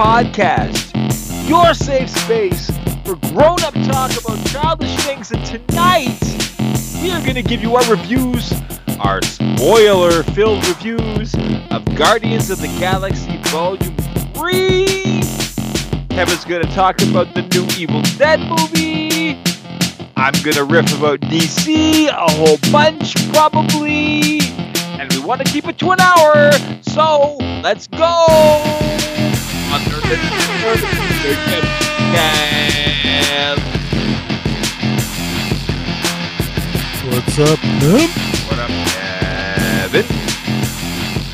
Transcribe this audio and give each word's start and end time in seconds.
Podcast. 0.00 0.96
Your 1.46 1.74
safe 1.74 2.08
space 2.08 2.70
for 3.04 3.16
grown 3.34 3.62
up 3.62 3.74
talk 3.84 4.10
about 4.18 4.42
childish 4.46 4.96
things. 5.04 5.30
And 5.30 5.44
tonight, 5.44 6.18
we 7.02 7.10
are 7.10 7.20
going 7.20 7.34
to 7.34 7.42
give 7.42 7.60
you 7.60 7.76
our 7.76 7.84
reviews, 7.90 8.50
our 8.98 9.20
spoiler 9.20 10.22
filled 10.22 10.66
reviews 10.66 11.34
of 11.70 11.84
Guardians 11.96 12.48
of 12.48 12.62
the 12.62 12.68
Galaxy 12.80 13.36
Volume 13.48 13.94
3. 14.32 15.20
Kevin's 16.08 16.46
going 16.46 16.62
to 16.62 16.72
talk 16.74 17.02
about 17.02 17.34
the 17.34 17.42
new 17.52 17.66
Evil 17.76 18.00
Dead 18.16 18.40
movie. 18.40 19.38
I'm 20.16 20.32
going 20.42 20.56
to 20.56 20.64
riff 20.64 20.96
about 20.96 21.20
DC 21.20 22.08
a 22.08 22.32
whole 22.32 22.56
bunch, 22.72 23.14
probably 23.34 24.40
and 24.98 25.12
we 25.12 25.20
want 25.20 25.44
to 25.44 25.52
keep 25.52 25.66
it 25.68 25.76
to 25.78 25.90
an 25.90 26.00
hour. 26.00 26.52
So 26.80 27.36
let's 27.62 27.86
go. 27.86 29.09
What's 30.10 30.18
up, 37.38 37.60
Noom? 37.78 38.10
What 38.48 38.58
up, 38.58 38.70
Kevin? 38.90 40.04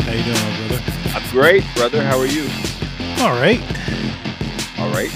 How 0.05 0.13
you 0.13 0.25
doing, 0.25 0.37
my 0.37 0.69
brother? 0.69 0.81
I'm 1.15 1.25
great, 1.31 1.65
brother. 1.75 2.03
How 2.03 2.19
are 2.19 2.27
you? 2.27 2.51
All 3.23 3.33
right. 3.41 3.63
All 4.79 4.91
right. 4.91 5.11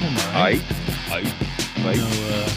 I'm 0.00 0.16
all 0.16 0.44
Aye. 0.44 0.62
No, 1.82 1.90
uh, 2.30 2.48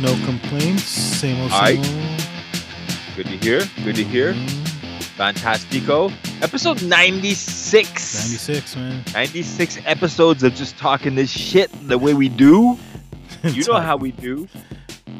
no 0.00 0.26
complaints. 0.26 0.82
Same 0.82 1.40
old, 1.40 1.52
same 1.52 1.78
old. 1.78 2.20
Good 3.14 3.26
to 3.26 3.36
hear. 3.36 3.62
Good 3.84 3.94
to 3.94 4.02
hear. 4.02 4.32
Mm, 4.32 4.69
Fantastico. 5.20 6.10
Episode 6.42 6.82
96. 6.82 7.74
96, 7.74 8.76
man. 8.76 9.04
96 9.12 9.78
episodes 9.84 10.42
of 10.42 10.54
just 10.54 10.78
talking 10.78 11.14
this 11.14 11.30
shit 11.30 11.70
the 11.86 11.98
way 11.98 12.14
we 12.14 12.30
do. 12.30 12.78
You 13.44 13.64
know 13.64 13.80
how 13.80 13.96
we 13.96 14.12
do. 14.12 14.48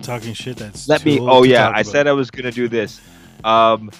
talking 0.02 0.34
shit. 0.34 0.56
That's 0.58 0.88
Let 0.88 1.04
me. 1.06 1.18
Oh 1.20 1.42
to 1.42 1.48
yeah, 1.48 1.68
I 1.68 1.80
about. 1.80 1.86
said 1.86 2.06
I 2.06 2.12
was 2.12 2.30
gonna 2.30 2.50
do 2.50 2.68
this. 2.68 3.00
Um, 3.44 3.90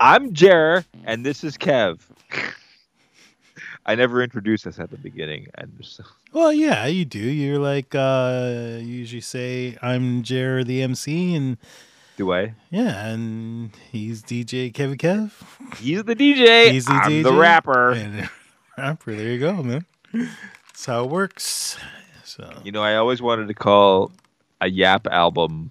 I'm 0.00 0.32
Jer, 0.32 0.84
and 1.04 1.24
this 1.24 1.44
is 1.44 1.56
Kev. 1.56 2.00
I 3.86 3.94
never 3.94 4.20
introduced 4.20 4.66
us 4.66 4.80
at 4.80 4.90
the 4.90 4.96
beginning, 4.96 5.46
and 5.56 5.72
so, 5.80 6.02
Well, 6.32 6.52
yeah, 6.52 6.86
you 6.86 7.04
do. 7.04 7.20
You're 7.20 7.60
like, 7.60 7.94
uh, 7.94 8.78
you 8.80 8.94
usually 8.94 9.20
say, 9.20 9.78
"I'm 9.80 10.24
Jer, 10.24 10.64
the 10.64 10.82
MC," 10.82 11.36
and 11.36 11.56
do 12.16 12.32
I? 12.32 12.54
yeah, 12.70 13.06
and 13.08 13.70
he's 13.90 14.22
DJ 14.22 14.72
Kevin 14.72 14.98
Kev. 14.98 15.32
He's 15.78 16.04
the 16.04 16.14
DJ. 16.16 16.70
He's 16.70 16.84
the 16.86 16.92
I'm 16.92 17.22
the 17.22 17.30
DJ. 17.30 17.38
rapper. 17.38 17.90
And 17.92 18.28
rapper. 18.78 19.14
There 19.14 19.28
you 19.32 19.38
go, 19.38 19.62
man. 19.62 19.86
That's 20.12 20.86
how 20.86 21.04
it 21.04 21.10
works. 21.10 21.76
So 22.24 22.50
You 22.64 22.72
know, 22.72 22.82
I 22.82 22.96
always 22.96 23.20
wanted 23.22 23.48
to 23.48 23.54
call 23.54 24.12
a 24.60 24.68
Yap 24.68 25.06
album. 25.06 25.70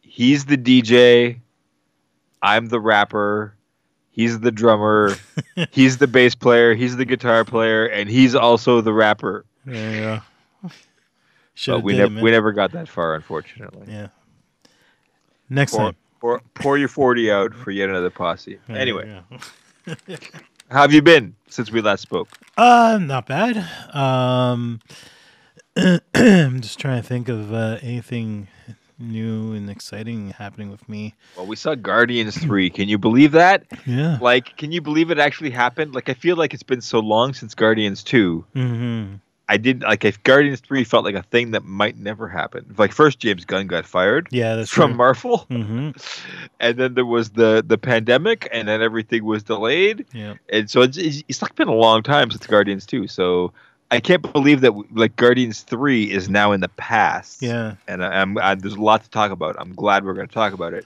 He's 0.00 0.44
the 0.46 0.56
DJ. 0.56 1.40
I'm 2.42 2.68
the 2.68 2.80
rapper. 2.80 3.54
He's 4.10 4.40
the 4.40 4.50
drummer. 4.50 5.14
he's 5.72 5.98
the 5.98 6.06
bass 6.06 6.34
player. 6.34 6.74
He's 6.74 6.96
the 6.96 7.04
guitar 7.04 7.44
player, 7.44 7.86
and 7.86 8.08
he's 8.08 8.34
also 8.34 8.80
the 8.80 8.92
rapper. 8.94 9.44
Yeah. 9.66 9.92
you 9.94 10.00
go. 10.00 10.20
But 10.20 10.35
Should 11.56 11.82
we 11.82 11.96
never 11.96 12.20
we 12.20 12.30
never 12.30 12.52
got 12.52 12.72
that 12.72 12.86
far, 12.86 13.14
unfortunately. 13.14 13.86
Yeah. 13.88 14.08
Next 15.48 15.72
Pour, 15.72 15.80
time. 15.80 15.96
pour, 16.20 16.42
pour 16.52 16.76
your 16.76 16.88
40 16.88 17.30
out 17.32 17.54
for 17.54 17.70
yet 17.70 17.88
another 17.88 18.10
posse. 18.10 18.58
There 18.68 18.76
Anyway, 18.76 19.22
how 20.70 20.82
have 20.82 20.92
you 20.92 21.00
been 21.00 21.34
since 21.48 21.70
we 21.70 21.80
last 21.80 22.02
spoke? 22.02 22.28
Uh, 22.58 22.98
not 23.00 23.26
bad. 23.26 23.66
Um, 23.94 24.80
I'm 26.14 26.60
just 26.60 26.78
trying 26.78 27.00
to 27.00 27.08
think 27.08 27.30
of 27.30 27.54
uh, 27.54 27.78
anything 27.80 28.48
new 28.98 29.54
and 29.54 29.70
exciting 29.70 30.30
happening 30.30 30.70
with 30.70 30.86
me. 30.90 31.14
Well, 31.38 31.46
we 31.46 31.56
saw 31.56 31.74
Guardians 31.74 32.36
3. 32.36 32.68
Can 32.68 32.88
you 32.88 32.98
believe 32.98 33.32
that? 33.32 33.64
Yeah. 33.86 34.18
Like, 34.20 34.58
can 34.58 34.72
you 34.72 34.82
believe 34.82 35.10
it 35.10 35.18
actually 35.18 35.50
happened? 35.50 35.94
Like, 35.94 36.10
I 36.10 36.14
feel 36.14 36.36
like 36.36 36.52
it's 36.52 36.62
been 36.62 36.82
so 36.82 36.98
long 36.98 37.32
since 37.32 37.54
Guardians 37.54 38.02
2. 38.02 38.44
Mm-hmm. 38.54 39.14
I 39.48 39.56
didn't 39.58 39.84
like 39.84 40.04
if 40.04 40.20
Guardians 40.24 40.60
3 40.60 40.82
felt 40.82 41.04
like 41.04 41.14
a 41.14 41.22
thing 41.22 41.52
that 41.52 41.64
might 41.64 41.96
never 41.96 42.26
happen. 42.28 42.74
Like 42.76 42.92
first 42.92 43.20
James 43.20 43.44
Gunn 43.44 43.68
got 43.68 43.86
fired 43.86 44.26
Yeah, 44.32 44.56
that's 44.56 44.70
from 44.70 44.96
Marvel 44.96 45.46
Mm-hmm. 45.50 45.90
and 46.60 46.76
then 46.76 46.94
there 46.94 47.06
was 47.06 47.30
the 47.30 47.62
the 47.66 47.78
pandemic 47.78 48.48
and 48.52 48.66
then 48.66 48.82
everything 48.82 49.24
was 49.24 49.42
delayed. 49.44 50.04
Yeah. 50.12 50.34
And 50.48 50.68
so 50.68 50.82
it's 50.82 50.96
it's, 50.96 51.22
it's 51.28 51.42
like 51.42 51.54
been 51.54 51.68
a 51.68 51.74
long 51.74 52.02
time 52.02 52.30
since 52.30 52.46
Guardians 52.46 52.86
2. 52.86 53.06
So 53.06 53.52
I 53.92 54.00
can't 54.00 54.32
believe 54.32 54.62
that 54.62 54.72
like 54.96 55.14
Guardians 55.14 55.62
3 55.62 56.10
is 56.10 56.28
now 56.28 56.50
in 56.50 56.60
the 56.60 56.68
past. 56.70 57.40
Yeah. 57.40 57.76
and 57.86 58.04
I, 58.04 58.20
I'm 58.20 58.36
I, 58.38 58.56
there's 58.56 58.74
a 58.74 58.82
lot 58.82 59.04
to 59.04 59.10
talk 59.10 59.30
about. 59.30 59.54
I'm 59.60 59.74
glad 59.74 60.04
we're 60.04 60.14
going 60.14 60.26
to 60.28 60.34
talk 60.34 60.54
about 60.54 60.74
it. 60.74 60.84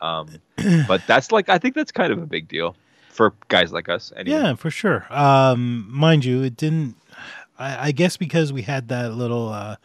Um, 0.00 0.28
but 0.86 1.04
that's 1.08 1.32
like 1.32 1.48
I 1.48 1.58
think 1.58 1.74
that's 1.74 1.90
kind 1.90 2.12
of 2.12 2.22
a 2.22 2.26
big 2.26 2.46
deal 2.46 2.76
for 3.10 3.34
guys 3.48 3.72
like 3.72 3.88
us. 3.88 4.12
Anyway. 4.16 4.38
Yeah, 4.38 4.54
for 4.54 4.70
sure. 4.70 5.04
Um, 5.10 5.88
mind 5.90 6.24
you, 6.24 6.44
it 6.44 6.56
didn't. 6.56 6.94
I, 7.58 7.88
I 7.88 7.92
guess 7.92 8.16
because 8.16 8.52
we 8.52 8.62
had 8.62 8.88
that 8.88 9.14
little 9.14 9.48
uh, 9.48 9.76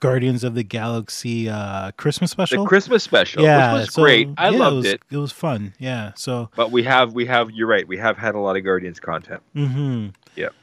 Guardians 0.00 0.44
of 0.44 0.54
the 0.54 0.62
Galaxy 0.62 1.48
uh, 1.48 1.90
Christmas 1.92 2.30
special. 2.30 2.64
The 2.64 2.68
Christmas 2.68 3.02
special, 3.02 3.42
yeah, 3.42 3.72
which 3.74 3.80
was 3.86 3.94
so, 3.94 4.02
great. 4.02 4.28
I 4.36 4.50
yeah, 4.50 4.58
loved 4.58 4.74
it. 4.74 4.78
Was, 4.78 4.86
it. 4.86 5.02
It 5.10 5.16
was 5.16 5.32
fun. 5.32 5.72
Yeah. 5.78 6.12
So. 6.16 6.50
But 6.56 6.70
we 6.70 6.82
have 6.84 7.14
we 7.14 7.26
have 7.26 7.50
you're 7.50 7.66
right. 7.68 7.86
We 7.88 7.96
have 7.98 8.16
had 8.18 8.34
a 8.34 8.38
lot 8.38 8.56
of 8.56 8.64
Guardians 8.64 9.00
content. 9.00 9.42
Mm-hmm. 9.56 10.08
Yep. 10.36 10.54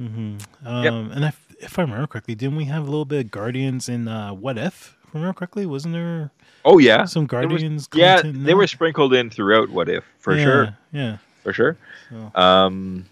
Mm-hmm. 0.00 0.66
Um, 0.66 0.84
Yep. 0.84 0.92
And 1.16 1.24
if, 1.24 1.46
if 1.60 1.78
I 1.78 1.82
remember 1.82 2.06
correctly, 2.06 2.34
didn't 2.34 2.56
we 2.56 2.64
have 2.66 2.82
a 2.82 2.86
little 2.90 3.04
bit 3.04 3.26
of 3.26 3.30
Guardians 3.30 3.88
in 3.88 4.08
uh, 4.08 4.32
What 4.32 4.56
If? 4.58 4.96
If 5.04 5.14
I 5.14 5.18
remember 5.18 5.38
correctly, 5.38 5.66
wasn't 5.66 5.94
there 5.94 6.30
Oh 6.64 6.78
yeah. 6.78 7.04
some 7.04 7.26
There 7.26 7.40
was- 7.40 7.48
Guardians? 7.62 7.88
yeah, 7.94 8.20
they 8.24 8.54
were 8.54 8.66
sprinkled 8.66 9.14
in 9.14 9.30
throughout 9.30 9.70
what 9.70 9.88
if 9.88 10.04
for 10.18 10.36
Yeah, 10.36 10.44
sure. 10.44 10.76
Yeah. 10.92 11.16
For 11.42 11.52
sure. 11.52 11.76
So- 12.10 12.30
Um 12.40 13.06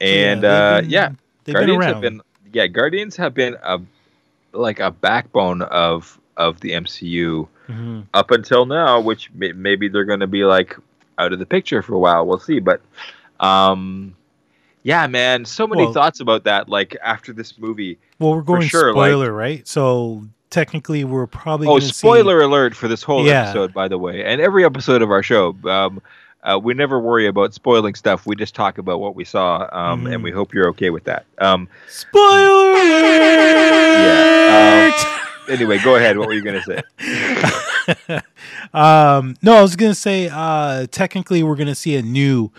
and 0.00 0.42
they've 0.42 0.50
uh 0.50 0.80
been- 0.82 0.90
yeah, 0.90 1.10
they've 1.52 1.66
Guardians 1.66 1.84
been 1.84 1.92
have 1.94 2.00
been 2.00 2.20
yeah, 2.52 2.66
Guardians 2.66 3.16
have 3.16 3.34
been 3.34 3.56
a 3.62 3.80
like 4.52 4.80
a 4.80 4.90
backbone 4.90 5.62
of 5.62 6.18
of 6.36 6.60
the 6.60 6.70
MCU 6.72 7.48
Mhm. 7.68 8.04
up 8.14 8.30
until 8.30 8.64
now, 8.64 8.98
which 9.00 9.30
may, 9.34 9.52
maybe 9.52 9.88
they're 9.88 10.04
going 10.04 10.20
to 10.20 10.26
be 10.26 10.44
like 10.44 10.76
out 11.18 11.32
of 11.32 11.38
the 11.38 11.44
picture 11.46 11.82
for 11.82 11.94
a 11.94 11.98
while. 11.98 12.24
We'll 12.26 12.38
see, 12.38 12.60
but 12.60 12.80
um 13.40 14.14
yeah, 14.84 15.06
man, 15.06 15.44
so 15.44 15.66
many 15.66 15.82
Well- 15.84 15.92
thoughts 15.92 16.20
about 16.20 16.44
that 16.44 16.68
like 16.68 16.96
after 17.04 17.32
this 17.32 17.58
movie. 17.58 17.98
Well, 18.18 18.30
we're 18.34 18.42
going 18.42 18.62
sure, 18.68 18.94
like- 18.94 19.08
spoiler, 19.10 19.32
right? 19.32 19.66
So 19.68 20.24
technically, 20.50 21.04
we're 21.04 21.26
probably 21.26 21.66
Oh, 21.66 21.72
gonna 21.72 21.82
see- 21.82 21.92
spoiler 21.92 22.40
alert 22.40 22.74
for 22.74 22.88
this 22.88 23.02
whole 23.02 23.26
Yeah. 23.26 23.42
episode, 23.42 23.74
by 23.74 23.88
the 23.88 23.98
way, 23.98 24.24
and 24.24 24.40
every 24.40 24.64
episode 24.64 25.02
of 25.02 25.10
our 25.10 25.22
show. 25.22 25.54
Um, 25.64 26.00
uh, 26.42 26.58
we 26.62 26.74
never 26.74 26.98
worry 27.00 27.26
about 27.26 27.52
spoiling 27.54 27.94
stuff. 27.94 28.26
We 28.26 28.36
just 28.36 28.54
talk 28.54 28.78
about 28.78 29.00
what 29.00 29.14
we 29.14 29.24
saw, 29.24 29.68
um, 29.72 30.06
and 30.06 30.20
Mhm. 30.20 30.24
we 30.24 30.30
hope 30.30 30.54
you're 30.54 30.68
okay 30.68 30.90
with 30.90 31.04
that. 31.04 31.26
Um, 31.38 31.68
spoiler. 31.88 32.74
Yeah, 33.98 34.84
alert! 34.88 35.06
anyway, 35.50 35.78
go 35.82 35.96
ahead. 35.96 36.16
What 36.18 36.28
were 36.28 36.34
you 36.34 36.42
gonna 36.42 36.62
say? 36.62 36.82
um, 38.74 39.36
no, 39.42 39.54
I 39.56 39.62
was 39.62 39.76
gonna 39.76 39.94
say 39.94 40.28
uh, 40.32 40.86
technically 40.90 41.42
we're 41.42 41.56
gonna 41.56 41.74
see 41.74 41.96
a 41.96 42.02
new 42.02 42.50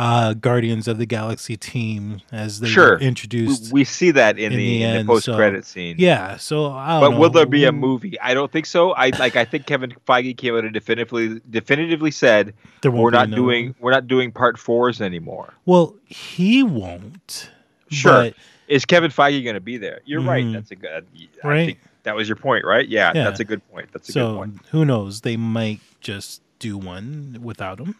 uh, 0.00 0.32
Guardians 0.34 0.86
of 0.86 0.98
the 0.98 1.06
Galaxy 1.06 1.56
team 1.56 2.20
as 2.30 2.60
they 2.60 2.68
Sure. 2.68 2.92
were 2.92 2.98
We, 2.98 3.06
introduced. 3.06 3.72
we 3.72 3.82
see 3.82 4.12
that 4.12 4.38
in, 4.38 4.52
in 4.52 4.52
the, 4.52 4.56
the 4.56 4.82
in 4.84 4.92
the 4.92 4.98
end, 4.98 5.08
post-credit 5.08 5.66
scene. 5.66 5.96
yeah, 5.98 6.36
so 6.36 6.66
I 6.72 6.92
don't 6.92 7.00
But 7.00 7.10
know. 7.10 7.18
will 7.18 7.30
there 7.30 7.46
be 7.46 7.64
a 7.64 7.72
movie? 7.72 8.18
I 8.20 8.32
don't 8.32 8.50
think 8.52 8.66
so. 8.66 8.92
I 8.92 9.08
like. 9.18 9.34
I 9.34 9.44
think 9.44 9.66
Kevin 9.66 9.92
Feige 10.06 10.36
came 10.36 10.54
out 10.56 10.64
and 10.64 10.72
definitively 10.72 11.40
definitively 11.50 12.12
said 12.12 12.54
There 12.82 12.90
won't 12.92 13.02
we're 13.04 13.10
not 13.10 13.28
no- 13.30 13.36
doing 13.36 13.74
we're 13.80 13.90
not 13.90 14.06
doing 14.06 14.30
part 14.30 14.56
fours 14.58 15.00
anymore. 15.00 15.52
Well, 15.66 15.96
he 16.04 16.62
won't. 16.62 17.50
Sure. 17.90 18.12
but- 18.12 18.34
Is 18.68 18.84
Kevin 18.84 19.10
Feige 19.10 19.42
going 19.42 19.54
to 19.54 19.60
be 19.60 19.78
there? 19.78 20.00
You're 20.04 20.20
right. 20.20 20.44
Mhm. 20.44 20.52
That's 20.52 20.70
a 20.70 20.76
good. 20.76 21.06
I 21.42 21.48
Right. 21.48 21.66
think 21.66 21.78
that 22.04 22.14
was 22.14 22.28
your 22.28 22.36
point, 22.36 22.64
right? 22.64 22.86
Yeah, 22.86 23.12
Yeah. 23.14 23.24
that's 23.24 23.40
a 23.40 23.44
good 23.44 23.66
point. 23.72 23.88
That's 23.92 24.08
a 24.10 24.12
good 24.12 24.20
so 24.20 24.36
point. 24.36 24.58
who 24.70 24.84
knows? 24.84 25.22
They 25.22 25.36
might 25.36 25.80
just 26.00 26.42
do 26.58 26.76
one 26.76 27.38
without 27.42 27.80
him. 27.80 27.94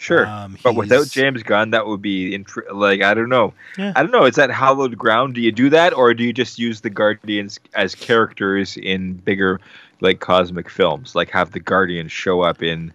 Sure, 0.00 0.26
um, 0.26 0.56
but 0.64 0.74
without 0.74 1.08
James 1.10 1.42
Gunn, 1.42 1.70
that 1.72 1.86
would 1.86 2.00
be 2.00 2.42
like 2.72 3.02
I 3.02 3.12
don't 3.12 3.28
know. 3.28 3.52
Yeah. 3.76 3.92
I 3.94 4.02
don't 4.02 4.10
know. 4.12 4.24
Is 4.24 4.36
that 4.36 4.50
hallowed 4.50 4.96
ground? 4.96 5.34
Do 5.34 5.42
you 5.42 5.52
do 5.52 5.68
that, 5.68 5.92
or 5.92 6.14
do 6.14 6.24
you 6.24 6.32
just 6.32 6.58
use 6.58 6.80
the 6.80 6.88
Guardians 6.88 7.60
as 7.74 7.94
characters 7.94 8.78
in 8.78 9.12
bigger, 9.14 9.60
like 10.00 10.20
cosmic 10.20 10.70
films? 10.70 11.14
Like 11.14 11.28
have 11.32 11.52
the 11.52 11.60
Guardians 11.60 12.12
show 12.12 12.40
up 12.40 12.62
in, 12.62 12.94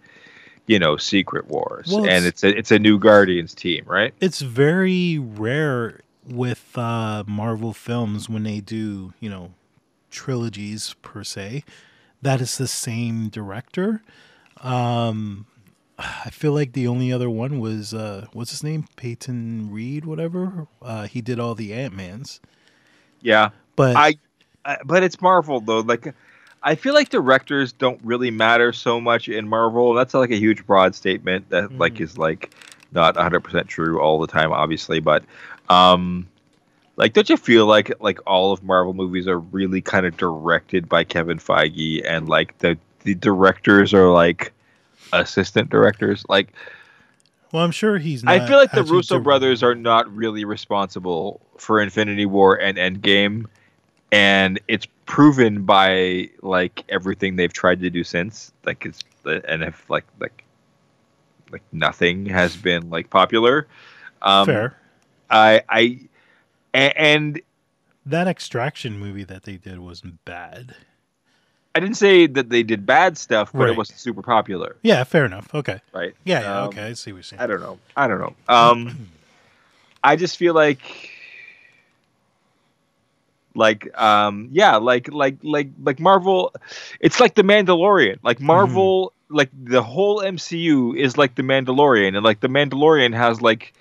you 0.65 0.79
know, 0.79 0.97
Secret 0.97 1.45
Wars, 1.47 1.89
Well, 1.91 2.05
and 2.07 2.25
it's- 2.25 2.43
it's 2.43 2.43
a 2.43 2.57
it's 2.57 2.71
a 2.71 2.79
new 2.79 2.97
Guardians 2.97 3.53
team, 3.53 3.83
right? 3.85 4.11
It's 4.19 4.41
very 4.41 5.19
rare 5.19 5.99
with 6.27 6.75
uh, 6.75 7.23
Marvel 7.27 7.71
films 7.71 8.27
when 8.27 8.41
they 8.41 8.61
do, 8.61 9.13
you 9.19 9.29
know, 9.29 9.51
trilogies 10.09 10.95
per 11.03 11.23
se. 11.23 11.63
That 12.23 12.41
is 12.41 12.57
the 12.57 12.67
same 12.67 13.29
director. 13.29 14.01
Um, 14.61 15.45
I 15.97 16.29
feel 16.29 16.51
like 16.51 16.73
the 16.73 16.87
only 16.87 17.13
other 17.13 17.29
one 17.29 17.59
was 17.59 17.93
uh, 17.93 18.27
what's 18.33 18.51
his 18.51 18.63
name, 18.63 18.85
Peyton 18.95 19.71
Reed, 19.71 20.05
whatever. 20.05 20.67
Uh, 20.81 21.07
he 21.07 21.21
did 21.21 21.39
all 21.39 21.55
the 21.55 21.73
Ant 21.73 21.95
Mans. 21.95 22.41
Yeah, 23.21 23.51
but 23.75 23.95
I, 23.95 24.15
I, 24.65 24.77
but 24.83 25.03
it's 25.03 25.21
Marvel 25.21 25.61
though. 25.61 25.79
Like, 25.79 26.13
I 26.61 26.75
feel 26.75 26.93
like 26.93 27.09
directors 27.09 27.71
don't 27.71 27.99
really 28.03 28.29
matter 28.29 28.73
so 28.73 28.99
much 28.99 29.29
in 29.29 29.47
Marvel. 29.47 29.93
That's 29.93 30.13
like 30.13 30.31
a 30.31 30.37
huge 30.37 30.65
broad 30.65 30.95
statement 30.95 31.49
that 31.49 31.65
mm-hmm. 31.65 31.77
like 31.77 32.01
is 32.01 32.17
like 32.17 32.53
not 32.91 33.15
100 33.15 33.39
percent 33.39 33.67
true 33.67 34.01
all 34.01 34.19
the 34.19 34.27
time, 34.27 34.51
obviously. 34.51 34.99
But, 34.99 35.23
um, 35.69 36.27
like, 36.97 37.13
don't 37.13 37.29
you 37.29 37.37
feel 37.37 37.67
like 37.67 37.91
like 38.01 38.19
all 38.27 38.51
of 38.51 38.63
Marvel 38.63 38.93
movies 38.93 39.27
are 39.27 39.39
really 39.39 39.81
kind 39.81 40.05
of 40.05 40.17
directed 40.17 40.89
by 40.89 41.05
Kevin 41.05 41.39
Feige 41.39 42.01
and 42.05 42.27
like 42.27 42.57
the 42.57 42.77
the 43.03 43.15
directors 43.15 43.93
are 43.93 44.09
like 44.09 44.51
assistant 45.13 45.69
directors. 45.69 46.25
Like, 46.27 46.53
well, 47.51 47.63
I'm 47.63 47.71
sure 47.71 47.97
he's. 47.97 48.23
I 48.25 48.45
feel 48.45 48.57
like 48.57 48.71
the 48.71 48.83
Russo 48.83 49.19
brothers 49.19 49.63
are 49.63 49.75
not 49.75 50.13
really 50.13 50.45
responsible 50.45 51.41
for 51.57 51.81
Infinity 51.81 52.25
War 52.25 52.59
and 52.59 52.77
Endgame, 52.77 53.45
and 54.11 54.59
it's 54.67 54.87
proven 55.05 55.63
by 55.63 56.29
like 56.41 56.83
everything 56.89 57.35
they've 57.35 57.53
tried 57.53 57.79
to 57.81 57.89
do 57.89 58.03
since. 58.03 58.51
Like 58.65 58.85
it's 58.85 59.03
and 59.25 59.63
if 59.63 59.89
like 59.89 60.05
like 60.19 60.43
like 61.51 61.63
nothing 61.71 62.25
has 62.25 62.55
been 62.55 62.89
like 62.89 63.09
popular. 63.09 63.67
Um, 64.21 64.45
Fair. 64.45 64.77
I 65.29 65.61
I 65.69 65.99
and 66.73 67.41
that 68.05 68.27
extraction 68.27 68.99
movie 68.99 69.23
that 69.23 69.43
they 69.43 69.57
did 69.57 69.79
wasn't 69.79 70.23
bad. 70.25 70.75
I 71.75 71.81
didn't 71.81 71.97
say 71.97 72.25
that 72.25 72.49
they 72.49 72.63
did 72.63 72.85
bad 72.85 73.17
stuff, 73.17 73.51
but 73.51 73.59
right. 73.59 73.69
it 73.71 73.77
wasn't 73.77 73.99
super 73.99 74.21
popular. 74.21 74.77
Yeah, 74.81 75.03
fair 75.03 75.25
enough. 75.25 75.53
Okay. 75.53 75.81
Right. 75.93 76.15
Yeah. 76.23 76.41
yeah 76.41 76.61
um, 76.61 76.67
okay. 76.69 76.83
I 76.83 76.93
see 76.93 77.11
what 77.11 77.17
you're 77.17 77.23
saying. 77.23 77.41
I 77.41 77.47
don't 77.47 77.59
know. 77.59 77.79
I 77.97 78.07
don't 78.07 78.19
know. 78.19 78.35
Um, 78.47 79.09
I 80.03 80.15
just 80.15 80.37
feel 80.37 80.53
like, 80.53 80.79
like, 83.55 83.93
um, 83.99 84.47
yeah, 84.53 84.77
like, 84.77 85.11
like, 85.11 85.35
like, 85.43 85.67
like 85.83 85.99
Marvel. 85.99 86.53
It's 87.01 87.19
like 87.19 87.35
the 87.35 87.43
Mandalorian. 87.43 88.19
Like 88.23 88.39
Marvel, 88.39 89.13
mm-hmm. 89.27 89.35
like 89.35 89.49
the 89.53 89.83
whole 89.83 90.21
MCU 90.21 90.97
is 90.97 91.17
like 91.17 91.35
the 91.35 91.43
Mandalorian, 91.43 92.15
and 92.15 92.23
like 92.23 92.39
the 92.39 92.47
Mandalorian 92.47 93.13
has 93.13 93.41
like, 93.41 93.73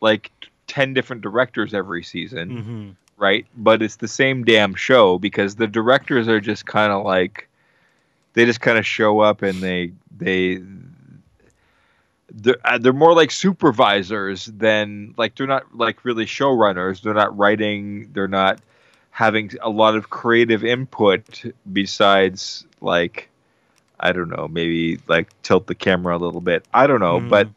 like 0.00 0.30
ten 0.68 0.94
different 0.94 1.20
directors 1.20 1.74
every 1.74 2.02
season. 2.02 2.48
Mm-hmm 2.48 2.90
right? 3.22 3.46
But 3.56 3.82
it's 3.82 3.96
the 3.96 4.08
same 4.08 4.42
damn 4.42 4.74
show 4.74 5.16
because 5.16 5.54
the 5.54 5.68
directors 5.68 6.26
are 6.26 6.40
just 6.40 6.66
kind 6.66 6.92
of 6.92 7.04
like 7.04 7.48
they 8.32 8.44
just 8.44 8.60
kind 8.60 8.76
of 8.76 8.84
show 8.84 9.20
up 9.20 9.42
and 9.42 9.62
they 9.62 9.92
they 10.18 10.60
they're, 12.34 12.56
uh, 12.64 12.78
they're 12.78 12.92
more 12.92 13.14
like 13.14 13.30
supervisors 13.30 14.46
than 14.46 15.14
like 15.16 15.36
they're 15.36 15.46
not 15.46 15.76
like 15.76 16.04
really 16.04 16.26
showrunners. 16.26 17.00
They're 17.00 17.14
not 17.14 17.36
writing. 17.38 18.10
They're 18.12 18.26
not 18.26 18.60
having 19.10 19.52
a 19.60 19.70
lot 19.70 19.94
of 19.94 20.10
creative 20.10 20.64
input 20.64 21.44
besides 21.72 22.66
like 22.80 23.28
I 24.00 24.10
don't 24.10 24.30
know, 24.30 24.48
maybe 24.48 24.98
like 25.06 25.30
tilt 25.42 25.68
the 25.68 25.76
camera 25.76 26.16
a 26.16 26.18
little 26.18 26.40
bit. 26.40 26.64
I 26.74 26.88
don't 26.88 27.00
know, 27.00 27.20
mm. 27.20 27.28
but 27.28 27.48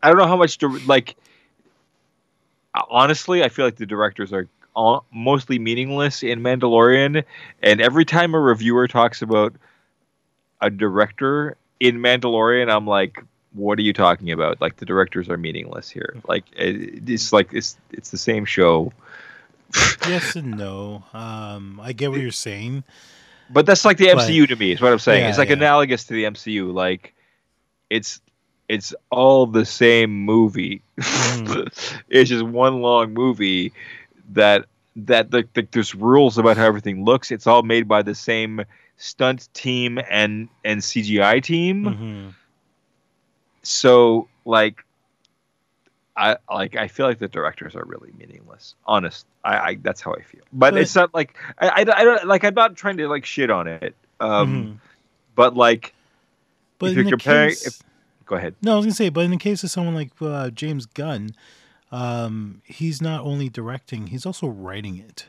I 0.00 0.10
don't 0.10 0.18
know 0.18 0.28
how 0.28 0.36
much 0.36 0.58
to 0.58 0.68
like. 0.86 1.16
Honestly, 2.88 3.42
I 3.42 3.48
feel 3.48 3.64
like 3.64 3.74
the 3.74 3.86
directors 3.86 4.32
are 4.32 4.46
all, 4.78 5.04
mostly 5.12 5.58
meaningless 5.58 6.22
in 6.22 6.40
Mandalorian, 6.40 7.24
and 7.62 7.80
every 7.80 8.04
time 8.04 8.32
a 8.32 8.38
reviewer 8.38 8.86
talks 8.86 9.20
about 9.20 9.52
a 10.60 10.70
director 10.70 11.56
in 11.80 11.96
Mandalorian, 11.96 12.72
I'm 12.72 12.86
like, 12.86 13.22
what 13.54 13.78
are 13.80 13.82
you 13.82 13.92
talking 13.92 14.30
about? 14.30 14.60
Like 14.60 14.76
the 14.76 14.86
directors 14.86 15.28
are 15.28 15.36
meaningless 15.36 15.90
here. 15.90 16.16
Like 16.28 16.44
it, 16.56 17.08
it's 17.08 17.32
like 17.32 17.52
it's 17.52 17.76
it's 17.90 18.10
the 18.10 18.18
same 18.18 18.44
show. 18.44 18.92
yes 20.08 20.36
and 20.36 20.56
no. 20.56 21.02
Um, 21.12 21.80
I 21.82 21.92
get 21.92 22.10
what 22.10 22.20
you're 22.20 22.30
saying, 22.30 22.84
but 23.50 23.66
that's 23.66 23.84
like 23.84 23.98
the 23.98 24.06
MCU 24.06 24.46
to 24.46 24.54
me. 24.54 24.72
Is 24.72 24.80
what 24.80 24.92
I'm 24.92 25.00
saying. 25.00 25.24
Yeah, 25.24 25.28
it's 25.28 25.38
like 25.38 25.48
yeah. 25.48 25.56
analogous 25.56 26.04
to 26.04 26.14
the 26.14 26.24
MCU. 26.24 26.72
Like 26.72 27.14
it's 27.90 28.20
it's 28.68 28.94
all 29.10 29.46
the 29.46 29.64
same 29.64 30.24
movie. 30.24 30.82
Mm. 31.00 32.02
it's 32.08 32.30
just 32.30 32.44
one 32.44 32.80
long 32.80 33.12
movie 33.12 33.72
that 34.28 34.66
that 34.96 35.30
the, 35.30 35.46
the, 35.54 35.66
there's 35.70 35.94
rules 35.94 36.38
about 36.38 36.56
how 36.56 36.64
everything 36.64 37.04
looks. 37.04 37.30
It's 37.30 37.46
all 37.46 37.62
made 37.62 37.86
by 37.86 38.02
the 38.02 38.14
same 38.14 38.64
stunt 38.96 39.48
team 39.54 39.98
and 40.10 40.48
and 40.64 40.80
CGI 40.80 41.42
team. 41.42 41.84
Mm-hmm. 41.84 42.28
So 43.62 44.28
like 44.44 44.84
I 46.16 46.36
like 46.52 46.76
I 46.76 46.88
feel 46.88 47.06
like 47.06 47.18
the 47.18 47.28
directors 47.28 47.76
are 47.76 47.84
really 47.84 48.12
meaningless. 48.18 48.74
Honest, 48.86 49.26
I, 49.44 49.58
I 49.58 49.78
that's 49.80 50.00
how 50.00 50.14
I 50.14 50.22
feel. 50.22 50.42
But, 50.52 50.72
but 50.72 50.80
it's 50.80 50.94
not 50.94 51.14
like 51.14 51.36
I, 51.58 51.68
I, 51.68 51.80
I, 51.80 52.04
don't 52.04 52.26
like 52.26 52.44
I'm 52.44 52.54
not 52.54 52.76
trying 52.76 52.96
to 52.96 53.08
like 53.08 53.24
shit 53.24 53.50
on 53.50 53.68
it. 53.68 53.94
Um, 54.20 54.64
mm-hmm. 54.64 54.72
but 55.36 55.56
like 55.56 55.94
but 56.78 56.90
if 56.90 56.96
you're 56.96 57.08
comparing, 57.08 57.50
case, 57.50 57.66
if, 57.66 57.78
go 58.26 58.36
ahead. 58.36 58.54
No, 58.62 58.72
I 58.72 58.76
was 58.76 58.86
gonna 58.86 58.94
say, 58.94 59.08
but 59.10 59.24
in 59.24 59.30
the 59.30 59.36
case 59.36 59.62
of 59.62 59.70
someone 59.70 59.94
like 59.94 60.10
uh, 60.20 60.50
James 60.50 60.86
Gunn, 60.86 61.30
um, 61.90 62.62
he's 62.64 63.00
not 63.00 63.22
only 63.24 63.48
directing, 63.48 64.08
he's 64.08 64.26
also 64.26 64.46
writing 64.46 64.98
it. 64.98 65.28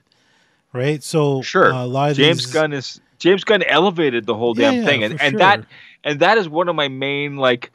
Right. 0.71 1.01
So 1.01 1.41
sure, 1.41 1.73
uh, 1.73 1.83
a 1.83 1.87
lot 1.87 2.11
of 2.11 2.17
James 2.17 2.45
these... 2.45 2.53
Gunn 2.53 2.73
is 2.73 3.01
James 3.17 3.43
Gunn 3.43 3.63
elevated 3.63 4.25
the 4.25 4.35
whole 4.35 4.53
damn 4.53 4.75
yeah, 4.75 4.85
thing, 4.85 5.03
and, 5.03 5.19
and 5.19 5.31
sure. 5.31 5.39
that 5.39 5.65
and 6.03 6.19
that 6.19 6.37
is 6.37 6.47
one 6.47 6.69
of 6.69 6.75
my 6.75 6.87
main 6.87 7.37
like. 7.37 7.71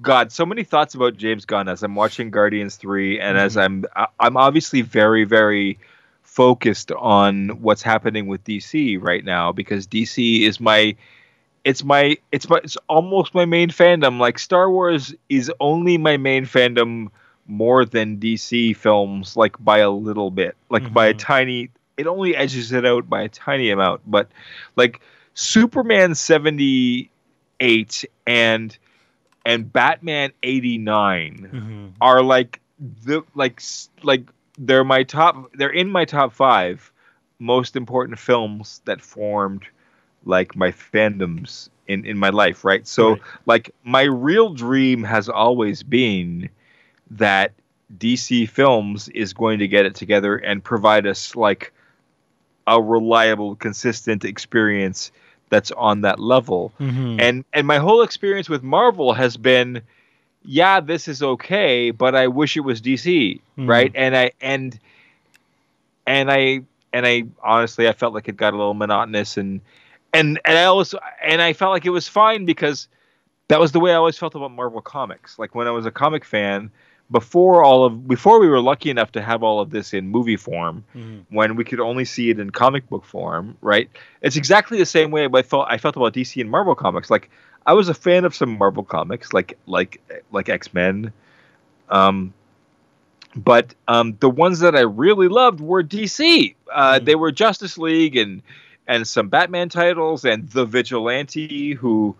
God, 0.00 0.30
so 0.30 0.46
many 0.46 0.62
thoughts 0.62 0.94
about 0.94 1.16
James 1.16 1.44
Gunn 1.44 1.66
as 1.66 1.82
I'm 1.82 1.96
watching 1.96 2.30
Guardians 2.30 2.76
Three, 2.76 3.18
and 3.18 3.36
mm-hmm. 3.36 3.44
as 3.46 3.56
I'm 3.56 3.84
I'm 4.20 4.36
obviously 4.36 4.80
very 4.80 5.24
very 5.24 5.76
focused 6.22 6.92
on 6.92 7.48
what's 7.62 7.82
happening 7.82 8.28
with 8.28 8.44
DC 8.44 9.02
right 9.02 9.24
now 9.24 9.50
because 9.50 9.88
DC 9.88 10.42
is 10.42 10.60
my 10.60 10.94
it's 11.64 11.82
my 11.82 12.16
it's 12.30 12.48
my 12.48 12.60
it's 12.62 12.76
almost 12.88 13.34
my 13.34 13.44
main 13.44 13.70
fandom. 13.70 14.20
Like 14.20 14.38
Star 14.38 14.70
Wars 14.70 15.12
is 15.28 15.50
only 15.58 15.98
my 15.98 16.16
main 16.16 16.44
fandom 16.44 17.08
more 17.48 17.84
than 17.84 18.18
DC 18.18 18.76
films, 18.76 19.36
like 19.36 19.56
by 19.58 19.78
a 19.78 19.90
little 19.90 20.30
bit, 20.30 20.56
like 20.68 20.84
mm-hmm. 20.84 20.92
by 20.92 21.06
a 21.06 21.10
mm-hmm. 21.10 21.18
tiny. 21.18 21.70
It 21.96 22.06
only 22.06 22.36
edges 22.36 22.70
it 22.70 22.86
out 22.86 23.08
by 23.08 23.22
a 23.22 23.28
tiny 23.28 23.70
amount, 23.70 24.02
but 24.06 24.28
like 24.76 25.00
Superman 25.34 26.14
seventy 26.14 27.10
eight 27.58 28.04
and 28.26 28.76
and 29.44 29.72
Batman 29.72 30.30
eighty 30.42 30.78
nine 30.78 31.50
mm-hmm. 31.52 31.86
are 32.00 32.22
like 32.22 32.60
the 33.04 33.22
like 33.34 33.60
like 34.02 34.28
they're 34.58 34.84
my 34.84 35.02
top. 35.02 35.50
They're 35.54 35.70
in 35.70 35.90
my 35.90 36.04
top 36.04 36.32
five 36.32 36.92
most 37.38 37.76
important 37.76 38.18
films 38.18 38.82
that 38.84 39.00
formed 39.00 39.64
like 40.24 40.56
my 40.56 40.70
fandoms 40.70 41.68
in 41.86 42.04
in 42.04 42.18
my 42.18 42.28
life 42.30 42.64
right 42.64 42.86
so 42.86 43.10
right. 43.10 43.22
like 43.46 43.74
my 43.84 44.02
real 44.02 44.52
dream 44.52 45.04
has 45.04 45.28
always 45.28 45.82
been 45.82 46.50
that 47.12 47.52
DC 47.96 48.48
Films 48.48 49.08
is 49.10 49.32
going 49.32 49.58
to 49.60 49.68
get 49.68 49.86
it 49.86 49.94
together 49.94 50.36
and 50.36 50.62
provide 50.62 51.06
us 51.06 51.34
like 51.34 51.72
a 52.66 52.80
reliable, 52.80 53.56
consistent 53.56 54.24
experience 54.24 55.10
that's 55.48 55.70
on 55.72 56.02
that 56.02 56.18
level. 56.18 56.72
Mm-hmm. 56.78 57.20
And 57.20 57.44
and 57.52 57.66
my 57.66 57.78
whole 57.78 58.02
experience 58.02 58.48
with 58.48 58.62
Marvel 58.62 59.14
has 59.14 59.36
been 59.36 59.82
yeah, 60.44 60.80
this 60.80 61.08
is 61.08 61.22
okay, 61.22 61.90
but 61.90 62.14
I 62.14 62.28
wish 62.28 62.56
it 62.56 62.60
was 62.60 62.80
DC, 62.80 63.04
mm-hmm. 63.04 63.66
right? 63.68 63.92
And 63.94 64.16
I 64.16 64.32
and 64.40 64.78
and 66.06 66.30
I 66.30 66.62
and 66.92 67.06
I 67.06 67.24
honestly 67.42 67.88
I 67.88 67.92
felt 67.92 68.14
like 68.14 68.28
it 68.28 68.36
got 68.36 68.54
a 68.54 68.56
little 68.56 68.74
monotonous 68.74 69.36
and 69.36 69.60
and 70.12 70.40
and 70.44 70.58
I 70.58 70.64
also 70.64 70.98
and 71.22 71.42
I 71.42 71.52
felt 71.52 71.72
like 71.72 71.86
it 71.86 71.90
was 71.90 72.08
fine 72.08 72.44
because 72.44 72.88
that 73.48 73.60
was 73.60 73.72
the 73.72 73.80
way 73.80 73.92
I 73.92 73.96
always 73.96 74.18
felt 74.18 74.34
about 74.34 74.52
Marvel 74.52 74.80
comics. 74.80 75.38
Like 75.38 75.54
when 75.54 75.66
I 75.66 75.70
was 75.70 75.86
a 75.86 75.90
comic 75.90 76.24
fan, 76.24 76.70
before 77.10 77.64
all 77.64 77.84
of 77.84 78.06
before 78.06 78.38
we 78.38 78.48
were 78.48 78.60
lucky 78.60 78.90
enough 78.90 79.12
to 79.12 79.22
have 79.22 79.42
all 79.42 79.60
of 79.60 79.70
this 79.70 79.94
in 79.94 80.08
movie 80.08 80.36
form 80.36 80.84
mm-hmm. 80.94 81.20
when 81.34 81.56
we 81.56 81.64
could 81.64 81.80
only 81.80 82.04
see 82.04 82.30
it 82.30 82.38
in 82.38 82.50
comic 82.50 82.88
book 82.88 83.04
form 83.04 83.56
right 83.60 83.88
it's 84.20 84.36
exactly 84.36 84.78
the 84.78 84.86
same 84.86 85.10
way 85.10 85.26
I 85.32 85.42
felt 85.42 85.66
I 85.70 85.78
felt 85.78 85.96
about 85.96 86.12
DC 86.12 86.40
and 86.40 86.50
Marvel 86.50 86.74
comics 86.74 87.10
like 87.10 87.30
I 87.66 87.72
was 87.72 87.88
a 87.88 87.94
fan 87.94 88.24
of 88.24 88.34
some 88.34 88.58
Marvel 88.58 88.84
comics 88.84 89.32
like 89.32 89.58
like 89.66 90.00
like 90.32 90.48
X-Men 90.48 91.12
um 91.88 92.34
but 93.34 93.74
um 93.86 94.16
the 94.20 94.30
ones 94.30 94.60
that 94.60 94.76
I 94.76 94.80
really 94.80 95.28
loved 95.28 95.60
were 95.60 95.82
DC 95.82 96.54
uh 96.70 96.94
mm-hmm. 96.94 97.04
they 97.04 97.14
were 97.14 97.32
Justice 97.32 97.78
League 97.78 98.16
and 98.16 98.42
and 98.86 99.06
some 99.06 99.28
Batman 99.28 99.70
titles 99.70 100.26
and 100.26 100.48
The 100.50 100.66
Vigilante 100.66 101.72
who 101.72 102.14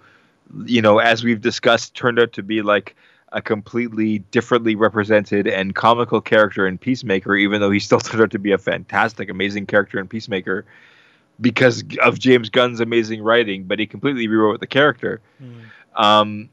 you 0.64 0.80
know 0.80 0.98
as 0.98 1.22
we've 1.22 1.42
discussed 1.42 1.94
turned 1.94 2.18
out 2.18 2.32
to 2.32 2.42
be 2.42 2.62
like 2.62 2.96
a 3.32 3.42
completely 3.42 4.20
differently 4.30 4.74
represented 4.74 5.46
and 5.46 5.74
comical 5.74 6.20
character 6.20 6.66
in 6.66 6.78
Peacemaker, 6.78 7.36
even 7.36 7.60
though 7.60 7.70
he 7.70 7.80
still 7.80 8.00
turned 8.00 8.22
out 8.22 8.30
to 8.30 8.38
be 8.38 8.52
a 8.52 8.58
fantastic, 8.58 9.28
amazing 9.28 9.66
character 9.66 9.98
in 9.98 10.08
Peacemaker 10.08 10.64
because 11.40 11.84
of 12.02 12.18
James 12.18 12.48
Gunn's 12.48 12.80
amazing 12.80 13.22
writing, 13.22 13.64
but 13.64 13.78
he 13.78 13.86
completely 13.86 14.26
rewrote 14.28 14.60
the 14.60 14.66
character. 14.66 15.20
Mm. 15.42 16.02
Um, 16.02 16.48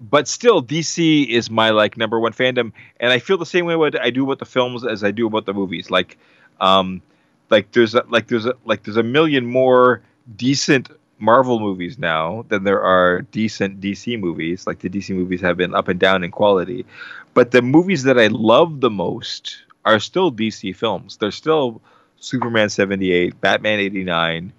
but 0.00 0.28
still, 0.28 0.62
DC 0.62 1.28
is 1.28 1.50
my 1.50 1.70
like 1.70 1.96
number 1.96 2.18
one 2.18 2.32
fandom, 2.32 2.72
and 2.98 3.12
I 3.12 3.18
feel 3.18 3.36
the 3.36 3.46
same 3.46 3.66
way 3.66 3.76
what 3.76 4.00
I 4.00 4.10
do 4.10 4.24
about 4.24 4.38
the 4.38 4.46
films 4.46 4.84
as 4.84 5.04
I 5.04 5.10
do 5.10 5.26
about 5.26 5.44
the 5.44 5.52
movies. 5.52 5.90
Like, 5.90 6.16
um, 6.60 7.02
like 7.50 7.72
there's 7.72 7.94
a, 7.94 8.04
like 8.08 8.28
there's 8.28 8.46
a, 8.46 8.54
like 8.64 8.84
there's 8.84 8.96
a 8.96 9.02
million 9.02 9.46
more 9.46 10.00
decent 10.36 10.88
Marvel 11.20 11.60
movies 11.60 11.98
now 11.98 12.44
than 12.48 12.64
there 12.64 12.82
are 12.82 13.22
decent 13.22 13.80
DC 13.80 14.18
movies. 14.18 14.66
Like 14.66 14.80
the 14.80 14.88
DC 14.90 15.14
movies 15.14 15.40
have 15.42 15.56
been 15.56 15.74
up 15.74 15.88
and 15.88 16.00
down 16.00 16.24
in 16.24 16.30
quality, 16.30 16.86
but 17.34 17.50
the 17.50 17.62
movies 17.62 18.02
that 18.04 18.18
I 18.18 18.28
love 18.28 18.80
the 18.80 18.90
most 18.90 19.58
are 19.84 20.00
still 20.00 20.32
DC 20.32 20.74
films. 20.76 21.16
They're 21.18 21.30
still 21.30 21.80
Superman 22.18 22.68
seventy 22.70 23.12
eight, 23.12 23.40
Batman 23.40 23.78
eighty 23.80 24.04
nine, 24.04 24.52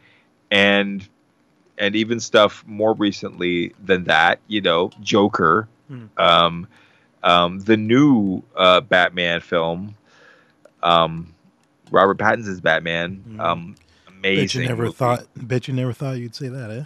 and 0.51 1.08
and 1.77 1.96
even 1.96 2.20
stuff 2.20 2.63
more 2.68 2.94
recently 2.94 3.74
than 3.84 4.03
that. 4.06 4.39
You 4.48 4.62
know, 4.62 4.91
Joker, 5.01 5.68
Hmm. 5.88 6.06
um, 6.18 6.68
um, 7.24 7.60
the 7.60 7.77
new 7.77 8.41
uh, 8.56 8.82
Batman 8.82 9.41
film, 9.41 9.96
um, 10.84 11.34
Robert 11.91 12.18
Pattinson's 12.18 12.62
Batman. 12.62 13.15
Hmm. 13.15 13.41
Um, 14.24 14.36
Bet 14.36 14.56
you 14.56 14.66
never 14.68 14.84
movie. 14.84 14.96
thought. 14.96 15.25
Bet 15.36 15.68
you 15.68 15.74
never 15.74 15.94
thought 15.94 16.13
you'd 16.18 16.36
say 16.36 16.48
that, 16.50 16.72
eh? 16.72 16.84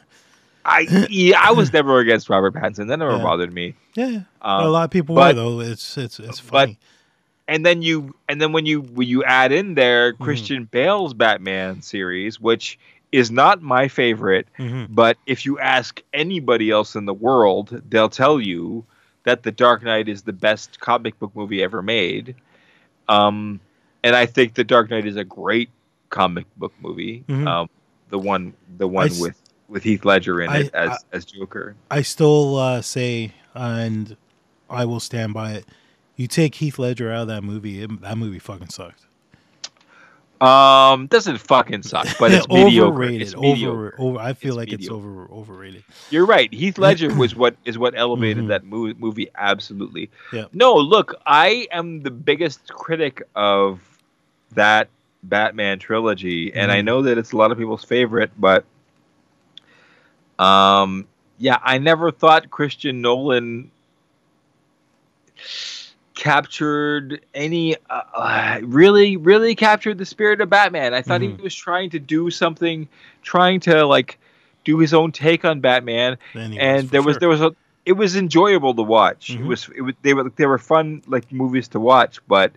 I 0.67 1.07
yeah, 1.09 1.39
I 1.41 1.51
was 1.51 1.71
never 1.73 1.99
against 1.99 2.29
Robert 2.29 2.53
Pattinson. 2.53 2.87
That 2.87 2.97
never 2.97 3.17
Yeah. 3.17 3.23
bothered 3.23 3.53
me. 3.53 3.75
Yeah. 3.95 4.21
Um, 4.41 4.65
a 4.65 4.67
lot 4.67 4.85
of 4.85 4.91
people 4.91 5.15
but- 5.15 5.35
were 5.35 5.41
though. 5.41 5.59
It's 5.59 5.97
it's 5.97 6.19
it's 6.19 6.41
but- 6.41 6.49
funny. 6.51 6.79
and 7.47 7.63
then 7.65 7.81
you 7.83 8.15
and 8.27 8.41
then 8.41 8.51
when 8.51 8.65
you 8.65 8.81
when 8.81 9.07
you 9.07 9.23
add 9.23 9.51
in 9.51 9.75
there 9.75 10.13
Mm-hmm. 10.13 10.23
Christian 10.23 10.63
Bale's 10.65 11.13
Batman 11.13 11.81
series, 11.83 12.39
which 12.39 12.79
is 13.11 13.29
not 13.31 13.61
my 13.61 13.87
favorite, 13.87 14.47
Mhm. 14.57 14.87
but 14.89 15.17
if 15.27 15.45
you 15.45 15.59
ask 15.59 16.01
anybody 16.13 16.71
else 16.71 16.95
in 16.95 17.05
the 17.05 17.13
world, 17.13 17.81
they'll 17.89 18.09
tell 18.09 18.41
you 18.41 18.83
that 19.23 19.43
The 19.43 19.51
Dark 19.51 19.83
Knight 19.83 20.09
is 20.09 20.23
the 20.23 20.33
best 20.33 20.79
comic 20.79 21.17
book 21.19 21.31
movie 21.35 21.61
ever 21.63 21.81
made. 21.83 22.35
Um, 23.07 23.59
and 24.03 24.15
I 24.15 24.25
think 24.25 24.55
The 24.55 24.63
Dark 24.63 24.89
Knight 24.89 25.05
is 25.05 25.15
a 25.15 25.23
great 25.23 25.69
comic 26.15 26.45
book 26.57 26.73
movie. 26.81 27.23
Mhm. 27.27 27.45
Um, 27.47 27.69
the 28.09 28.17
one 28.19 28.53
the 28.77 28.87
one 28.87 29.07
s- 29.07 29.19
with 29.19 29.39
with 29.67 29.83
Heath 29.83 30.05
Ledger 30.05 30.41
in 30.41 30.51
it 30.51 30.73
as 30.73 30.89
I- 30.91 30.97
as 31.17 31.25
Joker. 31.25 31.75
I 31.91 32.01
still 32.01 32.55
uh, 32.57 32.81
say, 32.81 33.31
and 33.53 34.15
I 34.69 34.85
will 34.85 34.99
stand 35.01 35.33
by 35.33 35.51
it. 35.53 35.65
You 36.15 36.27
take 36.27 36.55
Heath 36.55 36.79
Ledger 36.79 37.11
out 37.11 37.23
of 37.23 37.27
that 37.27 37.43
movie, 37.43 37.81
it, 37.83 38.01
that 38.01 38.17
movie 38.17 38.39
fucking 38.39 38.69
sucked. 38.69 39.01
Um, 40.41 41.07
doesn't 41.07 41.37
fucking 41.37 41.83
suck, 41.83 42.07
but 42.19 42.31
it's 42.31 42.47
mediocre. 42.49 42.87
overrated. 42.89 43.21
It's 43.21 43.33
over, 43.33 43.41
mediocre. 43.43 43.95
over. 43.97 44.19
I 44.19 44.33
feel 44.33 44.51
It's 44.59 44.71
like 44.71 44.79
it's 44.79 44.89
over 44.89 45.27
overrated. 45.31 45.83
You're 46.09 46.25
right. 46.25 46.53
Heath 46.53 46.77
Ledger 46.77 47.13
was 47.15 47.35
what 47.41 47.55
is 47.65 47.77
what 47.77 47.93
elevated 47.97 48.43
Mhm. 48.45 48.47
that 48.49 48.65
movie, 48.65 48.95
movie 48.99 49.29
absolutely. 49.35 50.09
Yeah. 50.33 50.45
No, 50.53 50.75
look, 50.75 51.15
I 51.25 51.67
am 51.71 52.01
the 52.01 52.11
biggest 52.11 52.67
critic 52.73 53.23
of 53.35 53.79
that 54.53 54.89
Batman 55.29 55.79
trilogy, 55.79 56.53
and 56.53 56.71
I 56.71 56.81
Mhm. 56.81 56.85
know 56.85 57.01
that 57.03 57.17
it's 57.17 57.31
a 57.31 57.37
lot 57.37 57.51
of 57.51 57.57
people's 57.57 57.83
favorite, 57.83 58.31
but 58.37 58.65
um, 60.39 61.07
yeah, 61.37 61.59
I 61.63 61.77
never 61.77 62.11
thought 62.11 62.49
Christian 62.49 63.01
Nolan 63.01 63.71
captured 66.15 67.21
any 67.33 67.75
uh, 67.89 68.01
uh, 68.13 68.59
really 68.63 69.17
really 69.17 69.55
captured 69.55 69.97
the 69.97 70.05
spirit 70.05 70.39
of 70.41 70.49
batman 70.49 70.93
i 70.93 71.01
thought 71.01 71.21
Mhm. 71.21 71.29
he 71.37 71.41
was 71.41 71.53
trying 71.55 71.89
to 71.89 71.99
do 71.99 72.29
something 72.29 72.87
trying 73.21 73.59
to 73.59 73.85
like 73.85 74.17
do 74.63 74.77
his 74.79 74.93
own 74.93 75.11
take 75.11 75.43
on 75.43 75.59
batman 75.59 76.17
Anyways, 76.35 76.59
and 76.59 76.89
there 76.91 77.01
was 77.03 77.17
sure. 77.17 77.19
there 77.19 77.29
was 77.29 77.41
a 77.41 77.53
it 77.85 77.93
was 77.93 78.15
enjoyable 78.15 78.73
to 78.73 78.81
watch 78.81 79.35
it 79.37 79.43
Mhm. 79.43 79.45
was 79.45 79.69
it 79.75 79.81
was 79.81 79.93
they 80.01 80.13
were 80.13 80.29
they 80.35 80.45
were 80.45 80.57
fun 80.57 81.01
like 81.07 81.31
movies 81.31 81.67
to 81.69 81.79
watch 81.79 82.19
but 82.27 82.51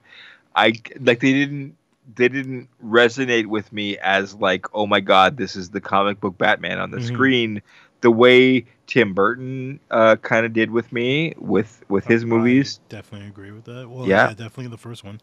i 0.55 0.67
like 1.01 1.21
they 1.21 1.33
didn't 1.33 1.75
they 2.15 2.29
didn't 2.29 2.69
resonate 2.85 3.47
with 3.47 3.73
me 3.73 3.99
as 3.99 4.35
like 4.35 4.67
oh 4.75 4.87
my 4.87 5.01
god 5.01 5.37
this 5.37 5.55
is 5.57 5.71
the 5.71 5.81
comic 5.81 6.21
book 6.21 6.37
batman 6.39 6.79
on 6.79 6.91
the 6.91 6.99
Mhm. 6.99 7.07
screen 7.07 7.63
the 8.01 8.11
way 8.11 8.65
tim 8.87 9.13
burton 9.13 9.79
uh 9.91 10.17
kind 10.17 10.47
of 10.47 10.53
did 10.53 10.71
with 10.71 10.91
me 10.93 11.35
with 11.39 11.85
with 11.89 12.05
his 12.07 12.23
I 12.23 12.27
movies 12.27 12.81
definitely 12.89 13.29
agree 13.29 13.51
with 13.51 13.65
that. 13.65 13.89
Well, 13.91 14.07
Yeah. 14.09 14.29
yeah, 14.29 14.35
definitely 14.35 14.69
the 14.69 14.79
first 14.79 15.05
one. 15.05 15.21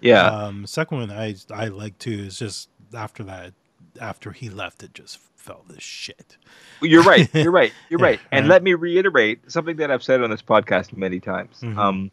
yeah 0.00 0.28
Um, 0.30 0.66
second 0.66 0.98
one 0.98 1.10
I 1.10 1.34
I 1.52 1.68
like 1.68 1.98
too. 1.98 2.12
Is 2.26 2.38
just 2.38 2.68
after 2.94 3.22
that, 3.24 3.52
after 4.00 4.32
he 4.32 4.48
left, 4.50 4.82
it 4.82 4.94
just 4.94 5.18
fell 5.36 5.64
to 5.68 5.80
shit. 5.80 6.36
You're 6.80 7.02
right. 7.02 7.28
You're 7.34 7.50
right. 7.52 7.72
You're 7.90 7.98
Yeah, 8.00 8.04
right. 8.06 8.20
And 8.30 8.44
right. 8.46 8.54
let 8.54 8.62
me 8.62 8.74
reiterate 8.74 9.50
something 9.50 9.76
that 9.76 9.90
I've 9.90 10.02
said 10.02 10.22
on 10.22 10.30
this 10.30 10.42
podcast 10.42 10.96
many 10.96 11.20
times. 11.20 11.58
Mhm. 11.62 11.76
Um, 11.76 12.10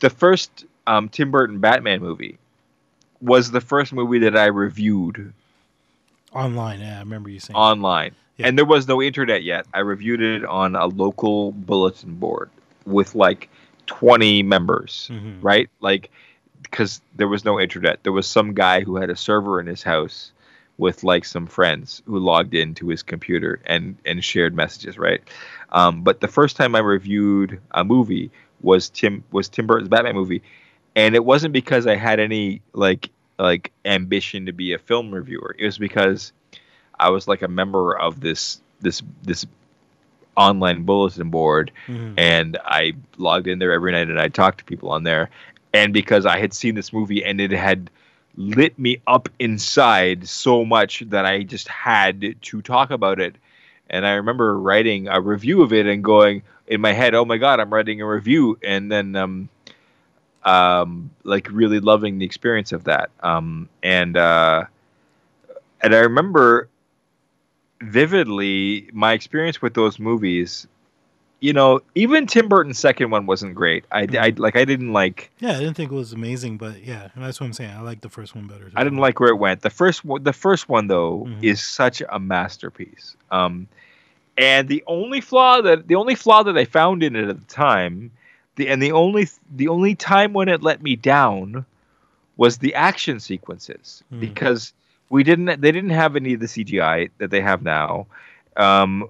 the 0.00 0.10
first 0.10 0.64
um, 0.86 1.08
Tim 1.08 1.30
Burton 1.30 1.58
Batman 1.58 2.00
movie 2.00 2.38
was 3.20 3.50
the 3.50 3.60
first 3.60 3.92
movie 3.92 4.18
that 4.20 4.36
I 4.36 4.46
reviewed 4.46 5.32
Online, 6.32 6.80
yeah, 6.80 6.96
I 6.96 7.00
remember 7.00 7.28
you 7.28 7.40
saying. 7.40 7.56
online, 7.56 8.12
Yeah. 8.36 8.46
and 8.48 8.56
there 8.56 8.64
was 8.64 8.86
no 8.86 9.02
internet 9.02 9.42
yet. 9.42 9.66
I 9.74 9.80
reviewed 9.80 10.20
it 10.22 10.44
on 10.44 10.76
a 10.76 10.86
local 10.86 11.50
bulletin 11.52 12.14
board 12.14 12.50
with 12.86 13.14
like 13.16 13.48
20 13.86 14.42
members, 14.44 15.10
Mhm. 15.12 15.38
right? 15.42 15.68
Like, 15.80 16.10
because 16.62 17.00
there 17.16 17.26
was 17.26 17.44
no 17.44 17.58
internet. 17.58 18.02
There 18.04 18.12
was 18.12 18.28
some 18.28 18.54
guy 18.54 18.82
who 18.82 18.94
had 18.96 19.10
a 19.10 19.16
server 19.16 19.58
in 19.60 19.66
his 19.66 19.82
house 19.82 20.30
with 20.78 21.02
like 21.02 21.24
some 21.24 21.46
friends 21.46 22.00
who 22.06 22.18
logged 22.20 22.54
into 22.54 22.86
his 22.88 23.02
computer 23.02 23.60
and 23.66 23.96
and 24.06 24.22
shared 24.24 24.54
messages, 24.54 24.96
right? 24.98 25.20
Um, 25.72 26.02
but 26.02 26.20
the 26.20 26.28
first 26.28 26.56
time 26.56 26.74
I 26.76 26.78
reviewed 26.78 27.60
a 27.72 27.82
movie 27.84 28.30
was 28.62 28.88
Tim 28.88 29.24
was 29.32 29.48
Tim 29.48 29.66
Burton's 29.66 29.88
Batman 29.88 30.14
movie, 30.14 30.42
and 30.96 31.14
it 31.14 31.24
wasn't 31.24 31.52
because 31.52 31.86
I 31.86 31.96
had 31.96 32.20
any 32.20 32.62
like 32.72 33.10
like 33.38 33.72
ambition 33.84 34.46
to 34.46 34.52
be 34.52 34.72
a 34.74 34.78
film 34.78 35.10
reviewer. 35.10 35.54
It 35.58 35.64
was 35.64 35.78
because 35.78 36.32
I 36.98 37.08
was 37.10 37.26
like 37.26 37.42
a 37.42 37.48
member 37.48 37.98
of 37.98 38.20
this 38.20 38.60
this 38.80 39.02
this 39.22 39.46
online 40.36 40.84
bulletin 40.84 41.30
board 41.30 41.70
Mhm. 41.88 42.14
and 42.16 42.58
I 42.64 42.94
logged 43.18 43.46
in 43.46 43.58
there 43.58 43.72
every 43.72 43.92
night 43.92 44.08
and 44.08 44.20
I 44.20 44.28
talked 44.28 44.58
to 44.58 44.64
people 44.64 44.90
on 44.90 45.02
there. 45.04 45.30
And 45.74 45.92
because 45.92 46.26
I 46.26 46.38
had 46.38 46.52
seen 46.52 46.74
this 46.74 46.92
movie 46.92 47.24
and 47.24 47.40
it 47.40 47.50
had 47.50 47.90
lit 48.36 48.78
me 48.78 49.00
up 49.06 49.28
inside 49.38 50.26
so 50.26 50.64
much 50.64 51.00
that 51.08 51.26
I 51.26 51.42
just 51.42 51.68
had 51.68 52.36
to 52.42 52.62
talk 52.62 52.90
about 52.90 53.20
it. 53.20 53.36
And 53.90 54.06
I 54.06 54.12
remember 54.12 54.58
writing 54.58 55.08
a 55.08 55.20
review 55.20 55.62
of 55.62 55.72
it 55.72 55.86
and 55.86 56.02
going 56.02 56.42
in 56.68 56.80
my 56.80 56.92
head, 56.92 57.14
"Oh 57.14 57.24
my 57.24 57.36
god, 57.38 57.58
I'm 57.60 57.72
writing 57.72 58.00
a 58.00 58.06
review," 58.06 58.56
and 58.62 58.90
then 58.90 59.16
um, 59.16 59.48
um, 60.44 61.10
like 61.24 61.48
really 61.50 61.80
loving 61.80 62.18
the 62.18 62.24
experience 62.24 62.72
of 62.72 62.84
that. 62.84 63.10
Um, 63.20 63.68
and 63.82 64.16
uh, 64.16 64.64
and 65.80 65.94
I 65.94 65.98
remember 65.98 66.68
vividly 67.80 68.88
my 68.92 69.12
experience 69.12 69.62
with 69.62 69.74
those 69.74 69.98
movies 69.98 70.66
you 71.40 71.54
know, 71.54 71.80
even 71.94 72.26
Tim 72.26 72.48
Burton's 72.48 72.78
second 72.78 73.10
one 73.10 73.24
wasn't 73.24 73.54
great. 73.54 73.86
I, 73.90 74.06
I 74.18 74.34
like 74.36 74.56
I 74.56 74.66
didn't 74.66 74.92
like 74.92 75.30
Yeah, 75.38 75.56
I 75.56 75.60
didn't 75.60 75.74
think 75.74 75.90
it 75.90 75.94
was 75.94 76.12
amazing, 76.12 76.58
but 76.58 76.84
yeah, 76.84 77.08
that's 77.16 77.40
what 77.40 77.46
I'm 77.46 77.54
saying. 77.54 77.70
I 77.70 77.80
like 77.80 78.02
the 78.02 78.10
first 78.10 78.34
one 78.34 78.46
better. 78.46 78.66
too. 78.66 78.72
I 78.76 78.84
didn't 78.84 78.98
like 78.98 79.20
where 79.20 79.30
it 79.30 79.36
went. 79.38 79.62
The 79.62 79.70
first 79.70 80.04
one, 80.04 80.22
the 80.22 80.34
first 80.34 80.68
one 80.68 80.86
though 80.86 81.26
Mhm. 81.26 81.42
is 81.42 81.62
such 81.66 82.02
a 82.06 82.20
masterpiece. 82.20 83.16
Um, 83.30 83.68
and 84.36 84.68
the 84.68 84.84
only 84.86 85.22
flaw 85.22 85.62
that 85.62 85.88
the 85.88 85.94
only 85.94 86.14
flaw 86.14 86.42
that 86.42 86.58
I 86.58 86.66
found 86.66 87.02
in 87.02 87.16
it 87.16 87.28
at 87.28 87.40
the 87.40 87.46
time, 87.54 88.10
the 88.60 88.68
and 88.68 88.82
the 88.82 88.92
only 88.92 89.28
the 89.56 89.68
only 89.68 89.94
time 89.94 90.32
when 90.32 90.48
it 90.48 90.62
let 90.62 90.82
me 90.82 90.94
down 90.96 91.64
was 92.36 92.58
the 92.58 92.74
action 92.74 93.18
sequences 93.20 94.02
Mhm. 94.12 94.20
because 94.20 94.72
we 95.08 95.22
didn't 95.24 95.60
they 95.60 95.72
didn't 95.72 95.90
have 96.02 96.16
any 96.16 96.34
of 96.34 96.40
the 96.40 96.46
CGI 96.54 97.10
that 97.18 97.30
they 97.30 97.40
have 97.40 97.62
now. 97.62 98.06
Um, 98.56 99.08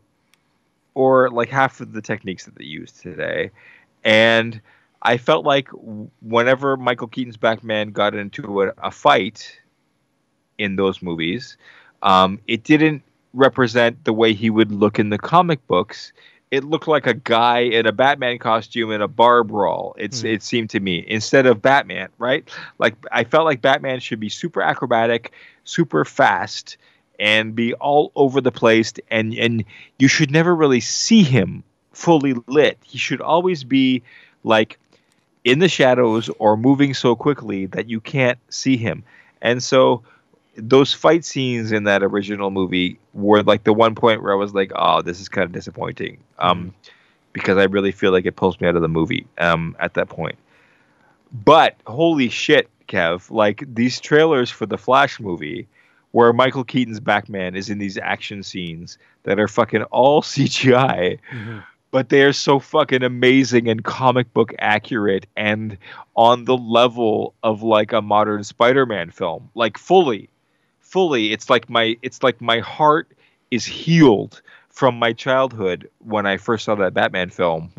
or 0.95 1.31
like 1.31 1.49
half 1.49 1.81
of 1.81 1.93
the 1.93 2.03
techniques 2.03 2.45
that 2.45 2.55
they 2.57 2.65
use 2.65 2.93
today. 2.93 3.51
And 4.05 4.61
I 5.03 5.17
felt 5.19 5.45
like 5.45 5.69
whenever 6.21 6.77
Michael 6.77 7.07
Keaton's 7.09 7.37
Batman 7.37 7.91
got 7.93 8.15
into 8.15 8.63
a, 8.63 8.73
a 8.83 8.91
fight 8.91 9.61
in 10.59 10.77
those 10.77 11.01
movies, 11.03 11.57
um, 12.03 12.39
it 12.47 12.65
didn't 12.65 13.03
represent 13.35 14.05
the 14.05 14.13
way 14.13 14.33
he 14.35 14.51
would 14.51 14.73
look 14.73 14.99
in 14.99 15.11
the 15.11 15.19
comic 15.19 15.65
books. 15.67 16.13
It 16.51 16.65
looked 16.65 16.89
like 16.89 17.07
a 17.07 17.15
guy 17.15 17.61
in 17.61 17.87
a 17.87 17.93
Batman 17.93 18.39
costume 18.39 18.91
in 18.91 19.01
a 19.03 19.09
bar 19.09 19.45
brawl. 19.45 19.95
It's 19.99 20.23
Hmm. 20.23 20.27
it 20.29 20.43
seemed 20.43 20.71
to 20.71 20.81
me 20.81 21.05
instead 21.07 21.47
of 21.47 21.63
Batman, 21.63 22.09
right? 22.19 22.49
Like 22.79 22.97
I 23.13 23.25
felt 23.25 23.45
like 23.45 23.61
Batman 23.63 24.01
should 24.01 24.21
be 24.21 24.29
super 24.29 24.61
acrobatic, 24.61 25.33
super 25.65 26.05
fast, 26.05 26.77
and 27.21 27.55
be 27.55 27.75
all 27.75 28.11
over 28.17 28.41
the 28.41 28.51
place 28.51 28.95
and 29.11 29.35
and 29.35 29.65
you 29.99 30.09
should 30.09 30.31
never 30.31 30.57
really 30.57 30.81
see 30.81 31.23
him 31.23 31.63
fully 31.93 32.35
lit 32.47 32.79
he 32.83 32.97
should 32.97 33.21
always 33.21 33.63
be 33.63 34.03
like 34.43 34.79
in 35.45 35.59
the 35.59 35.69
shadows 35.69 36.31
or 36.39 36.57
moving 36.57 36.95
so 36.95 37.15
quickly 37.15 37.67
that 37.67 37.91
you 37.91 38.01
can't 38.01 38.39
see 38.49 38.77
him 38.79 39.05
and 39.43 39.63
so 39.63 40.03
those 40.57 40.93
fight 40.93 41.25
scenes 41.25 41.73
in 41.73 41.85
that 41.85 42.03
original 42.03 42.51
movie 42.51 42.99
were 43.15 43.43
like 43.43 43.65
the 43.65 43.73
one 43.73 43.95
point 43.95 44.23
where 44.23 44.33
i 44.33 44.37
was 44.37 44.53
like 44.55 44.73
oh 44.77 45.01
this 45.03 45.21
is 45.21 45.29
kind 45.29 45.45
of 45.45 45.53
disappointing 45.53 46.19
um 46.39 46.75
because 47.33 47.57
I 47.59 47.65
really 47.65 47.93
feel 47.93 48.11
like 48.11 48.27
it 48.27 48.35
pulls 48.35 48.61
me 48.61 48.67
out 48.67 48.75
of 48.75 48.83
the 48.83 48.89
movie 48.89 49.25
um, 49.39 49.77
at 49.79 49.95
that 49.95 50.09
point. 50.09 50.37
But 51.33 51.77
holy 51.87 52.29
shit, 52.29 52.69
Kev! 52.89 53.31
Like 53.31 53.63
these 53.73 54.01
trailers 54.01 54.51
for 54.51 54.67
the 54.67 54.77
Flash 54.77 55.21
movie, 55.21 55.69
where 56.11 56.33
Michael 56.33 56.65
Keaton's 56.65 56.99
Batman 56.99 57.55
is 57.55 57.71
in 57.71 57.79
these 57.79 57.97
action 57.99 58.43
scenes 58.43 58.99
that 59.23 59.39
are 59.39 59.47
fucking 59.47 59.85
all 59.85 60.23
CGI, 60.23 61.21
Mm-hmm. 61.31 61.59
but 61.93 62.09
they 62.09 62.23
are 62.23 62.33
so 62.33 62.59
fucking 62.59 63.05
amazing 63.05 63.69
and 63.69 63.85
comic 63.85 64.35
book 64.35 64.53
accurate 64.59 65.27
and 65.37 65.79
on 66.17 66.47
the 66.47 66.57
level 66.57 67.35
of 67.45 67.63
like 67.63 67.93
a 67.93 68.03
modern 68.03 68.43
Spider-Man 68.43 69.13
film, 69.13 69.51
like 69.55 69.79
fully, 69.79 70.29
fully. 70.91 71.33
It's 71.33 71.49
like 71.49 71.71
my 71.71 71.97
it's 72.03 72.23
like 72.23 72.41
my 72.41 72.59
heart 72.59 73.09
is 73.51 73.65
healed 73.65 74.43
from 74.69 74.99
my 74.99 75.13
childhood 75.13 75.89
when 75.99 76.27
I 76.27 76.37
first 76.37 76.65
saw 76.65 76.75
that 76.77 76.95
Batman 76.95 77.31
film 77.31 77.71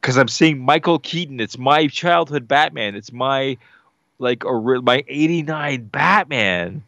because 0.00 0.16
I'm 0.16 0.28
seeing 0.28 0.58
Michael 0.58 0.98
Keaton. 0.98 1.40
It's 1.40 1.58
my 1.58 1.86
childhood 1.86 2.46
Batman. 2.46 2.94
It's 2.94 3.12
my 3.12 3.56
like 4.18 4.44
a 4.44 4.52
my 4.52 5.04
'89 5.08 5.84
Batman 5.86 6.82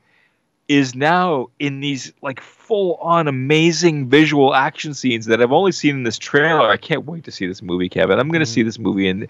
is 0.68 0.94
now 0.96 1.46
in 1.60 1.80
these 1.80 2.12
like 2.22 2.40
full 2.40 2.96
on 2.96 3.28
amazing 3.28 4.08
visual 4.08 4.52
action 4.52 4.94
scenes 4.94 5.26
that 5.26 5.40
I've 5.40 5.52
only 5.52 5.70
seen 5.72 5.94
in 5.96 6.02
this 6.02 6.18
trailer. 6.18 6.68
I 6.68 6.76
can't 6.76 7.04
wait 7.06 7.22
to 7.25 7.30
see 7.30 7.46
this 7.46 7.62
movie, 7.62 7.88
Kevin. 7.88 8.18
I'm 8.18 8.28
going 8.28 8.40
to 8.44 8.50
Mhm. 8.50 8.54
see 8.54 8.62
this 8.64 8.78
movie 8.78 9.08
and 9.08 9.28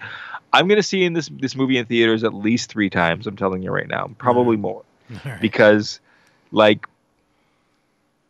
I'm 0.54 0.66
going 0.66 0.78
to 0.78 0.82
see 0.82 1.04
in 1.04 1.12
this 1.12 1.28
this 1.28 1.54
movie 1.54 1.76
in 1.76 1.84
theaters 1.84 2.24
at 2.24 2.32
least 2.32 2.70
three 2.70 2.88
times. 2.88 3.26
I'm 3.26 3.36
telling 3.36 3.62
you 3.62 3.70
right 3.70 3.86
now, 3.88 4.10
probably 4.18 4.56
Mhm. 4.56 4.60
more 4.60 4.82
right. 5.26 5.40
because 5.40 6.00
like 6.52 6.86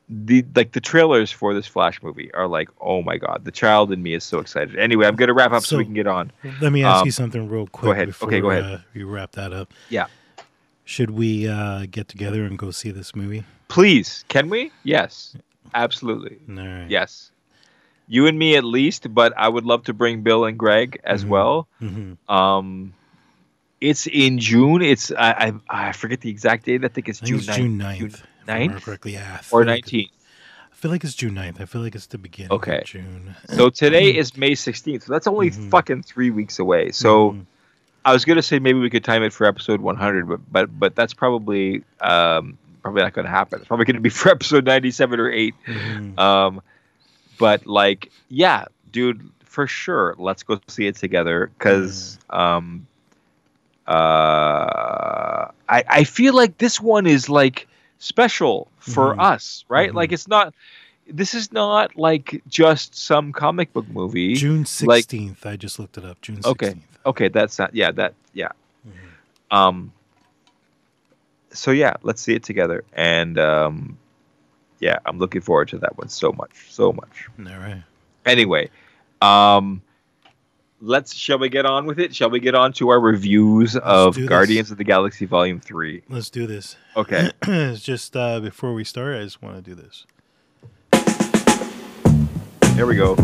the 0.08 0.44
like 0.54 0.70
the 0.73 0.80
trailers 0.80 1.32
for 1.32 1.52
this 1.52 1.66
Flash 1.66 2.00
movie 2.02 2.32
are 2.32 2.46
like, 2.46 2.68
oh 2.80 3.02
my 3.02 3.16
god, 3.16 3.44
the 3.44 3.50
child 3.50 3.90
in 3.90 4.02
me 4.02 4.14
is 4.14 4.23
so 4.23 4.38
excited. 4.38 4.78
Anyway, 4.78 5.06
I'm 5.06 5.16
gonna 5.16 5.32
wrap 5.35 5.52
up 5.52 5.62
so, 5.62 5.70
So- 5.75 5.78
we 5.78 5.85
can 5.85 5.94
get 5.94 6.06
on. 6.06 6.30
Let 6.61 6.73
me 6.73 6.85
ask 6.85 7.00
Um, 7.00 7.06
you 7.06 7.12
something 7.12 7.49
real 7.49 7.66
quick. 7.66 7.85
Go 7.87 7.90
ahead. 7.92 8.08
Before, 8.08 8.28
Okay, 8.28 8.40
go 8.40 8.50
ahead. 8.50 8.64
Uh, 8.64 8.78
we 8.94 9.02
wrap 9.02 9.32
that 9.32 9.52
up. 9.52 9.73
Yeah. 9.88 10.06
Should 10.85 11.11
we 11.11 11.49
uh, 11.49 11.87
get 11.90 12.06
together 12.06 12.44
and 12.44 12.56
go 12.56 12.70
see 12.70 12.92
this 12.92 13.16
movie? 13.16 13.42
Please, 13.66 14.25
can 14.28 14.49
we? 14.49 14.70
Yes, 14.85 15.37
absolutely. 15.75 16.38
All 16.49 16.54
right. 16.64 16.87
Yes, 16.88 17.32
you 18.06 18.28
and 18.28 18.38
me 18.38 18.54
at 18.54 18.62
least, 18.62 19.12
but 19.12 19.32
I 19.37 19.49
would 19.49 19.64
love 19.64 19.82
to 19.85 19.92
bring 19.92 20.23
Bill 20.23 20.44
and 20.44 20.56
Greg 20.56 21.00
as 21.02 21.25
Mhm. 21.25 21.28
well. 21.28 21.68
hmm 21.80 22.12
Um, 22.32 22.94
it's 23.80 24.06
in 24.06 24.38
June. 24.38 24.83
It's 24.83 25.11
I, 25.12 25.53
I 25.70 25.88
I 25.88 25.92
forget 25.92 26.20
the 26.20 26.31
exact 26.31 26.66
date. 26.66 26.85
I 26.85 26.88
think 26.88 27.09
it's 27.09 27.22
I 27.22 27.27
think 27.27 27.42
June 27.42 27.81
it's 27.81 27.87
9th 27.88 27.98
June 27.98 28.11
9th. 28.11 28.14
if 28.14 28.27
I 28.48 28.66
9th? 28.68 28.83
correctly. 28.83 29.12
Yeah. 29.14 29.40
Or 29.50 29.61
like- 29.61 29.66
nineteenth. 29.85 30.11
I 30.72 30.74
feel 30.79 30.90
like 30.90 31.05
it's 31.05 31.14
June 31.14 31.35
9th. 31.35 31.61
I 31.61 31.64
feel 31.64 31.81
like 31.81 31.94
it's 31.94 32.07
the 32.07 32.18
beginning 32.18 32.53
Okay. 32.53 32.79
of 32.79 32.85
June. 32.85 33.35
So 33.48 33.70
today 33.83 34.14
is 34.14 34.37
May 34.37 34.55
sixteenth. 34.55 35.05
So 35.05 35.12
that's 35.12 35.27
only 35.27 35.50
Mhm. 35.50 35.70
fucking 35.70 36.03
three 36.03 36.31
weeks 36.31 36.59
away. 36.59 36.92
So. 36.92 37.33
Mhm. 37.33 37.46
I 38.05 38.12
was 38.12 38.24
gonna 38.24 38.40
say 38.40 38.61
maybe 38.61 38.79
we 38.79 38.88
could 38.88 39.03
time 39.03 39.24
it 39.24 39.33
for 39.33 39.46
episode 39.48 39.81
100, 39.81 40.29
but 40.29 40.40
but 40.53 40.79
but 40.79 40.94
that's 40.94 41.12
probably 41.12 41.83
um, 42.00 42.57
probably 42.81 43.03
not 43.03 43.12
gonna 43.14 43.29
happen. 43.29 43.59
It's 43.59 43.66
probably 43.66 43.85
gonna 43.85 43.98
be 43.98 44.11
for 44.20 44.29
episode 44.31 44.64
97 44.64 45.18
or 45.18 45.29
eight. 45.29 45.57
Mhm. 45.66 46.16
Um, 46.16 46.62
but 47.37 47.66
like, 47.66 48.12
yeah, 48.29 48.66
dude, 48.92 49.29
for 49.44 49.66
sure, 49.66 50.14
let's 50.18 50.44
go 50.44 50.61
see 50.68 50.87
it 50.87 50.94
together 50.94 51.50
because 51.59 52.16
um, 52.31 52.87
uh, 53.88 55.51
I 55.68 55.85
I 55.88 56.05
feel 56.05 56.35
like 56.35 56.59
this 56.59 56.81
one 56.81 57.07
is 57.07 57.29
like 57.29 57.66
special 57.99 58.68
for 58.79 59.14
Mhm. 59.14 59.20
us, 59.33 59.64
right? 59.68 59.90
Mhm. 59.90 59.94
Like 59.94 60.12
it's 60.12 60.29
not. 60.29 60.55
This 61.09 61.35
is 61.35 61.53
not 61.53 61.96
like 61.96 62.42
just 62.49 62.96
some 62.96 63.33
comic 63.33 63.72
book 63.72 63.87
movie. 63.88 64.35
June 64.35 64.66
like- 64.83 65.05
16th. 65.05 65.46
I 65.46 65.55
just 65.57 65.79
looked 65.79 65.96
it 65.99 66.05
up. 66.05 66.20
June 66.20 66.37
16th. 66.42 66.51
Okay. 66.51 66.75
Okay, 67.07 67.29
that's 67.29 67.59
not. 67.61 67.72
Yeah, 67.75 67.92
that. 67.92 68.14
Yeah. 68.33 68.51
Mhm. 68.87 69.57
Um. 69.57 69.92
So 71.51 71.70
yeah, 71.70 71.94
let's 72.03 72.20
see 72.20 72.35
it 72.35 72.42
together, 72.42 72.85
and 72.92 73.38
um, 73.38 73.96
yeah, 74.81 74.99
I'm 75.07 75.18
looking 75.18 75.40
forward 75.40 75.68
to 75.68 75.79
that 75.79 75.96
one 75.96 76.09
so 76.09 76.33
much, 76.33 76.53
so 76.68 76.92
much. 76.92 77.29
All 77.38 77.59
right. 77.59 77.83
Anyway, 78.27 78.68
um, 79.22 79.81
let's. 80.80 81.14
Shall 81.14 81.38
we 81.38 81.48
get 81.48 81.66
on 81.66 81.86
with 81.86 81.98
it? 81.98 82.14
Shall 82.14 82.30
we 82.30 82.40
get 82.40 82.54
on 82.54 82.72
to 82.74 82.88
our 82.90 83.00
reviews 83.00 83.76
of 83.76 84.14
do 84.14 84.22
this. 84.22 84.28
Guardians 84.28 84.70
of 84.70 84.78
the 84.78 84.84
Galaxy 84.84 85.26
Volume 85.26 85.60
Three? 85.60 86.02
Let's 86.08 86.30
do 86.30 86.46
this. 86.46 86.76
Okay. 86.96 87.30
it's 87.42 87.80
just 87.84 88.16
uh, 88.16 88.40
before 88.40 88.74
we 88.74 88.84
start, 88.84 89.16
I 89.16 89.24
just 89.24 89.42
want 89.42 89.56
to 89.56 89.62
do 89.62 89.74
this. 89.74 90.06
Here 92.74 92.86
we 92.86 92.94
go. 92.96 93.16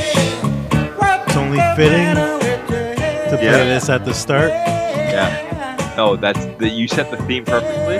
It's 0.00 1.36
only 1.36 1.58
fitting 1.76 2.14
to 2.14 3.36
play 3.36 3.44
Yeah. 3.44 3.64
this 3.64 3.88
at 3.88 4.04
the 4.04 4.14
start. 4.14 4.50
Yeah. 4.50 5.44
No, 5.98 6.14
that's 6.16 6.44
the, 6.58 6.68
you 6.68 6.86
set 6.88 7.10
the 7.10 7.16
theme 7.26 7.44
perfectly. 7.44 7.98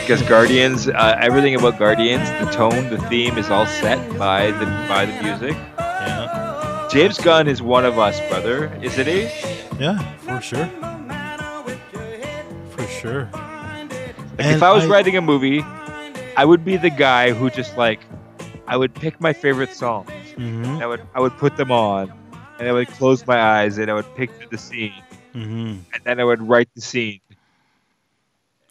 Because 0.00 0.22
Guardians, 0.22 0.88
uh, 0.88 1.16
everything 1.20 1.54
about 1.54 1.78
Guardians, 1.78 2.26
the 2.42 2.50
tone, 2.50 2.88
the 2.88 2.96
theme 3.08 3.36
is 3.36 3.50
all 3.50 3.66
set 3.66 3.98
by 4.18 4.50
the 4.52 4.64
by 4.88 5.04
the 5.04 5.12
music. 5.22 5.54
Yeah. 5.78 6.88
James 6.90 7.18
Gunn 7.18 7.46
is 7.46 7.60
one 7.60 7.84
of 7.84 7.98
us, 7.98 8.18
brother, 8.30 8.72
isn't 8.82 9.06
he? 9.06 9.24
Yeah, 9.78 9.98
for 10.24 10.40
sure. 10.40 10.66
For 12.70 12.86
sure. 12.86 13.28
Like 14.38 14.46
if 14.56 14.62
I 14.62 14.72
was 14.72 14.84
I- 14.84 14.88
writing 14.88 15.16
a 15.18 15.20
movie, 15.20 15.60
I 16.36 16.46
would 16.46 16.64
be 16.64 16.78
the 16.78 16.90
guy 16.90 17.32
who 17.32 17.50
just 17.50 17.76
like 17.76 18.00
I 18.66 18.76
would 18.78 18.94
pick 18.94 19.20
my 19.20 19.34
favorite 19.34 19.74
songs. 19.74 20.10
hmm 20.34 20.64
And 20.64 20.82
I 20.82 20.86
would 20.86 21.02
I 21.14 21.20
would 21.20 21.36
put 21.36 21.58
them 21.58 21.70
on, 21.70 22.10
and 22.58 22.66
I 22.68 22.72
would 22.72 22.88
close 22.88 23.26
my 23.26 23.38
eyes 23.38 23.76
and 23.76 23.90
I 23.90 23.94
would 23.94 24.10
picture 24.16 24.48
the 24.50 24.56
scene, 24.58 24.94
hmm 25.44 25.76
and 25.92 26.04
then 26.04 26.20
I 26.20 26.24
would 26.24 26.42
write 26.42 26.68
the 26.74 26.80
scene 26.80 27.20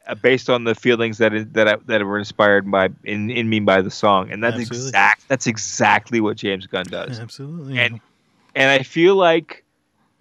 uh, 0.08 0.16
based 0.16 0.50
on 0.50 0.64
the 0.64 0.76
feelings 0.76 1.18
that 1.18 1.34
it, 1.34 1.54
that 1.54 1.68
I, 1.68 1.76
that 1.86 2.04
were 2.04 2.18
inspired 2.18 2.70
by 2.70 2.90
in, 3.04 3.30
in 3.30 3.50
me 3.50 3.60
by 3.60 3.82
the 3.82 3.92
song, 3.92 4.32
and 4.32 4.44
that's 4.44 4.58
Absolutely. 4.58 4.90
exact 4.90 5.28
that's 5.28 5.48
exactly 5.48 6.22
what 6.22 6.38
James 6.38 6.66
Gunn 6.68 6.86
does. 6.86 7.20
Absolutely. 7.22 7.78
And 7.78 8.00
and 8.56 8.72
I 8.72 8.84
feel 8.84 9.16
like 9.16 9.64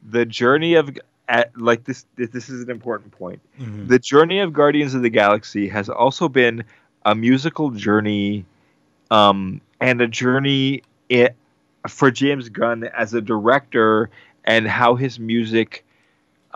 the 0.09 0.24
journey 0.26 0.74
of 0.74 0.96
at, 1.28 1.56
like 1.59 1.85
this 1.85 2.04
this 2.16 2.48
is 2.48 2.62
an 2.62 2.70
important 2.70 3.12
point. 3.12 3.40
Mhm. 3.61 3.88
The 3.88 3.98
journey 3.98 4.40
of 4.40 4.52
Guardians 4.52 4.94
of 4.94 5.02
the 5.02 5.11
Galaxy 5.11 5.68
has 5.68 5.88
also 5.88 6.28
been 6.28 6.64
a 7.04 7.14
musical 7.14 7.70
journey, 7.70 8.44
um, 9.11 9.61
and 9.80 10.00
a 10.00 10.09
journey 10.09 10.82
i 11.11 11.30
for 11.88 12.11
James 12.11 12.48
Gunn 12.48 12.82
as 12.82 13.14
a 13.14 13.20
director 13.20 14.11
and 14.44 14.66
how 14.66 14.96
his 14.96 15.20
music 15.20 15.85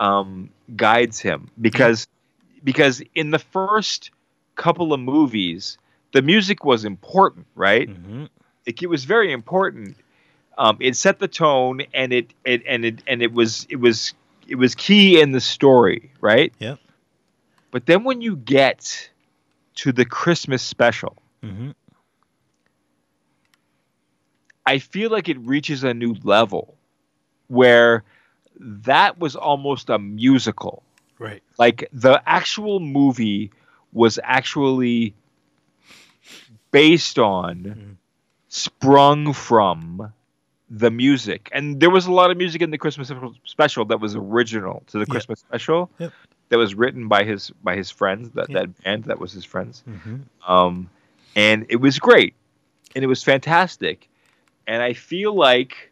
um, 0.01 0.49
guides 0.75 1.19
him 1.19 1.49
because 1.61 2.07
because 2.63 3.01
in 3.15 3.29
the 3.31 3.39
first 3.39 4.11
couple 4.55 4.91
of 4.93 4.99
movies 4.99 5.77
the 6.11 6.21
music 6.21 6.65
was 6.65 6.83
important 6.83 7.45
right 7.55 7.87
Mhm. 7.89 8.27
it, 8.65 8.81
it 8.83 8.87
was 8.87 9.05
very 9.05 9.31
important. 9.31 9.95
Um, 10.57 10.77
it 10.79 10.95
set 10.95 11.17
the 11.19 11.27
tone, 11.27 11.81
and 11.93 12.13
it, 12.13 12.33
it 12.45 12.61
and 12.67 12.85
it 12.85 13.01
and 13.07 13.21
it 13.23 13.31
was 13.33 13.65
it 13.69 13.77
was 13.77 14.13
it 14.47 14.55
was 14.55 14.75
key 14.75 15.19
in 15.21 15.31
the 15.31 15.39
story, 15.41 16.11
right? 16.21 16.53
Yep. 16.59 16.77
But 17.71 17.85
then 17.85 18.03
when 18.03 18.21
you 18.21 18.35
get 18.35 19.09
to 19.75 19.91
the 19.91 20.05
Christmas 20.05 20.61
special, 20.61 21.15
Mhm. 21.41 21.73
I 24.65 24.77
feel 24.77 25.09
like 25.09 25.29
it 25.29 25.39
reaches 25.39 25.83
a 25.83 25.93
new 25.93 26.15
level 26.23 26.75
where 27.47 28.03
that 28.59 29.19
was 29.19 29.35
almost 29.35 29.89
a 29.89 29.97
musical. 29.99 30.83
Right. 31.19 31.41
Like 31.57 31.87
the 31.93 32.21
actual 32.25 32.79
movie 32.79 33.51
was 33.93 34.19
actually 34.23 35.13
based 36.71 37.19
on, 37.19 37.55
Mhm. 37.63 37.95
sprung 38.47 39.33
from 39.33 40.13
the 40.69 40.89
music. 40.89 41.49
And 41.51 41.79
there 41.79 41.89
was 41.89 42.05
a 42.05 42.11
lot 42.13 42.31
of 42.31 42.37
music 42.37 42.61
in 42.61 42.71
the 42.71 42.77
Christmas 42.77 43.11
special 43.45 43.85
that 43.85 43.99
was 43.99 44.15
original 44.15 44.83
to 44.87 44.99
the. 44.99 45.05
Christmas 45.05 45.39
special. 45.39 45.89
Yep. 45.99 46.13
That 46.49 46.57
was 46.57 46.75
written 46.75 47.07
by 47.07 47.23
his 47.23 47.49
by 47.63 47.75
his 47.75 47.91
friends. 47.91 48.29
That 48.31 48.49
Yeah. 48.49 48.59
that 48.61 48.83
band 48.83 49.03
that 49.05 49.19
was 49.19 49.31
his 49.33 49.45
friends. 49.45 49.83
Mhm. 49.87 50.21
Um, 50.47 50.89
and 51.35 51.65
it 51.69 51.77
was 51.77 51.99
great, 51.99 52.33
and 52.95 53.03
it 53.03 53.07
was 53.07 53.23
fantastic. 53.23 54.07
And 54.67 54.81
I 54.81 54.93
feel 54.93 55.33
like, 55.33 55.90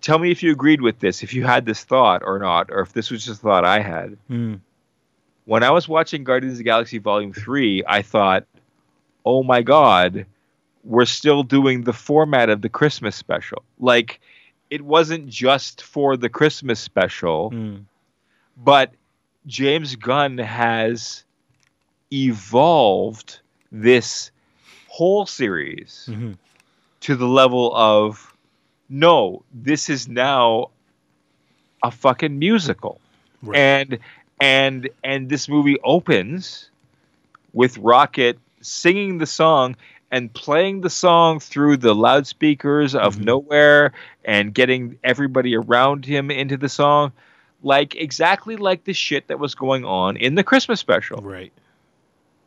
tell 0.00 0.18
me 0.18 0.30
if 0.30 0.42
you 0.42 0.52
agreed 0.52 0.80
with 0.80 0.98
this, 1.00 1.22
if 1.22 1.34
you 1.34 1.44
had 1.44 1.66
this 1.66 1.84
thought 1.84 2.22
or 2.24 2.38
not, 2.38 2.70
or 2.70 2.80
if 2.80 2.92
this 2.92 3.10
was 3.10 3.24
just 3.24 3.40
a 3.40 3.42
thought 3.42 3.64
I 3.64 3.80
had. 3.80 4.16
Mm. 4.30 4.60
When 5.46 5.62
I 5.62 5.70
was 5.70 5.88
watching 5.88 6.22
Guardians 6.24 6.54
of 6.54 6.58
the 6.58 6.64
Galaxy 6.64 6.98
Volume 6.98 7.32
Three, 7.32 7.82
I 7.86 8.02
thought, 8.02 8.44
"Oh 9.24 9.42
my 9.42 9.62
God, 9.62 10.26
we're 10.84 11.06
still 11.06 11.42
doing 11.42 11.82
the 11.82 11.92
format 11.92 12.48
of 12.50 12.62
the 12.62 12.68
Christmas 12.68 13.16
special. 13.16 13.62
Like, 13.78 14.20
it 14.70 14.82
wasn't 14.82 15.28
just 15.28 15.82
for 15.82 16.16
the 16.16 16.28
Christmas 16.28 16.78
special." 16.80 17.50
Mm. 17.50 17.84
but 18.62 18.92
James 19.46 19.96
Gunn 19.96 20.36
has 20.36 21.24
evolved 22.12 23.40
this 23.72 24.30
whole 24.88 25.24
series 25.24 26.08
Mhm. 26.10 26.36
to 27.00 27.16
the 27.16 27.26
level 27.26 27.74
of 27.74 28.29
no, 28.90 29.42
this 29.54 29.88
is 29.88 30.08
now 30.08 30.70
a 31.82 31.90
fucking 31.90 32.38
musical. 32.38 33.00
Right. 33.42 33.58
And 33.58 33.98
and 34.40 34.88
and 35.02 35.28
this 35.30 35.48
movie 35.48 35.78
opens 35.82 36.70
with 37.52 37.78
Rocket 37.78 38.38
singing 38.60 39.18
the 39.18 39.26
song 39.26 39.76
and 40.10 40.32
playing 40.32 40.80
the 40.82 40.90
song 40.90 41.40
through 41.40 41.76
the 41.78 41.94
loudspeakers 41.94 42.94
of 42.94 43.16
Mhm. 43.16 43.24
nowhere 43.24 43.92
and 44.24 44.52
getting 44.52 44.98
everybody 45.04 45.56
around 45.56 46.04
him 46.04 46.30
into 46.30 46.56
the 46.56 46.68
song 46.68 47.12
like 47.62 47.94
exactly 47.94 48.56
like 48.56 48.84
the 48.84 48.92
shit 48.92 49.28
that 49.28 49.38
was 49.38 49.54
going 49.54 49.84
on 49.84 50.16
in 50.16 50.34
the 50.34 50.42
Christmas 50.42 50.80
special 50.80 51.20
Right. 51.22 51.52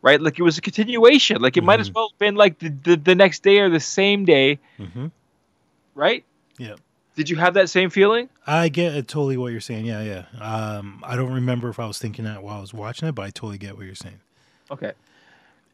right 0.02 0.20
like 0.20 0.38
it 0.38 0.42
was 0.42 0.58
a 0.58 0.60
continuation 0.60 1.40
like 1.40 1.56
it 1.56 1.64
might 1.64 1.80
as 1.80 1.90
Mhm. 1.90 1.94
well 1.94 2.10
have 2.12 2.18
been 2.18 2.34
like 2.34 2.58
the, 2.58 2.68
the, 2.68 2.96
the 2.96 3.14
next 3.14 3.42
day 3.42 3.58
or 3.60 3.68
the 3.70 3.80
same 3.80 4.24
day 4.24 4.58
hmm 4.76 5.06
right 5.94 6.24
Yeah. 6.58 6.74
did 7.16 7.28
you 7.30 7.36
have 7.36 7.54
that 7.54 7.68
same 7.70 7.90
feeling 7.90 8.28
I 8.46 8.68
get 8.68 8.94
it, 8.94 9.08
totally 9.08 9.36
what 9.36 9.52
you're 9.52 9.60
saying. 9.60 9.86
Yeah, 9.86 10.02
yeah. 10.02 10.24
Um, 10.40 11.02
I 11.06 11.16
don't 11.16 11.32
remember 11.32 11.68
if 11.68 11.78
I 11.80 11.86
was 11.86 11.98
thinking 11.98 12.24
that 12.24 12.42
while 12.42 12.58
I 12.58 12.60
was 12.60 12.74
watching 12.74 13.08
it, 13.08 13.12
but 13.14 13.22
I 13.22 13.30
totally 13.30 13.58
get 13.58 13.76
what 13.76 13.86
you're 13.86 13.94
saying. 13.94 14.20
okay 14.70 14.92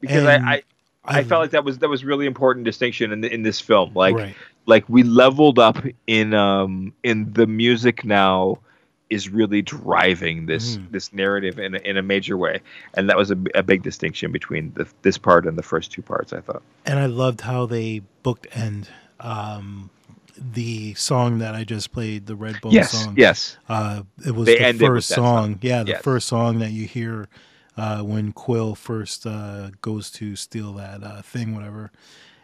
because 0.00 0.24
And 0.24 0.28
I, 0.48 0.54
I 0.54 0.62
I 1.04 1.24
felt 1.24 1.40
like 1.42 1.50
that 1.52 1.64
was 1.64 1.78
that 1.78 1.88
was 1.88 2.04
really 2.04 2.26
important 2.26 2.64
distinction 2.64 3.10
in 3.12 3.20
the, 3.22 3.32
in 3.32 3.42
this 3.42 3.58
film. 3.60 3.92
Like 3.94 4.14
right. 4.14 4.34
like 4.66 4.88
we 4.88 5.02
leveled 5.02 5.58
up 5.58 5.78
in 6.06 6.34
um 6.34 6.92
in 7.02 7.32
the 7.32 7.46
music 7.46 8.04
now 8.04 8.58
is 9.08 9.28
really 9.28 9.60
driving 9.62 10.46
this 10.46 10.76
Mhm. 10.76 10.90
this 10.92 11.12
narrative 11.12 11.58
in 11.58 11.74
a, 11.74 11.78
in 11.78 11.96
a 11.96 12.02
major 12.02 12.36
way, 12.36 12.60
and 12.94 13.08
that 13.08 13.16
was 13.16 13.30
a, 13.30 13.36
a 13.54 13.62
big 13.62 13.82
distinction 13.82 14.30
between 14.30 14.72
the, 14.74 14.86
this 15.02 15.18
part 15.18 15.46
and 15.46 15.58
the 15.58 15.62
first 15.62 15.90
two 15.90 16.02
parts. 16.02 16.32
I 16.32 16.40
thought. 16.40 16.62
and 16.86 16.98
I 16.98 17.06
loved 17.06 17.40
how 17.40 17.66
they 17.66 18.02
booked 18.22 18.46
end 18.52 18.88
um, 19.20 19.90
the 20.40 20.94
song 20.94 21.38
that 21.38 21.54
I 21.54 21.64
just 21.64 21.92
played, 21.92 22.26
the 22.26 22.36
Redbone 22.36 22.72
Yes, 22.72 22.92
song. 22.92 23.14
yes, 23.16 23.58
Uh, 23.68 24.02
it 24.26 24.32
was 24.36 24.46
They 24.46 24.56
the 24.56 24.64
first 24.64 25.08
that 25.10 25.16
song. 25.16 25.58
Yeah, 25.62 25.84
the 25.84 25.88
Yes. 25.90 26.02
first 26.02 26.28
song 26.28 26.58
that 26.60 26.72
you 26.72 26.86
hear 26.86 27.28
uh, 27.76 28.02
when 28.02 28.32
Quill 28.32 28.74
first 28.74 29.26
uh, 29.26 29.70
goes 29.82 30.10
to 30.12 30.36
steal 30.36 30.72
that 30.74 31.02
uh, 31.04 31.22
thing, 31.22 31.54
whatever. 31.54 31.92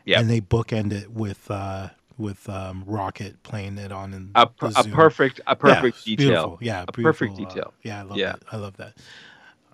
Yeah. 0.05 0.21
And 0.21 0.31
they 0.31 0.41
bookend 0.41 0.93
it 0.93 1.11
with 1.13 1.51
uh, 1.51 1.91
with 2.19 2.49
um, 2.49 2.85
Rocket 2.87 3.43
playing 3.43 3.79
it 3.79 3.93
on 3.93 4.15
in 4.15 4.37
a, 4.37 4.47
per- 4.47 4.73
a 4.77 4.85
perfect 4.85 5.41
a 5.47 5.57
perfect 5.57 5.99
Yeah, 5.99 6.05
detail. 6.05 6.17
beautiful. 6.17 6.59
Yeah, 6.63 6.87
A 6.89 6.93
perfect 6.93 7.37
uh, 7.39 7.39
detail. 7.39 7.75
yeah, 7.83 8.01
I 8.01 8.03
love 8.03 8.19
Yeah. 8.19 8.33
that. 8.33 8.43
I 8.53 8.57
love 8.57 8.77
that. 8.79 8.95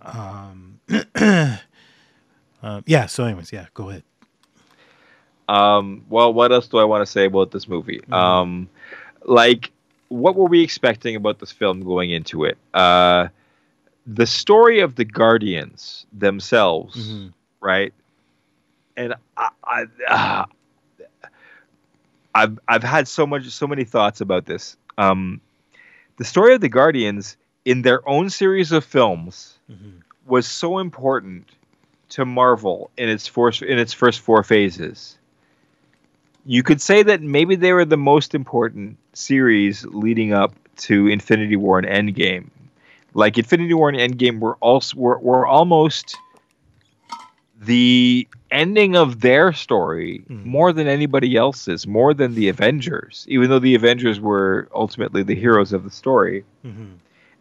Um, 0.03 0.81
um, 2.63 2.85
yeah. 2.87 3.07
So, 3.07 3.25
anyways, 3.25 3.53
yeah. 3.53 3.67
Go 3.75 3.91
ahead. 3.91 4.05
Um, 5.53 6.05
well, 6.09 6.33
what 6.33 6.51
else 6.53 6.67
do 6.69 6.79
I 6.79 6.85
want 6.85 7.03
to 7.05 7.11
say 7.11 7.27
about 7.27 7.51
this 7.51 7.69
movie? 7.69 8.01
Mhm. 8.09 8.13
Um, 8.15 8.69
like, 9.25 9.71
what 10.09 10.35
were 10.35 10.47
we 10.47 10.63
expecting 10.63 11.15
about 11.17 11.39
this 11.41 11.53
film 11.53 11.83
going 11.83 12.11
into 12.11 12.45
it? 12.45 12.57
Uh, 12.73 13.29
the 14.07 14.27
story 14.27 14.81
of 14.81 14.95
the 14.95 15.05
Guardians 15.05 16.07
themselves, 16.13 16.97
Mhm. 16.97 17.33
right? 17.61 17.93
And 18.97 19.15
I, 19.37 19.49
I, 19.65 19.85
uh, 20.09 20.45
I've 22.35 22.59
I've 22.67 22.83
had 22.83 23.07
so 23.09 23.27
much 23.27 23.49
so 23.51 23.67
many 23.67 23.85
thoughts 23.85 24.21
about 24.21 24.47
this. 24.47 24.77
Um, 24.99 25.41
the 26.17 26.25
story 26.25 26.55
of 26.55 26.61
the 26.61 26.69
Guardians 26.69 27.37
in 27.65 27.83
their 27.83 28.07
own 28.09 28.31
series 28.31 28.73
of 28.73 28.85
films 28.85 29.59
Mhm. 29.71 30.01
was 30.27 30.47
so 30.47 30.79
important 30.79 31.49
to 32.11 32.25
Marvel 32.25 32.91
in 32.97 33.09
its 33.09 33.27
first 33.27 33.63
in 33.63 33.79
its 33.79 33.93
first 33.93 34.21
four 34.21 34.43
phases. 34.43 35.19
You 36.45 36.63
could 36.63 36.81
say 36.81 37.03
that 37.05 37.23
maybe 37.23 37.55
they 37.55 37.73
were 37.73 37.85
the 37.85 37.97
most 37.97 38.35
important 38.35 38.97
series 39.13 39.85
leading 39.87 40.33
up 40.33 40.55
to 40.79 41.07
Infinity 41.07 41.57
War 41.57 41.79
and 41.79 41.87
Endgame. 41.87 42.49
Like 43.15 43.39
Infinity 43.39 43.75
War 43.75 43.89
and 43.91 43.99
Endgame 43.99 44.41
were 44.41 44.57
also 44.57 44.97
were, 44.97 45.19
were 45.19 45.47
almost 45.47 46.17
the 47.61 48.27
ending 48.51 48.97
of 48.97 49.21
their 49.21 49.53
story 49.53 50.23
Mhm. 50.29 50.45
more 50.45 50.73
than 50.73 50.89
anybody 50.89 51.37
else's, 51.37 51.87
more 51.87 52.13
than 52.13 52.35
the 52.35 52.49
Avengers, 52.49 53.25
even 53.29 53.51
though 53.51 53.59
the 53.61 53.75
Avengers 53.75 54.19
were 54.19 54.69
ultimately 54.75 55.23
the 55.23 55.35
heroes 55.35 55.73
of 55.73 55.85
the 55.85 55.91
story 55.91 56.45
Mhm. 56.65 56.95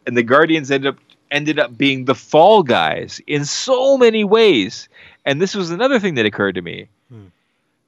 and 0.06 0.16
the 0.18 0.24
Guardians 0.24 0.70
ended 0.70 0.90
up 0.94 1.00
ended 1.32 1.58
up 1.58 1.78
being 1.78 2.04
the 2.06 2.14
fall 2.14 2.62
guys 2.62 3.22
in 3.26 3.46
so 3.46 3.98
many 3.98 4.24
ways. 4.26 4.90
And 5.26 5.42
this 5.42 5.56
was 5.56 5.72
another 5.72 5.98
thing 5.98 6.16
that 6.16 6.26
occurred 6.26 6.56
to 6.56 6.62
me. 6.62 6.88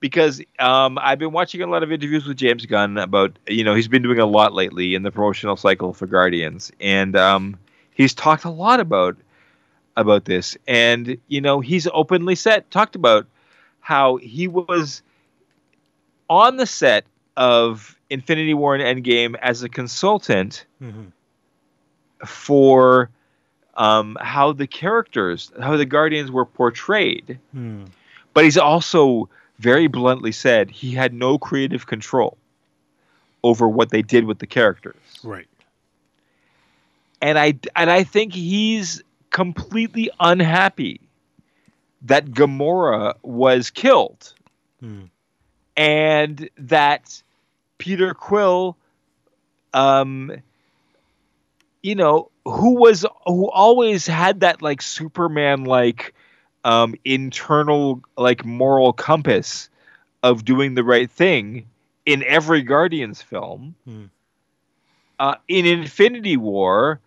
Hmm. 0.04 0.08
Because 0.08 0.42
um, 0.60 0.98
I've 1.02 1.20
been 1.20 1.32
watching 1.32 1.62
a 1.62 1.68
lot 1.68 1.82
of 1.82 1.92
interviews 1.92 2.26
with 2.26 2.38
James 2.38 2.66
Gunn 2.66 2.98
about, 2.98 3.40
you 3.48 3.64
know, 3.64 3.74
he's 3.74 3.88
been 3.88 4.02
doing 4.02 4.20
a 4.20 4.26
lot 4.26 4.54
lately 4.54 4.96
in 4.96 5.04
the 5.04 5.12
promotional 5.12 5.56
cycle 5.56 5.94
for 5.94 6.08
Guardians, 6.08 6.72
and 6.82 7.16
um, 7.16 7.58
he's 7.94 8.14
talked 8.14 8.44
a 8.44 8.50
lot 8.50 8.80
about 8.82 9.16
about 9.96 10.26
this. 10.26 10.58
And 10.68 11.18
you 11.28 11.40
know, 11.40 11.62
he's 11.62 11.88
openly 11.94 12.36
said 12.36 12.70
talked 12.70 12.96
about 12.96 13.28
how 13.80 14.18
he 14.18 14.48
was 14.48 15.02
on 16.30 16.58
the 16.58 16.66
set 16.66 17.06
of 17.38 17.98
Infinity 18.10 18.54
War 18.54 18.76
and 18.76 18.84
Endgame 18.84 19.36
as 19.42 19.64
a 19.64 19.70
consultant 19.70 20.66
Mhm. 20.82 21.12
for 22.26 23.10
um, 23.76 24.18
how 24.22 24.52
the 24.54 24.68
characters, 24.68 25.52
how 25.60 25.78
the 25.78 25.86
Guardians 25.86 26.30
were 26.32 26.46
portrayed. 26.46 27.40
Mhm. 27.56 27.88
But 28.34 28.44
he's 28.44 28.58
also 28.58 29.30
very 29.64 29.88
bluntly 29.88 30.34
said 30.34 30.70
he 30.70 30.92
had 30.92 31.14
no 31.14 31.38
creative 31.40 31.88
control 31.88 32.38
over 33.44 33.66
what 33.68 33.90
they 33.92 34.02
did 34.02 34.26
with 34.26 34.40
the 34.40 34.46
characters. 34.48 34.96
Right. 35.24 35.48
And 37.22 37.40
I 37.40 37.58
and 37.76 37.90
I 37.90 38.04
think 38.04 38.34
he's 38.34 39.02
completely 39.30 40.12
unhappy 40.20 41.00
that 42.04 42.26
Gamora 42.26 43.16
was 43.24 43.70
killed 43.70 44.34
Mhm. 44.84 45.10
and 45.78 46.50
that 46.58 47.24
Peter 47.78 48.14
Quill 48.14 48.76
um 49.74 50.32
you 51.82 51.96
know 51.96 52.30
who 52.46 52.76
was 52.76 53.06
who 53.26 53.50
always 53.50 54.06
had 54.06 54.42
that 54.42 54.62
like 54.62 54.82
superman 54.82 55.64
like 55.64 56.14
um 56.64 56.96
internal 57.06 58.02
like 58.18 58.46
moral 58.46 58.94
compass 58.94 59.70
of 60.24 60.44
doing 60.46 60.76
the 60.76 60.84
right 60.84 61.10
thing 61.10 61.68
in 62.06 62.24
every 62.24 62.62
guardians 62.62 63.22
film 63.22 63.76
Hmm. 63.86 64.06
uh 65.20 65.36
in 65.48 65.66
infinity 65.66 66.38
war 66.38 67.00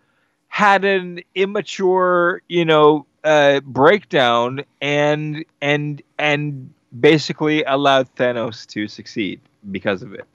had 0.47 0.83
an 0.85 1.19
immature 1.35 2.41
you 2.47 2.65
know 2.65 3.05
uh 3.23 3.59
breakdown 3.61 4.61
and 4.81 5.43
and 5.61 6.01
and 6.17 6.73
basically 6.99 7.63
allowed 7.63 8.13
thanos 8.15 8.65
to 8.65 8.87
succeed 8.87 9.39
because 9.71 10.01
of 10.01 10.13
it 10.13 10.25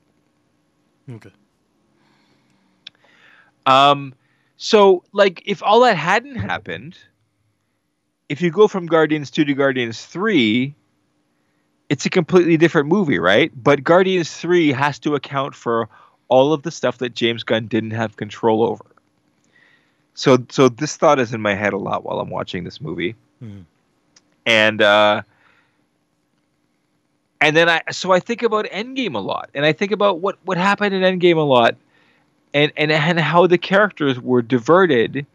Okay. 1.08 1.32
Um, 3.66 4.14
so 4.56 5.02
like 5.12 5.42
if 5.46 5.62
all 5.62 5.80
that 5.80 5.96
hadn't 5.96 6.36
happened, 6.36 6.98
if 8.32 8.40
you 8.40 8.50
go 8.50 8.66
from 8.66 8.86
Guardians 8.86 9.30
2 9.30 9.44
to 9.44 9.52
Guardians 9.52 10.06
3, 10.06 10.74
it's 11.90 12.06
a 12.06 12.10
completely 12.10 12.56
different 12.56 12.88
movie, 12.88 13.18
right? 13.18 13.52
But 13.62 13.84
Guardians 13.84 14.34
3 14.34 14.72
has 14.72 14.98
to 15.00 15.14
account 15.14 15.54
for 15.54 15.86
all 16.28 16.54
of 16.54 16.62
the 16.62 16.70
stuff 16.70 16.96
that 16.98 17.14
James 17.14 17.44
Gunn 17.44 17.66
didn't 17.66 17.90
have 17.90 18.16
control 18.16 18.62
over. 18.62 18.86
So 20.14 20.38
so 20.48 20.70
this 20.70 20.96
thought 20.96 21.18
is 21.20 21.34
in 21.34 21.42
my 21.42 21.54
head 21.54 21.74
a 21.74 21.76
lot 21.76 22.04
while 22.04 22.20
I'm 22.20 22.30
watching 22.30 22.64
this 22.64 22.80
movie. 22.80 23.14
Mhm. 23.44 23.64
And 24.46 24.80
uh 24.80 25.22
and 27.42 27.54
then 27.54 27.68
I 27.68 27.82
so 27.90 28.12
I 28.12 28.20
think 28.20 28.42
about 28.42 28.64
Endgame 28.66 29.14
a 29.14 29.18
lot, 29.18 29.50
and 29.52 29.66
I 29.66 29.74
think 29.74 29.92
about 29.92 30.20
what 30.20 30.38
what 30.44 30.56
happened 30.56 30.94
in 30.94 31.02
Endgame 31.02 31.36
a 31.36 31.40
lot, 31.40 31.76
and 32.54 32.72
and 32.78 32.90
and 32.90 33.20
how 33.20 33.46
the 33.46 33.58
characters 33.58 34.18
were 34.18 34.40
diverted 34.40 35.26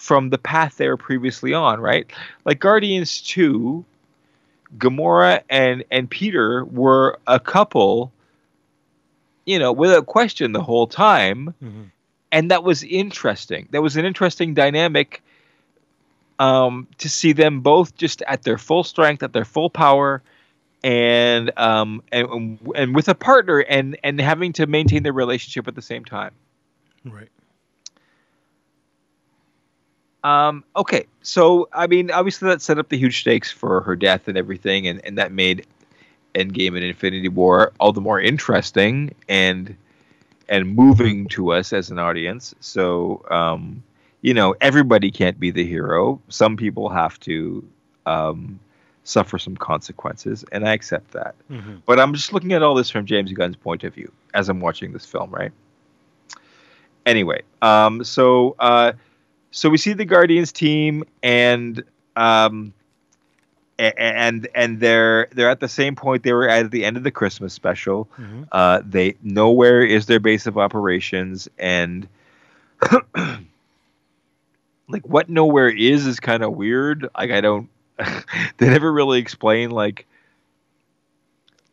from 0.00 0.30
the 0.30 0.38
path 0.38 0.78
they 0.78 0.88
were 0.88 0.96
previously 0.96 1.52
on. 1.52 1.78
Right, 1.78 2.10
like 2.46 2.58
Guardians 2.58 3.20
Two, 3.20 3.84
Gamora 4.78 5.42
and 5.50 5.84
and 5.90 6.08
Peter 6.10 6.64
were 6.64 7.18
a 7.26 7.38
couple, 7.38 8.10
you 9.44 9.58
know, 9.58 9.72
without 9.72 10.06
question 10.06 10.52
the 10.52 10.62
whole 10.62 10.86
time, 10.86 11.54
Mhm. 11.62 11.90
and 12.32 12.50
that 12.50 12.64
was 12.64 12.82
interesting. 12.82 13.68
That 13.72 13.82
was 13.82 13.96
an 13.96 14.04
interesting 14.06 14.54
dynamic. 14.54 15.22
Um, 16.38 16.86
to 16.96 17.10
see 17.10 17.32
them 17.34 17.60
both 17.60 17.94
just 17.96 18.22
at 18.22 18.42
their 18.44 18.56
full 18.56 18.82
strength, 18.82 19.22
at 19.22 19.34
their 19.34 19.44
full 19.44 19.68
power, 19.68 20.22
and 20.82 21.52
um 21.58 22.02
and 22.10 22.58
and 22.74 22.94
with 22.94 23.10
a 23.10 23.14
partner 23.14 23.58
and 23.58 23.98
and 24.02 24.18
having 24.18 24.54
to 24.54 24.66
maintain 24.66 25.02
their 25.02 25.12
relationship 25.12 25.68
at 25.68 25.74
the 25.74 25.82
same 25.82 26.02
time. 26.06 26.32
Right. 27.04 27.28
Um, 30.22 30.64
okay, 30.76 31.06
so 31.22 31.68
I 31.72 31.86
mean, 31.86 32.10
obviously 32.10 32.48
that 32.48 32.60
set 32.60 32.78
up 32.78 32.88
the 32.88 32.98
huge 32.98 33.20
stakes 33.20 33.50
for 33.50 33.80
her 33.82 33.96
death 33.96 34.28
and 34.28 34.36
everything, 34.36 34.86
and, 34.86 35.04
and 35.04 35.18
that 35.18 35.32
made 35.32 35.66
Endgame 36.34 36.76
and 36.76 36.84
Infinity 36.84 37.28
War 37.28 37.72
all 37.80 37.92
the 37.92 38.00
more 38.00 38.20
interesting 38.20 39.14
and 39.28 39.76
and 40.48 40.74
moving 40.74 41.28
to 41.28 41.52
us 41.52 41.72
as 41.72 41.90
an 41.90 41.98
audience. 41.98 42.54
So, 42.60 43.24
um, 43.30 43.82
you 44.20 44.34
know, 44.34 44.54
everybody 44.60 45.10
can't 45.10 45.38
be 45.38 45.50
the 45.50 45.64
hero. 45.64 46.20
Some 46.28 46.56
people 46.56 46.88
have 46.88 47.18
to 47.20 47.64
um, 48.04 48.58
suffer 49.04 49.38
some 49.38 49.56
consequences, 49.56 50.44
and 50.50 50.68
I 50.68 50.72
accept 50.72 51.12
that. 51.12 51.36
Mm-hmm. 51.50 51.76
But 51.86 52.00
I'm 52.00 52.12
just 52.14 52.32
looking 52.32 52.52
at 52.52 52.62
all 52.62 52.74
this 52.74 52.90
from 52.90 53.06
James 53.06 53.32
Gunn's 53.32 53.56
point 53.56 53.84
of 53.84 53.94
view 53.94 54.10
as 54.34 54.48
I'm 54.48 54.60
watching 54.60 54.92
this 54.92 55.06
film, 55.06 55.30
right? 55.30 55.52
Anyway, 57.06 57.42
um, 57.62 58.04
so 58.04 58.56
uh, 58.58 58.92
so 59.50 59.68
we 59.68 59.78
see 59.78 59.92
the 59.92 60.04
Guardians 60.04 60.52
team, 60.52 61.04
and 61.22 61.82
um, 62.16 62.72
and 63.78 64.48
and 64.54 64.80
they're 64.80 65.28
they're 65.32 65.50
at 65.50 65.60
the 65.60 65.68
same 65.68 65.96
point 65.96 66.22
they 66.22 66.32
were 66.32 66.48
at 66.48 66.70
the 66.70 66.84
end 66.84 66.96
of 66.96 67.02
the 67.02 67.10
Christmas 67.10 67.52
special. 67.54 68.08
Mhm. 68.18 68.48
Uh, 68.52 68.82
they 68.84 69.16
nowhere 69.22 69.82
is 69.82 70.06
their 70.06 70.20
base 70.20 70.46
of 70.46 70.58
operations, 70.58 71.48
and 71.58 72.06
like 74.88 75.06
what 75.06 75.28
nowhere 75.28 75.68
is 75.68 76.06
is 76.06 76.20
kind 76.20 76.42
of 76.42 76.52
weird. 76.52 77.08
Like 77.16 77.30
I 77.30 77.40
don't, 77.40 77.68
they 78.58 78.68
never 78.68 78.92
really 78.92 79.18
explain 79.20 79.70
like 79.70 80.06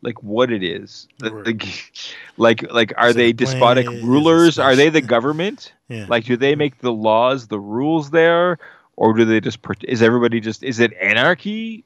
like 0.02 0.22
what 0.22 0.50
it 0.52 0.62
is. 0.62 1.08
The- 1.18 1.30
the- 1.30 1.80
like 2.36 2.70
like 2.72 2.92
are 2.96 3.12
they 3.12 3.32
despotic? 3.32 3.86
Rulers? 3.88 4.58
Are 4.58 4.76
they 4.76 4.88
the 4.90 5.00
government? 5.00 5.72
Yeah. 5.88 6.06
Like 6.08 6.24
do 6.24 6.36
they 6.36 6.54
make 6.54 6.78
the 6.78 6.92
laws, 6.92 7.48
the 7.48 7.58
rules 7.60 8.10
there, 8.10 8.58
or 8.96 9.12
do 9.14 9.24
they 9.24 9.40
just? 9.40 9.58
Is 9.84 10.02
everybody 10.02 10.40
just? 10.40 10.62
Is 10.62 10.80
it 10.80 10.92
anarchy? 11.00 11.84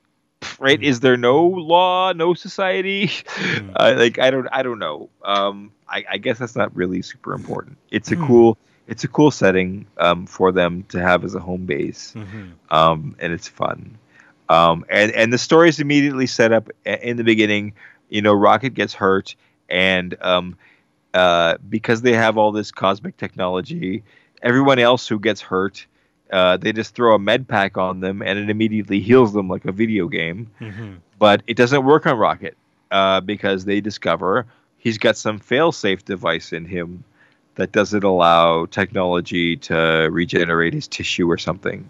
Right? 0.59 0.81
Mhm. 0.81 0.85
Is 0.85 1.01
there 1.01 1.17
no 1.17 1.47
law, 1.47 2.13
no 2.13 2.35
society? 2.35 3.07
Mhm. 3.37 3.73
uh, 3.77 3.95
like 3.97 4.19
I 4.19 4.31
don't 4.31 4.49
I 4.53 4.63
don't 4.63 4.79
know. 4.81 5.09
Um, 5.25 5.71
I, 5.89 6.05
I 6.13 6.19
guess 6.19 6.39
that's 6.39 6.57
not 6.57 6.75
really 6.75 7.03
super 7.03 7.33
important. 7.35 7.77
It's 7.91 8.11
a 8.13 8.17
Hmm. 8.17 8.27
cool 8.27 8.59
it's 8.89 9.05
a 9.05 9.09
cool 9.09 9.31
setting 9.31 9.87
um, 9.99 10.27
for 10.27 10.51
them 10.51 10.83
to 10.89 11.01
have 11.01 11.25
as 11.25 11.35
a 11.37 11.41
home 11.41 11.65
base, 11.67 12.13
Mhm. 12.17 12.53
um, 12.75 13.15
and 13.21 13.33
it's 13.33 13.47
fun. 13.47 13.97
Um, 14.49 14.85
and 14.91 15.13
and 15.13 15.33
the 15.33 15.39
story 15.39 15.69
is 15.69 15.79
immediately 15.79 16.27
set 16.27 16.53
up 16.53 16.69
in 16.85 17.17
the 17.17 17.25
beginning. 17.25 17.75
You 18.13 18.23
know, 18.23 18.35
Rocket 18.35 18.75
gets 18.75 18.95
hurt, 18.95 19.35
and 19.71 20.15
um, 20.21 20.57
uh, 21.15 21.57
because 21.69 22.03
they 22.03 22.13
have 22.13 22.37
all 22.37 22.53
this 22.53 22.71
cosmic 22.71 23.17
technology, 23.17 24.05
everyone 24.43 24.79
else 24.79 25.09
who 25.09 25.19
gets 25.19 25.41
hurt. 25.41 25.87
Uh, 26.31 26.57
they 26.57 26.73
just 26.73 26.95
throw 26.95 27.15
a 27.15 27.19
med 27.19 27.47
pack 27.47 27.77
on 27.77 28.01
them 28.01 28.23
and 28.23 28.39
it 28.39 28.49
immediately 28.49 29.01
heals 29.01 29.35
them 29.35 29.49
like 29.49 29.67
a 29.67 29.73
video 29.73 30.09
game 30.09 30.51
Mhm. 30.63 30.97
but 31.19 31.43
it 31.47 31.59
doesn't 31.59 31.85
work 31.85 32.07
on 32.07 32.17
Rocket 32.17 32.57
uh, 32.91 33.21
because 33.21 33.67
they 33.67 33.83
discover 33.83 34.47
he's 34.79 34.97
got 34.97 35.19
some 35.19 35.39
fail-safe 35.39 36.05
device 36.07 36.55
in 36.55 36.65
him 36.65 37.05
that 37.57 37.71
doesn't 37.73 38.03
allow 38.03 38.65
technology 38.65 39.57
to 39.59 40.09
regenerate 40.11 40.73
his 40.73 40.89
tissue 40.89 41.31
or 41.31 41.37
something. 41.37 41.87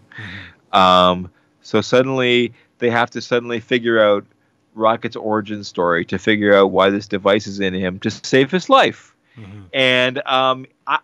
Mhm. 0.72 0.76
Um, 0.76 1.30
so 1.60 1.80
suddenly 1.80 2.52
they 2.78 2.90
have 2.90 3.10
to 3.10 3.20
suddenly 3.20 3.60
figure 3.60 4.02
out 4.02 4.26
Rocket's 4.74 5.16
origin 5.16 5.64
story 5.64 6.04
to 6.06 6.18
figure 6.18 6.54
out 6.54 6.70
why 6.70 6.90
this 6.90 7.06
device 7.08 7.46
is 7.46 7.60
in 7.60 7.74
him 7.74 7.98
to 8.00 8.10
save 8.10 8.50
his 8.50 8.68
life. 8.68 9.14
Mhm. 9.38 9.64
And 9.72 10.26
um, 10.26 10.66
I, 10.86 10.98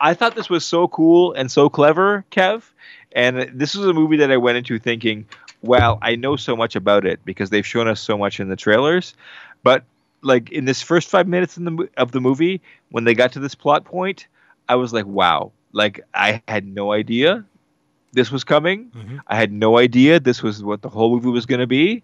I 0.00 0.14
thought 0.14 0.34
this 0.34 0.50
was 0.50 0.64
so 0.64 0.88
cool 0.88 1.32
and 1.32 1.50
so 1.50 1.68
clever, 1.68 2.24
Kev. 2.30 2.62
And 3.12 3.50
this 3.54 3.74
was 3.74 3.86
a 3.86 3.92
movie 3.92 4.16
that 4.18 4.30
I 4.30 4.36
went 4.36 4.58
into 4.58 4.78
thinking, 4.78 5.26
well, 5.62 5.98
I 6.02 6.16
know 6.16 6.36
so 6.36 6.56
much 6.56 6.74
about 6.76 7.06
it 7.06 7.20
because 7.24 7.50
they've 7.50 7.66
shown 7.66 7.86
us 7.88 8.00
so 8.00 8.16
much 8.18 8.40
in 8.40 8.48
the 8.48 8.56
trailers. 8.56 9.14
But 9.62 9.84
like 10.22 10.50
in 10.50 10.64
this 10.64 10.82
first 10.82 11.08
five 11.08 11.28
minutes 11.28 11.56
in 11.56 11.64
the, 11.64 11.88
of 11.96 12.12
the 12.12 12.20
movie, 12.20 12.60
when 12.90 13.04
they 13.04 13.14
got 13.14 13.32
to 13.32 13.40
this 13.40 13.54
plot 13.54 13.84
point, 13.84 14.26
I 14.68 14.76
was 14.76 14.92
like, 14.92 15.06
wow, 15.06 15.52
like 15.72 16.00
I 16.14 16.42
had 16.48 16.66
no 16.66 16.92
idea 16.92 17.44
this 18.12 18.30
was 18.30 18.44
coming. 18.44 18.90
Mhm. 18.94 19.20
I 19.26 19.36
had 19.36 19.52
no 19.52 19.78
idea 19.78 20.20
this 20.20 20.42
was 20.42 20.62
what 20.62 20.82
the 20.82 20.88
whole 20.88 21.10
movie 21.14 21.30
was 21.30 21.46
going 21.46 21.60
to 21.60 21.66
be. 21.66 22.02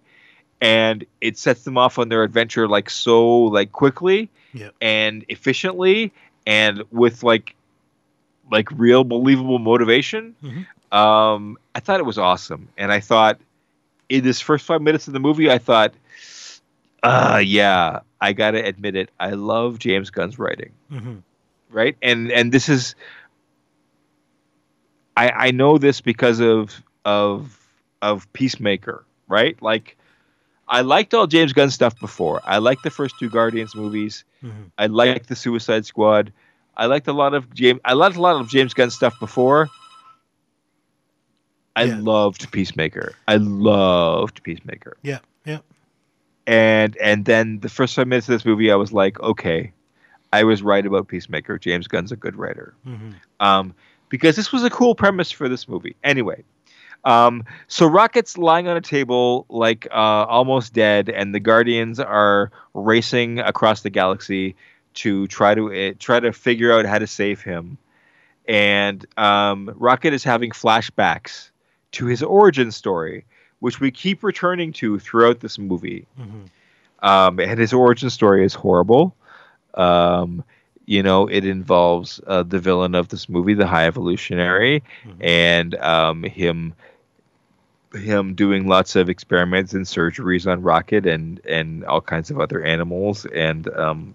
And 0.61 1.05
it 1.21 1.39
sets 1.39 1.63
them 1.65 1.79
off 1.79 1.99
on 1.99 2.09
their 2.09 2.23
adventure 2.25 2.67
like 2.67 2.91
so 2.91 3.37
like 3.45 3.71
quickly 3.73 4.29
Yep. 4.55 4.75
and 4.81 5.25
efficiently 5.29 6.13
and 6.47 6.83
with 6.91 7.23
like 7.23 7.55
like 8.51 8.69
real 8.73 9.05
believable 9.05 9.59
motivation. 9.59 10.35
Mhm. 10.43 10.67
Um, 10.97 11.59
I 11.75 11.81
thought 11.81 12.01
it 12.01 12.07
was 12.07 12.17
awesome, 12.19 12.69
and 12.79 12.91
I 12.91 12.99
thought 13.01 13.39
in 14.09 14.25
this 14.25 14.41
first 14.41 14.65
five 14.65 14.81
minutes 14.81 15.07
of 15.07 15.13
the 15.13 15.21
movie, 15.21 15.51
I 15.51 15.59
thought, 15.59 15.93
uh, 17.03 17.43
yeah, 17.45 18.01
I 18.23 18.33
gotta 18.33 18.65
admit 18.65 18.97
it, 18.97 19.11
I 19.21 19.33
love 19.33 19.79
James 19.79 20.09
Gunn's 20.11 20.39
writing, 20.39 20.73
Mhm. 20.91 21.23
right? 21.71 21.95
And 22.01 22.33
and 22.33 22.51
this 22.51 22.71
is, 22.71 22.95
I 25.17 25.31
I 25.31 25.51
know 25.51 25.77
this 25.79 26.01
because 26.01 26.41
of 26.41 26.83
of 27.05 27.59
of 28.03 28.33
Peacemaker, 28.33 29.05
right? 29.29 29.61
Like. 29.63 29.95
I 30.69 30.83
liked 30.83 31.15
all 31.15 31.27
James 31.27 31.53
Gunn 31.53 31.71
stuff 31.71 31.99
before. 31.99 32.41
I 32.45 32.59
liked 32.59 32.83
the 32.83 32.91
first 32.91 33.19
two 33.19 33.29
Guardians 33.31 33.75
movies. 33.75 34.25
Mhm. 34.43 34.71
I 34.79 34.87
liked 34.87 35.29
the 35.29 35.37
Suicide 35.37 35.87
Squad. 35.87 36.33
I 36.77 36.87
liked 36.87 37.09
a 37.09 37.13
lot 37.13 37.35
of 37.35 37.53
James. 37.55 37.81
I 37.85 37.95
liked 37.95 38.17
a 38.17 38.21
lot 38.21 38.37
of 38.41 38.49
James 38.49 38.75
Gunn 38.75 38.91
stuff 38.91 39.19
before. 39.19 39.69
I 41.77 41.85
Yeah. 41.85 41.99
loved 42.01 42.51
Peacemaker. 42.53 43.15
I 43.27 43.37
loved 43.37 44.43
Peacemaker. 44.43 44.97
Yeah. 45.03 45.19
Yeah. 45.45 45.59
And 46.47 46.97
and 46.99 47.25
then 47.25 47.61
the 47.61 47.69
first 47.69 47.95
five 47.95 48.09
minutes 48.09 48.29
of 48.29 48.33
this 48.35 48.45
movie, 48.45 48.71
I 48.71 48.77
was 48.77 48.93
like, 48.93 49.21
okay, 49.21 49.73
I 50.33 50.45
was 50.45 50.63
right 50.63 50.85
about 50.85 51.09
Peacemaker. 51.09 51.59
James 51.59 51.87
Gunn's 51.87 52.13
a 52.13 52.17
good 52.17 52.37
writer. 52.37 52.75
Mhm. 52.87 53.15
Um, 53.41 53.75
because 54.09 54.37
this 54.37 54.53
was 54.53 54.65
a 54.65 54.71
cool 54.71 54.95
premise 54.95 55.31
for 55.31 55.49
this 55.49 55.69
movie. 55.69 55.95
Anyway, 56.03 56.43
um, 57.05 57.45
so 57.69 57.87
Rocket's 57.87 58.37
lying 58.37 58.69
on 58.69 58.77
a 58.77 58.81
table, 58.81 59.47
like 59.49 59.87
uh, 59.91 59.95
almost 59.95 60.73
dead, 60.73 61.09
and 61.09 61.35
the 61.35 61.41
Guardians 61.41 62.01
are 62.01 62.51
racing 62.75 63.39
across 63.39 63.83
the 63.83 63.91
galaxy 63.91 64.57
to 64.95 65.27
try 65.29 65.55
to 65.55 65.73
uh, 65.73 65.95
try 65.99 66.21
to 66.21 66.33
figure 66.33 66.73
out 66.73 66.85
how 66.85 66.99
to 66.99 67.07
save 67.07 67.41
him. 67.41 67.79
And 68.47 69.05
um, 69.17 69.71
Rocket 69.77 70.13
is 70.13 70.25
having 70.25 70.51
flashbacks 70.51 71.51
to 71.93 72.07
his 72.07 72.23
origin 72.23 72.73
story, 72.73 73.25
which 73.61 73.81
we 73.81 73.91
keep 73.91 74.23
returning 74.23 74.73
to 74.75 74.99
throughout 74.99 75.41
this 75.41 75.59
movie. 75.59 76.07
Mhm. 76.19 76.49
Um, 77.01 77.39
and 77.39 77.61
his 77.61 77.73
origin 77.73 78.11
story 78.11 78.45
is 78.45 78.55
horrible. 78.55 79.15
Um, 79.75 80.43
you 80.89 81.03
know, 81.03 81.27
it 81.29 81.45
involves 81.45 82.21
uh, 82.27 82.43
the 82.43 82.59
villain 82.59 82.95
of 82.95 83.09
this 83.09 83.29
movie, 83.29 83.55
the 83.55 83.67
High 83.67 83.87
Evolutionary, 83.87 84.83
Mhm. 85.05 85.17
and 85.21 85.75
um, 85.77 86.23
him 86.25 86.75
him 87.95 88.35
doing 88.35 88.67
lots 88.69 88.97
of 88.97 89.09
experiments 89.09 89.73
and 89.75 89.85
surgeries 89.87 90.51
on 90.51 90.63
Rocket 90.63 91.07
and 91.07 91.41
and 91.47 91.85
all 91.85 92.01
kinds 92.01 92.31
of 92.31 92.41
other 92.41 92.63
animals. 92.63 93.27
And 93.27 93.69
um, 93.77 94.15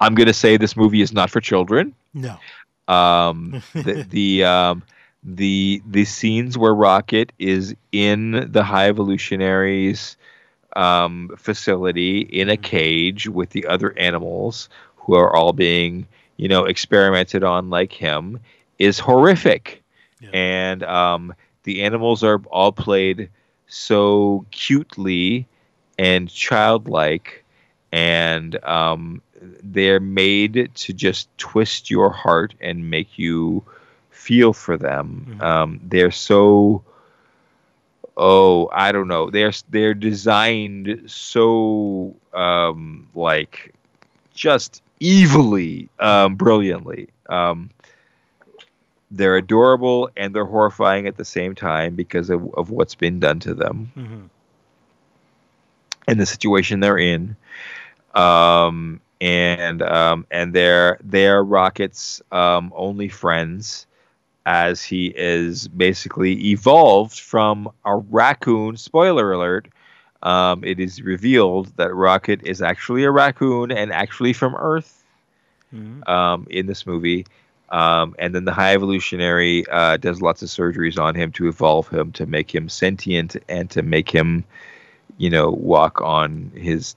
I'm 0.00 0.14
gonna 0.14 0.32
say 0.34 0.56
this 0.56 0.76
movie 0.76 1.00
is 1.02 1.12
not 1.12 1.30
for 1.30 1.40
children 1.40 1.94
No. 2.14 2.38
um, 2.88 3.62
the 3.74 4.04
the 4.08 4.44
um, 4.44 4.82
the 5.24 5.82
the 5.86 6.04
scenes 6.04 6.56
where 6.58 6.74
Rocket 6.74 7.32
is 7.38 7.74
in 7.92 8.48
the 8.52 8.62
High 8.62 8.88
Evolutionaries 8.88 10.16
um, 10.76 11.30
facility 11.36 12.20
in 12.20 12.50
a 12.50 12.56
Mhm. 12.56 12.58
cage 12.58 13.28
with 13.28 13.50
the 13.50 13.66
other 13.66 13.96
animals 13.98 14.68
who 14.96 15.14
are 15.14 15.34
all 15.34 15.52
being 15.52 16.06
you 16.36 16.48
know 16.48 16.64
experimented 16.64 17.44
on 17.44 17.70
like 17.70 17.92
him 17.92 18.40
is 18.78 18.98
horrific, 19.00 19.82
Yeah. 20.20 20.32
and 20.32 20.82
um, 20.84 21.34
the 21.64 21.82
animals 21.82 22.22
are 22.24 22.40
all 22.50 22.72
played 22.72 23.30
so 23.66 24.46
cutely 24.50 25.46
and 25.98 26.28
childlike 26.30 27.44
and 27.92 28.62
um, 28.64 29.22
they're 29.62 30.00
made 30.00 30.70
to 30.74 30.92
just 30.92 31.28
twist 31.38 31.90
your 31.90 32.10
heart 32.10 32.54
and 32.60 32.90
make 32.90 33.18
you 33.18 33.64
feel 34.10 34.52
for 34.52 34.76
them. 34.76 35.26
Mhm. 35.26 35.40
Um, 35.40 35.80
they're 35.82 36.10
so 36.10 36.82
oh 38.16 38.68
I 38.72 38.92
don't 38.92 39.08
know 39.08 39.30
they're 39.30 39.52
they're 39.70 39.94
designed 39.94 41.02
so 41.06 42.14
um, 42.32 43.08
like 43.14 43.74
just 44.34 44.82
evilly 45.02 45.88
um, 45.98 46.36
brilliantly. 46.36 47.08
Um, 47.28 47.70
they're 49.10 49.36
adorable 49.36 50.10
and 50.16 50.34
they're 50.34 50.44
horrifying 50.44 51.06
at 51.06 51.16
the 51.16 51.24
same 51.24 51.54
time 51.54 51.94
because 51.94 52.28
of, 52.30 52.52
of 52.54 52.70
what's 52.70 52.94
been 52.94 53.20
done 53.20 53.38
to 53.40 53.54
them 53.54 53.92
Mhm. 53.96 54.28
and 56.08 56.20
the 56.20 56.26
situation 56.26 56.80
they're 56.80 56.98
in. 56.98 57.36
Um, 58.14 59.00
and 59.20 59.82
um, 59.82 60.26
and 60.30 60.52
they're 60.52 60.98
they're 61.02 61.42
Rocket's 61.42 62.20
um, 62.32 62.72
only 62.76 63.08
friends. 63.08 63.86
As 64.46 64.82
he 64.82 65.08
is 65.08 65.68
basically 65.68 66.50
evolved 66.52 67.18
from 67.18 67.68
a 67.84 67.96
raccoon. 67.96 68.76
Spoiler 68.76 69.32
alert. 69.32 69.68
Um, 70.22 70.64
it 70.64 70.80
is 70.80 71.02
revealed 71.02 71.76
that 71.76 71.92
Rocket 71.94 72.40
is 72.44 72.62
actually 72.62 73.04
a 73.04 73.10
raccoon 73.10 73.70
and 73.70 73.92
actually 73.92 74.32
from 74.32 74.54
Earth 74.54 75.04
Mhm. 75.74 76.08
um, 76.08 76.46
in 76.48 76.66
this 76.66 76.86
movie. 76.86 77.26
Um, 77.70 78.14
and 78.20 78.34
then 78.34 78.44
the 78.44 78.52
High 78.52 78.74
Evolutionary 78.74 79.66
uh, 79.68 79.96
does 79.96 80.22
lots 80.22 80.42
of 80.42 80.48
surgeries 80.48 80.98
on 80.98 81.16
him 81.16 81.32
to 81.32 81.48
evolve 81.48 81.88
him, 81.88 82.12
to 82.12 82.24
make 82.26 82.54
him 82.54 82.68
sentient, 82.68 83.36
and 83.48 83.68
to 83.70 83.82
make 83.82 84.08
him, 84.08 84.44
you 85.18 85.28
know, 85.28 85.50
walk 85.50 86.00
on 86.00 86.52
his, 86.54 86.94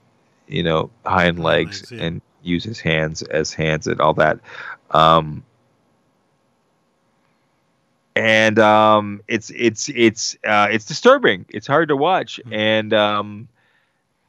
you 0.48 0.62
know, 0.62 0.92
hind 1.06 1.40
legs 1.40 1.82
legs, 1.82 1.92
yeah. 1.92 2.04
and 2.04 2.22
use 2.44 2.64
his 2.64 2.80
hands 2.80 3.24
as 3.24 3.52
hands 3.52 3.88
and 3.88 4.00
all 4.00 4.14
that. 4.14 4.40
Um, 4.92 5.44
and 8.20 8.60
um, 8.60 9.22
it's 9.28 9.50
it's 9.56 9.90
it's 9.90 10.36
uh, 10.44 10.68
it's 10.72 10.86
disturbing. 10.86 11.46
It's 11.50 11.68
hard 11.68 11.90
to 11.90 11.96
watch, 11.96 12.40
Mhm. 12.46 12.54
and 12.58 12.94
um, 12.94 13.48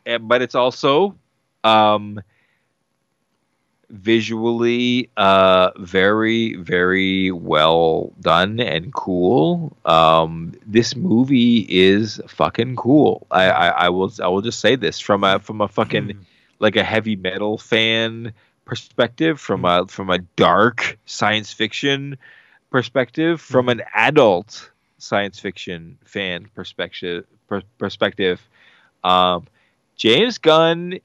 and, 0.06 0.28
but 0.28 0.42
it's 0.42 0.54
also 0.54 1.16
um, 1.64 2.20
visually 3.90 5.10
uh, 5.16 5.70
very 5.78 6.54
very 6.56 7.30
well 7.32 8.12
done 8.20 8.60
and 8.60 8.92
cool. 8.94 9.76
Um, 9.84 10.52
this 10.66 10.94
movie 10.94 11.66
is 11.68 12.20
fucking 12.28 12.76
cool. 12.76 13.26
I, 13.30 13.50
I 13.50 13.68
I 13.68 13.88
will 13.88 14.12
I 14.22 14.28
will 14.28 14.42
just 14.42 14.60
say 14.60 14.76
this 14.76 15.00
from 15.00 15.24
a 15.24 15.38
from 15.40 15.60
a 15.60 15.68
fucking 15.68 16.08
Mhm. 16.08 16.16
like 16.60 16.76
a 16.76 16.84
heavy 16.84 17.16
metal 17.16 17.58
fan 17.58 18.32
perspective, 18.64 19.40
from 19.40 19.64
a 19.64 19.86
from 19.88 20.10
a 20.10 20.18
dark 20.36 20.98
science 21.06 21.52
fiction 21.52 22.16
perspective, 22.70 23.40
from 23.40 23.68
an 23.68 23.82
adult 23.94 24.70
science 24.98 25.38
fiction 25.38 25.98
fan 26.04 26.46
perspective 26.54 27.26
per, 27.48 27.62
perspective. 27.78 28.40
Um, 29.04 29.46
James 29.96 30.38
Gunn 30.38 31.00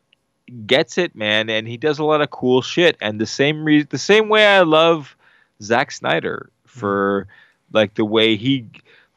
gets 0.67 0.97
it, 0.97 1.15
man, 1.15 1.49
and 1.49 1.67
he 1.67 1.77
does 1.77 1.99
a 1.99 2.03
lot 2.03 2.21
of 2.21 2.29
cool 2.29 2.61
shit. 2.61 2.97
And 3.01 3.19
the 3.19 3.25
same 3.25 3.65
re- 3.65 3.83
the 3.83 3.97
same 3.97 4.29
way 4.29 4.45
I 4.45 4.61
love 4.61 5.15
Zack 5.61 5.91
Snyder 5.91 6.49
for 6.65 7.27
like 7.71 7.95
the 7.95 8.05
way 8.05 8.35
he 8.35 8.67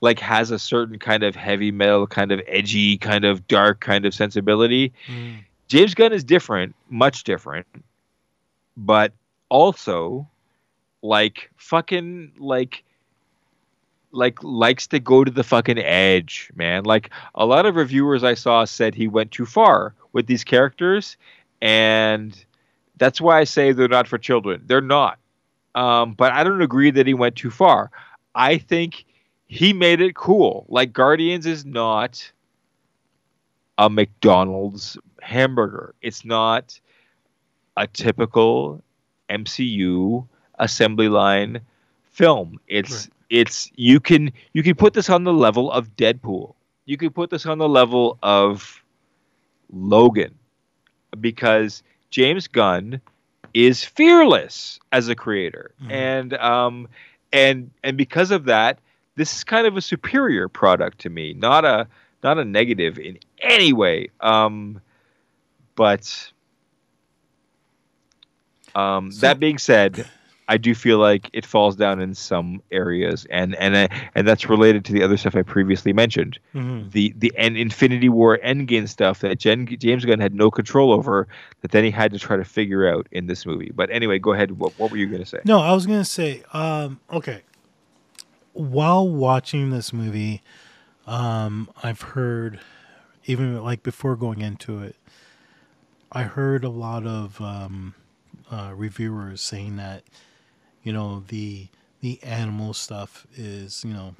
like 0.00 0.20
has 0.20 0.50
a 0.50 0.58
certain 0.58 0.98
kind 0.98 1.22
of 1.22 1.34
heavy 1.34 1.72
metal, 1.72 2.06
kind 2.06 2.32
of 2.32 2.40
edgy, 2.46 2.96
kind 2.96 3.24
of 3.24 3.46
dark, 3.48 3.80
kind 3.80 4.06
of 4.06 4.14
sensibility. 4.14 4.92
Mhm. 5.08 5.44
James 5.66 5.94
Gunn 5.94 6.12
is 6.12 6.24
different, 6.24 6.74
much 6.88 7.24
different, 7.24 7.66
but 8.76 9.12
also 9.50 10.26
like 11.02 11.50
fucking 11.56 12.32
like 12.38 12.84
like 14.10 14.42
likes 14.42 14.86
to 14.88 14.98
go 14.98 15.22
to 15.22 15.30
the 15.30 15.44
fucking 15.44 15.78
edge, 15.78 16.50
man. 16.54 16.84
Like 16.84 17.10
a 17.34 17.44
lot 17.44 17.66
of 17.66 17.76
reviewers 17.76 18.24
I 18.24 18.34
saw 18.34 18.64
said 18.64 18.94
he 18.94 19.06
went 19.06 19.30
too 19.30 19.46
far 19.46 19.94
with 20.12 20.26
these 20.26 20.44
characters 20.44 21.16
and 21.60 22.44
that's 22.96 23.20
why 23.20 23.38
I 23.38 23.44
say 23.44 23.72
they're 23.72 23.88
not 23.88 24.08
for 24.08 24.18
children. 24.18 24.62
They're 24.66 24.80
not. 24.80 25.18
Um, 25.74 26.14
but 26.14 26.32
I 26.32 26.42
don't 26.42 26.62
agree 26.62 26.90
that 26.90 27.06
he 27.06 27.14
went 27.14 27.36
too 27.36 27.50
far. 27.50 27.90
I 28.34 28.58
think 28.58 29.04
he 29.46 29.72
made 29.72 30.00
it 30.00 30.16
cool. 30.16 30.66
Like 30.68 30.92
Guardians 30.92 31.46
is 31.46 31.64
not 31.64 32.32
a 33.76 33.88
McDonald's 33.88 34.98
hamburger. 35.20 35.94
It's 36.02 36.24
not 36.24 36.80
a 37.76 37.86
typical 37.86 38.82
MCU 39.30 40.26
assembly 40.58 41.08
line 41.08 41.60
film. 42.10 42.58
It's 42.68 43.06
Right. 43.06 43.12
it's 43.30 43.70
you 43.76 44.00
can 44.00 44.32
you 44.52 44.62
can 44.62 44.74
put 44.74 44.92
this 44.94 45.08
on 45.10 45.24
the 45.24 45.32
level 45.32 45.70
of 45.72 45.96
Deadpool. 45.96 46.54
You 46.86 46.96
can 46.96 47.10
put 47.10 47.30
this 47.30 47.46
on 47.46 47.58
the 47.58 47.68
level 47.68 48.18
of 48.22 48.82
Logan 49.72 50.34
because 51.20 51.82
James 52.10 52.48
Gunn 52.48 53.00
is 53.54 53.84
fearless 53.84 54.78
as 54.92 55.08
a 55.08 55.14
creator. 55.14 55.72
Mhm. 55.82 55.90
And 55.92 56.34
um 56.34 56.88
and 57.32 57.70
and 57.84 57.96
because 57.96 58.30
of 58.30 58.44
that, 58.46 58.78
this 59.16 59.34
is 59.36 59.44
kind 59.44 59.66
of 59.66 59.76
a 59.76 59.80
superior 59.82 60.48
product 60.48 60.98
to 61.00 61.10
me, 61.10 61.34
not 61.34 61.64
a 61.64 61.86
not 62.22 62.38
a 62.38 62.44
negative 62.44 62.98
in 62.98 63.18
any 63.40 63.72
way. 63.72 64.08
Um 64.20 64.80
but 65.76 66.32
um 68.74 69.10
So- 69.12 69.20
that 69.26 69.38
being 69.38 69.58
said, 69.58 70.06
I 70.48 70.56
do 70.56 70.74
feel 70.74 70.98
like 70.98 71.28
it 71.34 71.44
falls 71.44 71.76
down 71.76 72.00
in 72.00 72.14
some 72.14 72.62
areas, 72.72 73.26
and 73.30 73.54
and 73.56 73.76
uh, 73.76 73.88
and 74.14 74.26
that's 74.26 74.48
related 74.48 74.84
to 74.86 74.92
the 74.92 75.02
other 75.02 75.16
stuff 75.16 75.36
I 75.36 75.42
previously 75.42 75.92
mentioned. 75.92 76.38
Mhm. 76.54 76.90
The 76.90 77.14
the 77.16 77.32
end 77.36 77.56
Infinity 77.58 78.08
War 78.08 78.38
Endgame 78.44 78.88
stuff 78.88 79.20
that 79.20 79.38
Jen, 79.38 79.66
James 79.66 80.04
Gunn 80.04 80.20
had 80.20 80.34
no 80.34 80.50
control 80.50 80.92
over, 80.92 81.28
that 81.60 81.70
then 81.70 81.84
he 81.84 81.90
had 81.90 82.12
to 82.12 82.18
try 82.18 82.36
to 82.36 82.44
figure 82.44 82.88
out 82.88 83.06
in 83.12 83.26
this 83.26 83.44
movie. 83.44 83.70
But 83.74 83.90
anyway, 83.90 84.18
go 84.18 84.32
ahead. 84.32 84.52
What, 84.52 84.72
what 84.78 84.90
were 84.90 84.96
you 84.96 85.06
going 85.06 85.22
to 85.22 85.28
say? 85.28 85.40
No, 85.44 85.60
I 85.60 85.72
was 85.72 85.86
gonna 85.86 86.04
say, 86.04 86.42
um, 86.52 86.98
okay. 87.12 87.42
While 88.54 89.08
watching 89.08 89.70
this 89.70 89.92
movie, 89.92 90.42
um, 91.06 91.70
I've 91.82 92.00
heard, 92.00 92.58
even 93.26 93.62
like 93.62 93.82
before 93.82 94.16
going 94.16 94.40
into 94.40 94.82
it, 94.82 94.96
I 96.10 96.22
heard 96.24 96.64
a 96.64 96.68
lot 96.68 97.06
of 97.06 97.40
um, 97.40 97.94
uh, 98.50 98.72
reviewers 98.74 99.40
saying 99.40 99.76
that, 99.76 100.02
you 100.88 100.94
know, 100.94 101.22
the 101.28 101.66
the 102.00 102.18
animal 102.22 102.72
stuff 102.72 103.26
is, 103.36 103.84
you 103.84 103.92
know, 103.92 104.14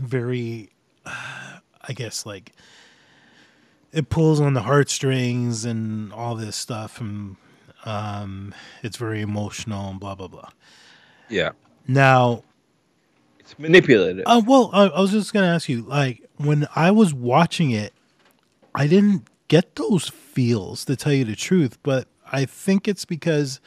very, 0.00 0.70
I 1.06 1.92
guess, 1.94 2.26
like 2.26 2.50
it 3.92 4.08
pulls 4.08 4.40
on 4.40 4.54
the 4.54 4.62
heartstrings 4.62 5.64
and 5.64 6.12
all 6.12 6.34
this 6.34 6.56
stuff, 6.56 7.00
and 7.00 7.36
um, 7.84 8.52
it's 8.82 8.96
very 8.96 9.20
emotional 9.20 9.90
and 9.90 10.00
blah 10.00 10.16
blah 10.16 10.26
blah. 10.26 10.48
Yeah, 11.28 11.52
Now, 11.86 12.42
it's 13.38 13.56
manipulative. 13.60 14.24
uh, 14.26 14.42
well, 14.44 14.70
I, 14.72 14.86
I 14.88 15.00
was 15.00 15.12
just 15.12 15.32
gonna 15.32 15.46
ask 15.46 15.68
you, 15.68 15.82
like, 15.82 16.28
when 16.38 16.66
I 16.74 16.90
was 16.90 17.14
watching 17.14 17.70
it, 17.70 17.92
I 18.74 18.88
didn't 18.88 19.28
get 19.46 19.76
those 19.76 20.08
feels 20.08 20.84
to 20.86 20.96
tell 20.96 21.12
you 21.12 21.24
the 21.24 21.36
truth, 21.36 21.78
but 21.84 22.08
I 22.32 22.44
think 22.44 22.88
it's 22.88 23.04
because 23.04 23.60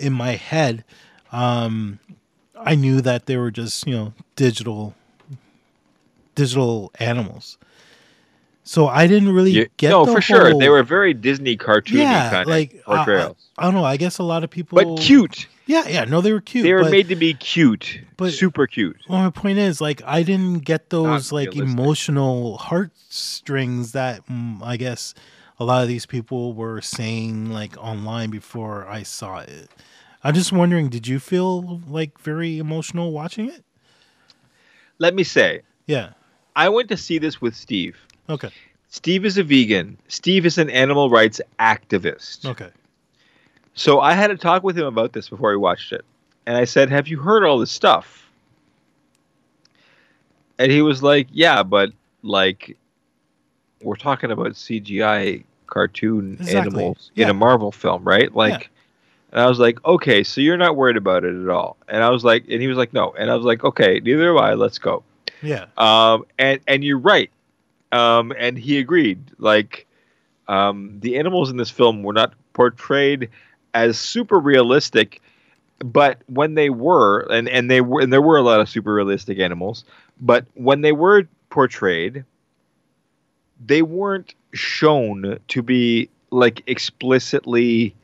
in 0.00 0.12
my 0.12 0.32
head, 0.32 0.84
um, 1.32 1.98
I 2.58 2.74
knew 2.74 3.00
that 3.00 3.26
they 3.26 3.36
were 3.36 3.50
just 3.50 3.86
you 3.86 3.94
know 3.94 4.12
digital, 4.36 4.94
digital 6.34 6.92
animals. 6.98 7.58
So 8.62 8.86
I 8.86 9.06
didn't 9.06 9.32
really 9.32 9.50
You- 9.52 9.66
get 9.78 9.90
no, 9.90 10.04
for 10.06 10.20
sure. 10.20 10.56
They 10.56 10.68
were 10.68 10.82
very 10.82 11.12
Disney 11.14 11.56
cartoony 11.56 11.98
yeah, 12.02 12.30
kind 12.30 12.48
like 12.48 12.74
of 12.74 12.84
portrayals, 12.84 13.36
I, 13.58 13.62
I 13.62 13.64
don't 13.66 13.74
know. 13.74 13.84
I 13.84 13.96
guess 13.96 14.18
a 14.18 14.22
lot 14.22 14.44
of 14.44 14.50
people, 14.50 14.76
but 14.76 15.00
cute. 15.00 15.48
Yeah, 15.66 15.88
yeah. 15.88 16.04
No, 16.04 16.20
they 16.20 16.32
were 16.32 16.40
cute. 16.40 16.64
They 16.64 16.72
were 16.74 16.82
but- 16.82 16.90
made 16.92 17.08
to 17.08 17.16
be 17.16 17.34
cute, 17.34 18.00
but- 18.16 18.32
super 18.32 18.66
cute. 18.66 18.96
Well, 19.08 19.20
my 19.22 19.30
point 19.30 19.58
is, 19.58 19.80
like, 19.80 20.02
I 20.04 20.22
didn't 20.22 20.60
get 20.60 20.90
those 20.90 21.32
like 21.32 21.48
realistic. 21.52 21.78
emotional 21.78 22.58
heartstrings 22.58 23.92
that 23.92 24.26
mm, 24.26 24.60
I 24.62 24.76
guess 24.76 25.14
a 25.58 25.64
lot 25.64 25.82
of 25.82 25.88
these 25.88 26.06
people 26.06 26.52
were 26.54 26.80
saying 26.80 27.50
like 27.50 27.76
online 27.78 28.30
before 28.30 28.86
I 28.86 29.02
saw 29.02 29.38
it. 29.40 29.68
I'm 30.22 30.34
just 30.34 30.52
wondering, 30.52 30.88
did 30.90 31.06
you 31.08 31.18
feel 31.18 31.80
like 31.88 32.18
very 32.18 32.58
emotional 32.58 33.12
watching 33.12 33.48
it? 33.48 33.64
Let 34.98 35.14
me 35.14 35.22
say, 35.24 35.62
Yeah. 35.86 36.10
I 36.56 36.68
went 36.68 36.88
to 36.90 36.96
see 36.96 37.18
this 37.18 37.40
with 37.40 37.54
Steve. 37.54 37.96
Okay. 38.28 38.50
Steve 38.88 39.24
is 39.24 39.38
a 39.38 39.44
vegan. 39.44 39.96
Steve 40.08 40.44
is 40.44 40.58
an 40.58 40.68
animal 40.68 41.08
rights 41.10 41.40
activist. 41.60 42.44
Okay. 42.44 42.68
So 43.74 44.00
I 44.00 44.12
had 44.14 44.30
a 44.30 44.36
talk 44.36 44.62
with 44.64 44.76
him 44.76 44.84
about 44.86 45.12
this 45.12 45.28
before 45.28 45.52
he 45.52 45.56
watched 45.56 45.92
it. 45.92 46.04
And 46.46 46.56
I 46.56 46.64
said, 46.64 46.90
Have 46.90 47.06
you 47.08 47.18
heard 47.18 47.44
all 47.44 47.58
this 47.58 47.70
stuff? 47.70 48.28
And 50.58 50.70
he 50.70 50.82
was 50.82 51.02
like, 51.02 51.28
Yeah, 51.32 51.62
but 51.62 51.92
like 52.22 52.76
we're 53.82 53.96
talking 53.96 54.30
about 54.30 54.48
CGI 54.52 55.44
cartoon 55.66 56.36
Exactly. 56.40 56.60
animals 56.60 57.10
in 57.16 57.28
a 57.30 57.34
Marvel 57.34 57.72
film, 57.72 58.02
right? 58.04 58.34
Like 58.34 58.70
and 59.30 59.40
I 59.40 59.46
was 59.46 59.58
like, 59.58 59.84
Okay, 59.84 60.22
so 60.24 60.40
you're 60.40 60.56
not 60.56 60.76
worried 60.76 60.96
about 60.96 61.24
it 61.24 61.40
at 61.40 61.48
all. 61.48 61.76
And 61.88 62.02
I 62.02 62.10
was 62.10 62.24
like 62.24 62.44
and 62.48 62.60
he 62.60 62.68
was 62.68 62.76
like, 62.76 62.92
No. 62.92 63.12
And 63.18 63.30
I 63.30 63.36
was 63.36 63.44
like, 63.44 63.64
Okay, 63.64 64.00
neither 64.00 64.30
am 64.30 64.38
I, 64.38 64.54
let's 64.54 64.78
go. 64.78 65.02
Yeah. 65.42 65.66
Um, 65.76 66.24
and 66.38 66.60
and 66.66 66.84
you're 66.84 66.98
right. 66.98 67.30
Um, 67.92 68.32
and 68.38 68.56
he 68.58 68.78
agreed. 68.78 69.18
Like, 69.38 69.86
um, 70.48 70.98
the 71.00 71.18
animals 71.18 71.50
in 71.50 71.56
this 71.56 71.70
film 71.70 72.02
were 72.02 72.12
not 72.12 72.34
portrayed 72.52 73.28
as 73.74 73.98
super 73.98 74.38
realistic, 74.38 75.20
but 75.78 76.18
when 76.26 76.54
they 76.54 76.70
were, 76.70 77.20
and 77.30 77.48
and 77.48 77.70
they 77.70 77.80
were, 77.80 78.00
and 78.00 78.12
there 78.12 78.22
were 78.22 78.36
a 78.36 78.42
lot 78.42 78.60
of 78.60 78.68
super 78.68 78.92
realistic 78.92 79.38
animals, 79.38 79.84
but 80.20 80.46
when 80.54 80.82
they 80.82 80.92
were 80.92 81.26
portrayed, 81.50 82.24
they 83.64 83.82
weren't 83.82 84.34
shown 84.52 85.38
to 85.48 85.62
be 85.62 86.08
like 86.30 86.62
explicitly 86.66 87.94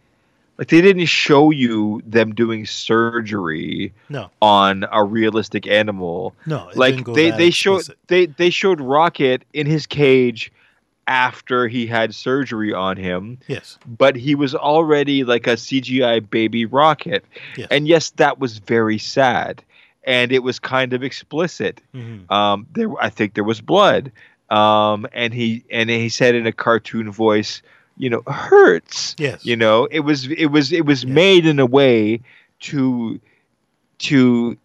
like 0.58 0.68
they 0.68 0.80
didn't 0.80 1.06
show 1.06 1.50
you 1.50 2.00
them 2.06 2.34
doing 2.34 2.64
surgery 2.66 3.92
No, 4.08 4.30
on 4.40 4.84
a 4.90 5.04
realistic 5.04 5.66
animal. 5.66 6.34
no. 6.46 6.70
like 6.74 7.04
they 7.06 7.30
they 7.30 7.50
showed 7.50 7.76
explicit. 7.80 7.98
they 8.08 8.26
they 8.26 8.50
showed 8.50 8.80
Rocket 8.80 9.44
in 9.52 9.66
his 9.66 9.86
cage 9.86 10.52
after 11.08 11.68
he 11.68 11.86
had 11.86 12.12
surgery 12.14 12.72
on 12.72 12.96
him, 12.96 13.38
Yes. 13.46 13.78
but 13.86 14.16
he 14.16 14.34
was 14.34 14.54
already 14.56 15.22
like 15.22 15.46
a 15.46 15.52
CGI 15.56 16.18
baby 16.28 16.64
Rocket. 16.66 17.24
Yes. 17.56 17.68
And 17.70 17.86
yes, 17.86 18.10
that 18.16 18.40
was 18.40 18.58
very 18.58 18.98
sad, 18.98 19.62
and 20.02 20.32
it 20.32 20.42
was 20.42 20.58
kind 20.58 20.92
of 20.92 21.04
explicit. 21.04 21.80
Mhm. 21.94 22.28
Um, 22.30 22.66
there, 22.72 22.88
I 23.00 23.08
think 23.10 23.34
there 23.34 23.44
was 23.44 23.60
blood. 23.60 24.10
Um, 24.50 25.06
and 25.12 25.32
he 25.34 25.64
and 25.70 25.90
he 25.90 26.08
said 26.08 26.34
in 26.34 26.46
a 26.46 26.52
cartoon 26.52 27.10
voice, 27.12 27.62
you 27.96 28.10
know, 28.10 28.22
hurts. 28.26 29.14
Yes. 29.18 29.44
You 29.44 29.56
know, 29.56 29.86
it 29.90 30.00
was 30.00 30.26
it 30.28 30.46
was 30.46 30.72
it 30.72 30.84
was 30.84 31.04
Yeah. 31.04 31.12
made 31.14 31.46
in 31.46 31.58
a 31.58 31.66
way 31.66 32.20
to 32.60 33.20
to 33.98 34.56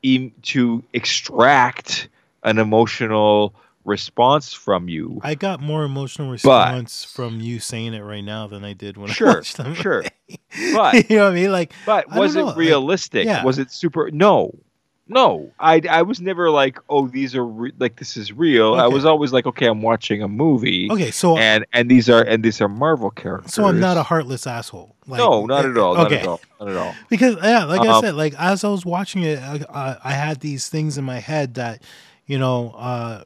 to 0.44 0.84
extract 0.94 2.10
an 2.44 2.58
emotional 2.58 3.54
response 3.86 4.54
from 4.54 4.90
you. 4.90 5.20
I 5.24 5.36
got 5.36 5.60
more 5.62 5.84
emotional 5.84 6.30
response 6.32 7.04
from 7.04 7.40
you 7.40 7.60
saying 7.60 7.94
it 7.94 8.02
right 8.02 8.24
now 8.24 8.48
than 8.48 8.64
I 8.64 8.74
did 8.74 8.98
when 8.98 9.10
I 9.10 9.14
Sure, 9.14 9.36
watched 9.36 9.58
them. 9.58 9.74
sure. 9.74 10.04
But 10.74 11.10
you 11.10 11.18
know 11.18 11.26
what 11.26 11.32
I 11.32 11.36
mean? 11.36 11.52
Like, 11.52 11.74
but 11.86 12.10
was 12.14 12.36
it 12.36 12.44
like, 12.44 12.56
realistic? 12.58 13.26
yeah. 13.26 13.44
Was 13.44 13.58
it 13.60 13.72
super? 13.72 14.12
No, 14.12 14.54
no. 15.08 15.52
I 15.60 15.82
I 15.90 16.02
was 16.04 16.22
never 16.22 16.50
like, 16.50 16.80
oh, 16.90 17.08
these 17.08 17.36
are 17.36 17.46
re- 17.46 17.74
like 17.80 17.98
this 17.98 18.16
is 18.18 18.32
real. 18.32 18.76
I 18.76 18.88
was 18.88 19.04
always 19.06 19.34
like, 19.34 19.46
okay, 19.46 19.66
I'm 19.68 19.82
watching 19.82 20.22
a 20.22 20.28
movie. 20.28 20.90
okay, 20.92 21.12
so 21.12 21.38
and 21.38 21.66
and 21.74 21.90
these 21.90 22.10
are 22.10 22.22
and 22.22 22.44
these 22.44 22.62
are 22.62 22.70
Marvel 22.70 23.12
characters. 23.12 23.54
so 23.54 23.66
I'm 23.66 23.80
not 23.80 23.98
a 23.98 24.04
heartless 24.04 24.48
asshole. 24.48 24.96
Like, 25.08 25.18
no, 25.20 25.46
not 25.46 25.66
at 25.66 25.78
all. 25.78 25.96
Not 25.96 26.06
okay. 26.08 26.20
at 26.22 26.28
all. 26.28 26.40
Not 26.60 26.70
at 26.70 26.76
all. 26.78 26.96
Because 27.10 27.36
yeah, 27.42 27.66
like 27.66 27.82
I 27.82 27.88
Um, 27.88 28.02
said, 28.02 28.16
like 28.16 28.34
as 28.38 28.64
I 28.64 28.70
was 28.70 28.86
watching 28.86 29.24
it, 29.24 29.40
I, 29.40 29.66
I, 29.74 29.98
I 30.04 30.12
had 30.14 30.40
these 30.40 30.70
things 30.70 30.98
in 30.98 31.04
my 31.04 31.20
head 31.20 31.56
that, 31.56 31.82
you 32.28 32.38
know, 32.40 32.72
uh, 32.78 33.24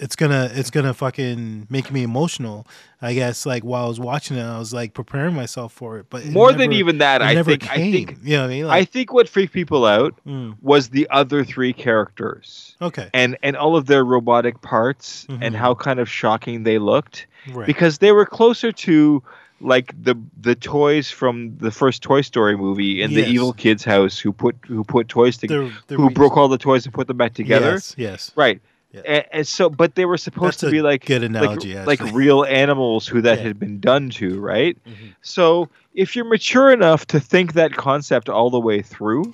it's 0.00 0.16
gonna 0.16 0.50
it's 0.54 0.70
gonna 0.70 0.94
fucking 0.94 1.66
make 1.70 1.90
me 1.92 2.02
emotional. 2.02 2.66
I 3.02 3.14
guess 3.14 3.46
like 3.46 3.62
while 3.62 3.84
I 3.84 3.88
was 3.88 4.00
watching 4.00 4.36
it, 4.36 4.42
I 4.42 4.58
was 4.58 4.72
like 4.72 4.92
preparing 4.94 5.34
myself 5.34 5.72
for 5.72 5.98
it. 5.98 6.06
But 6.10 6.24
it 6.24 6.32
More 6.32 6.52
than 6.52 6.72
even 6.72 6.98
that, 6.98 7.22
I 7.22 7.34
never 7.34 7.50
think 7.52 7.62
came. 7.62 7.70
I 7.88 7.92
think 7.92 8.18
you 8.24 8.36
know 8.36 8.42
what 8.42 8.50
I 8.50 8.54
mean? 8.54 8.64
I 8.66 8.84
think 8.84 9.12
what 9.12 9.28
freaked 9.28 9.52
people 9.52 9.84
out 9.84 10.14
mm, 10.26 10.56
was 10.62 10.88
the 10.90 11.06
other 11.10 11.44
three 11.44 11.72
characters 11.72 12.76
okay, 12.80 13.10
and 13.14 13.36
and 13.42 13.56
all 13.56 13.76
of 13.76 13.86
their 13.86 14.04
robotic 14.04 14.60
parts 14.62 15.26
Mhm. 15.28 15.38
and 15.42 15.56
how 15.56 15.74
kind 15.74 16.00
of 16.00 16.08
shocking 16.08 16.62
they 16.62 16.78
looked 16.78 17.26
right. 17.52 17.66
because 17.66 17.98
they 17.98 18.12
were 18.12 18.26
closer 18.26 18.72
to 18.72 19.22
like 19.60 19.92
the 20.00 20.14
the 20.40 20.54
toys 20.54 21.10
from 21.10 21.56
the 21.58 21.70
first 21.70 22.02
Toy 22.02 22.20
Story 22.20 22.56
movie 22.56 23.02
in 23.02 23.10
Yes. 23.10 23.24
the 23.26 23.30
evil 23.32 23.52
kid's 23.52 23.84
house 23.84 24.18
who 24.18 24.32
put 24.32 24.56
who 24.66 24.84
put 24.84 25.08
toys 25.08 25.36
together 25.36 25.70
who 25.88 26.08
re- 26.08 26.14
broke 26.14 26.36
all 26.36 26.48
the 26.48 26.58
toys 26.58 26.84
and 26.84 26.94
put 26.94 27.06
them 27.08 27.16
back 27.16 27.34
together 27.34 27.72
Yes, 27.72 27.94
yes. 27.98 28.32
right. 28.36 28.60
And, 29.06 29.24
and 29.32 29.46
so 29.46 29.68
but 29.70 29.94
they 29.94 30.04
were 30.04 30.16
supposed 30.18 30.60
That's 30.60 30.60
to 30.60 30.70
be 30.70 30.82
like 30.82 31.04
good 31.04 31.22
like, 31.22 31.30
analogy, 31.30 31.74
like 31.76 32.00
actually. 32.00 32.16
real 32.18 32.44
animals 32.44 33.06
who 33.06 33.20
that 33.22 33.38
Yeah. 33.38 33.44
had 33.44 33.58
been 33.58 33.80
done 33.80 34.10
to 34.10 34.38
right 34.40 34.76
Mhm. 34.86 35.14
so 35.22 35.68
if 35.94 36.14
you're 36.16 36.24
mature 36.24 36.70
enough 36.72 37.06
to 37.08 37.20
think 37.20 37.54
that 37.54 37.72
concept 37.72 38.28
all 38.28 38.50
the 38.50 38.60
way 38.60 38.82
through 38.82 39.32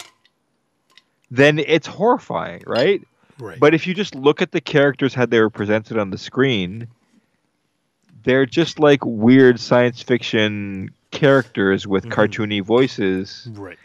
then 1.30 1.58
it's 1.58 1.86
horrifying 1.86 2.62
right 2.66 3.02
Right. 3.38 3.58
but 3.58 3.74
if 3.74 3.86
you 3.86 3.94
just 3.94 4.14
look 4.14 4.40
at 4.42 4.52
the 4.52 4.60
characters 4.60 5.12
how 5.14 5.26
they 5.26 5.40
were 5.40 5.50
presented 5.50 5.98
on 5.98 6.10
the 6.10 6.18
screen, 6.18 6.86
they're 8.22 8.46
just 8.46 8.78
like 8.78 9.04
weird 9.04 9.58
science 9.58 10.00
fiction 10.02 10.90
characters 11.10 11.86
with 11.86 12.04
Mhm. 12.06 12.12
cartoony 12.12 12.62
voices, 12.62 13.48
right. 13.54 13.78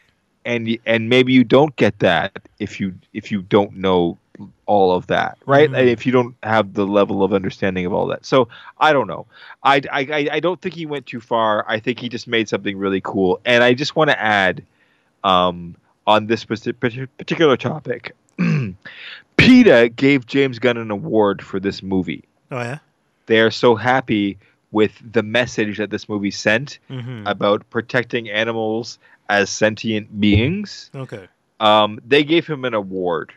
and 0.45 0.77
and 0.86 1.09
maybe 1.09 1.34
you 1.34 1.43
don't 1.43 1.75
get 1.77 1.97
that 1.99 2.47
if 2.59 2.80
you 2.80 2.93
if 3.13 3.32
you 3.32 3.41
don't 3.41 3.75
know 3.75 4.17
all 4.66 4.92
of 4.96 5.08
that, 5.08 5.38
right? 5.46 5.70
Mhm. 5.70 5.78
And 5.80 5.90
if 5.90 6.06
you 6.06 6.12
don't 6.12 6.36
have 6.44 6.74
the 6.74 6.86
level 6.86 7.24
of 7.24 7.34
understanding 7.34 7.86
of 7.86 7.94
all 7.94 8.08
that. 8.08 8.26
So 8.26 8.48
I 8.80 8.94
don't 8.94 9.08
know. 9.08 9.26
I, 9.64 9.82
I 9.92 10.00
I- 10.02 10.30
I 10.34 10.40
don't 10.40 10.62
think 10.62 10.76
he 10.76 10.86
went 10.86 11.06
too 11.06 11.20
far. 11.20 11.66
I 11.68 11.80
think 11.80 12.00
he 12.00 12.08
just 12.10 12.28
made 12.28 12.48
something 12.50 12.78
really 12.78 13.02
cool. 13.02 13.40
And 13.46 13.64
I 13.64 13.74
just 13.74 13.96
want 13.96 14.10
to 14.12 14.20
add, 14.20 14.64
um, 15.24 15.76
on 16.08 16.28
this 16.28 16.46
particular 16.46 17.58
topic, 17.58 18.16
PETA 19.38 19.90
gave 19.96 20.26
James 20.26 20.60
Gunn 20.60 20.78
an 20.78 20.92
award 20.92 21.42
for 21.42 21.60
this 21.60 21.82
movie. 21.84 22.24
Oh 22.52 22.60
yeah. 22.60 22.80
They 23.28 23.40
are 23.40 23.52
so 23.52 23.76
happy 23.76 24.38
with 24.72 24.92
the 25.14 25.24
message 25.24 25.78
that 25.78 25.90
this 25.90 26.08
movie 26.10 26.32
sent 26.32 26.80
Mm-hmm. 26.90 27.28
about 27.28 27.70
protecting 27.70 28.30
animals 28.30 29.00
as 29.30 29.50
sentient 29.50 30.20
beings. 30.20 30.90
okay. 30.96 31.28
Um, 31.60 32.00
they 32.08 32.24
gave 32.24 32.48
him 32.48 32.64
an 32.66 32.74
award. 32.74 33.34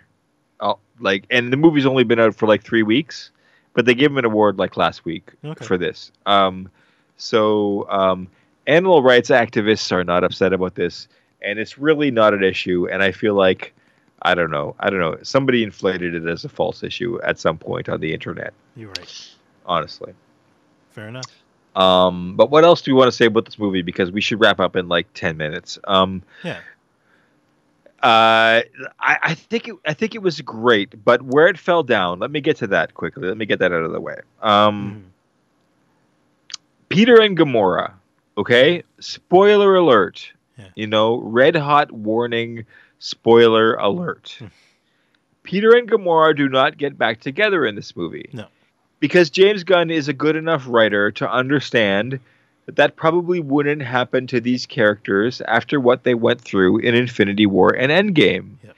Uh, 0.63 0.75
like, 1.01 1.27
and 1.31 1.53
the 1.53 1.57
movie's 1.59 1.85
only 1.85 2.05
been 2.05 2.19
out 2.21 2.35
for 2.35 2.47
like 2.47 2.63
three 2.63 2.83
weeks, 2.85 3.31
but 3.75 3.85
they 3.85 3.95
gave 3.95 4.11
him 4.11 4.19
an 4.19 4.25
award 4.25 4.59
like 4.59 4.77
last 4.79 5.05
week 5.05 5.31
Okay. 5.45 5.65
for 5.67 5.77
this. 5.77 6.13
Um, 6.25 6.71
so 7.17 7.87
um, 7.91 8.29
animal 8.67 9.03
rights 9.03 9.29
activists 9.31 9.93
are 9.93 10.05
not 10.05 10.25
upset 10.25 10.53
about 10.53 10.75
this, 10.77 11.09
and 11.43 11.59
it's 11.59 11.77
really 11.79 12.11
not 12.11 12.33
an 12.33 12.43
issue. 12.45 12.89
And 12.91 13.03
I 13.03 13.13
feel 13.13 13.35
like, 13.35 13.75
I 14.23 14.35
don't 14.35 14.51
know, 14.51 14.75
I 14.79 14.89
don't 14.89 15.01
know, 15.01 15.19
somebody 15.23 15.63
inflated 15.65 16.15
it 16.15 16.27
as 16.27 16.45
a 16.45 16.49
false 16.49 16.83
issue 16.83 17.21
at 17.23 17.39
some 17.39 17.59
point 17.59 17.89
on 17.89 18.01
the 18.01 18.15
internet. 18.15 18.55
You're 18.77 18.89
right. 18.91 19.29
Honestly. 19.67 20.15
Fair 20.91 21.09
enough. 21.09 21.25
Um, 21.75 22.37
but 22.37 22.51
what 22.51 22.65
else 22.65 22.83
do 22.83 22.91
you 22.91 22.97
want 22.97 23.09
to 23.09 23.17
say 23.17 23.25
about 23.27 23.47
this 23.47 23.59
movie? 23.59 23.83
Because 23.83 24.13
we 24.13 24.21
should 24.21 24.41
wrap 24.41 24.61
up 24.61 24.77
in 24.77 24.89
like 24.89 25.07
ten 25.15 25.37
minutes. 25.37 25.79
Um, 25.85 26.23
Yeah. 26.45 26.61
Uh, 28.03 28.63
I, 28.99 29.19
I 29.23 29.35
think 29.35 29.69
it, 29.69 29.77
I 29.87 29.95
think 29.95 30.15
it 30.15 30.23
was 30.23 30.41
great, 30.41 31.05
but 31.05 31.23
where 31.23 31.47
it 31.47 31.59
fell 31.59 31.83
down. 31.83 32.19
Let 32.19 32.31
me 32.31 32.41
get 32.41 32.57
to 32.59 32.67
that 32.69 32.95
quickly. 32.95 33.29
Let 33.29 33.37
me 33.37 33.47
get 33.47 33.59
that 33.61 33.73
out 33.73 33.85
of 33.85 33.93
the 33.93 34.01
way. 34.01 34.17
Um, 34.43 35.05
Mhm. 35.05 35.09
Peter 36.89 37.21
and 37.21 37.39
Gamora. 37.39 37.93
Okay, 38.37 38.83
spoiler 39.01 39.77
alert. 39.77 40.31
Yeah. 40.59 40.69
You 40.75 40.87
know, 40.87 41.17
red 41.19 41.57
hot 41.57 41.91
warning. 41.93 42.65
Spoiler 42.99 43.75
alert. 43.75 44.37
Hmm. 44.39 44.47
Peter 45.43 45.75
and 45.77 45.91
Gamora 45.91 46.37
do 46.37 46.49
not 46.49 46.77
get 46.79 46.97
back 46.97 47.21
together 47.21 47.67
in 47.67 47.75
this 47.75 47.97
movie. 47.97 48.29
No. 48.33 48.47
Because 49.01 49.29
James 49.31 49.65
Gunn 49.65 49.91
is 49.91 50.07
a 50.09 50.13
good 50.13 50.37
enough 50.37 50.65
writer 50.69 51.11
to 51.13 51.31
understand 51.31 52.21
that 52.67 52.77
that 52.77 52.97
probably 52.97 53.41
wouldn't 53.41 53.83
happen 53.83 54.27
to 54.29 54.41
these 54.41 54.67
characters 54.67 55.41
after 55.43 55.81
what 55.81 56.05
they 56.05 56.15
went 56.15 56.41
through 56.41 56.79
in 56.79 56.95
Infinity 56.95 57.47
War 57.47 57.75
and 57.75 57.91
Endgame. 57.91 58.57
Yep. 58.63 58.77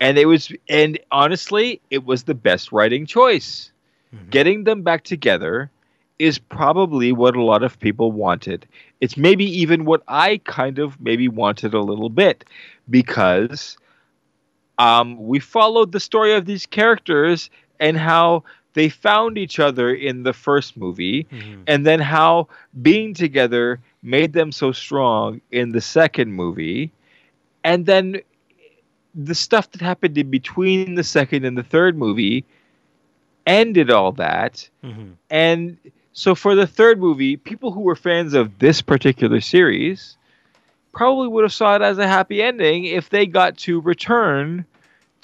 And 0.00 0.18
it 0.18 0.26
was 0.26 0.52
and 0.68 0.98
honestly, 1.10 1.80
it 1.90 2.04
was 2.04 2.24
the 2.24 2.34
best 2.34 2.72
writing 2.72 3.06
choice. 3.06 3.70
Mhm. 4.14 4.30
Getting 4.30 4.64
them 4.64 4.82
back 4.82 5.04
together 5.04 5.70
is 6.18 6.38
probably 6.38 7.12
what 7.12 7.36
a 7.36 7.42
lot 7.42 7.62
of 7.62 7.78
people 7.78 8.10
wanted. 8.12 8.66
It's 9.00 9.16
maybe 9.16 9.44
even 9.44 9.84
what 9.84 10.02
I 10.08 10.38
kind 10.44 10.78
of 10.78 10.98
maybe 11.00 11.28
wanted 11.28 11.74
a 11.74 11.80
little 11.80 12.08
bit 12.08 12.44
because 12.88 13.76
um, 14.78 15.16
we 15.18 15.38
followed 15.40 15.92
the 15.92 16.00
story 16.00 16.34
of 16.34 16.46
these 16.46 16.66
characters 16.66 17.50
and 17.80 17.96
how 17.96 18.44
they 18.76 18.90
found 18.90 19.38
each 19.38 19.58
other 19.58 19.88
in 19.92 20.22
the 20.22 20.34
first 20.34 20.76
movie 20.76 21.26
Mhm. 21.32 21.62
and 21.66 21.86
then 21.86 21.98
how 21.98 22.46
being 22.82 23.14
together 23.14 23.80
made 24.02 24.34
them 24.34 24.52
so 24.52 24.70
strong 24.70 25.40
in 25.50 25.72
the 25.72 25.80
second 25.80 26.32
movie 26.32 26.92
and 27.64 27.86
then 27.86 28.20
the 29.14 29.34
stuff 29.34 29.70
that 29.72 29.80
happened 29.80 30.16
in 30.18 30.28
between 30.30 30.94
the 30.94 31.02
second 31.02 31.44
and 31.46 31.56
the 31.56 31.62
third 31.62 31.96
movie 31.96 32.44
ended 33.46 33.90
all 33.90 34.12
that 34.12 34.68
Mhm. 34.84 35.12
and 35.30 35.78
so 36.12 36.34
for 36.34 36.54
the 36.54 36.66
third 36.66 37.00
movie 37.00 37.36
people 37.38 37.72
who 37.72 37.80
were 37.80 37.96
fans 37.96 38.34
of 38.34 38.58
this 38.58 38.82
particular 38.82 39.40
series 39.40 40.18
probably 40.92 41.28
would 41.28 41.44
have 41.44 41.52
saw 41.52 41.76
it 41.76 41.82
as 41.82 41.96
a 41.98 42.06
happy 42.08 42.42
ending 42.42 42.84
if 42.84 43.08
they 43.08 43.24
got 43.26 43.56
to 43.56 43.80
return 43.80 44.64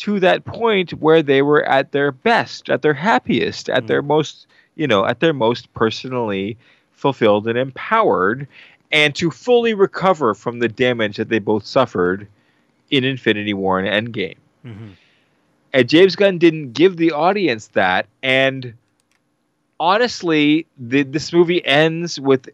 to 0.02 0.18
that 0.20 0.44
point 0.44 0.90
where 1.04 1.22
they 1.22 1.42
were 1.42 1.62
at 1.64 1.92
their 1.92 2.10
best 2.12 2.68
at 2.70 2.82
their 2.82 2.94
happiest 2.94 3.68
at 3.68 3.84
Mm. 3.84 3.86
their 3.88 4.02
most 4.02 4.46
you 4.74 4.86
know 4.86 5.04
at 5.04 5.20
their 5.20 5.32
most 5.32 5.72
personally 5.74 6.56
fulfilled 6.92 7.46
and 7.46 7.58
empowered 7.58 8.46
and 8.90 9.14
to 9.14 9.30
fully 9.30 9.74
recover 9.74 10.34
from 10.34 10.58
the 10.58 10.68
damage 10.68 11.16
that 11.18 11.28
they 11.28 11.38
both 11.38 11.64
suffered 11.66 12.26
in 12.90 13.04
Infinity 13.04 13.54
War 13.54 13.78
and 13.80 13.88
Endgame 13.88 14.36
Mhm. 14.66 14.90
and 15.72 15.88
James 15.88 16.16
Gunn 16.16 16.38
didn't 16.38 16.72
give 16.72 16.96
the 16.96 17.12
audience 17.12 17.68
that. 17.68 18.06
And 18.22 18.74
honestly, 19.80 20.66
the, 20.78 21.02
this 21.02 21.32
movie 21.32 21.64
ends 21.64 22.20
with 22.20 22.48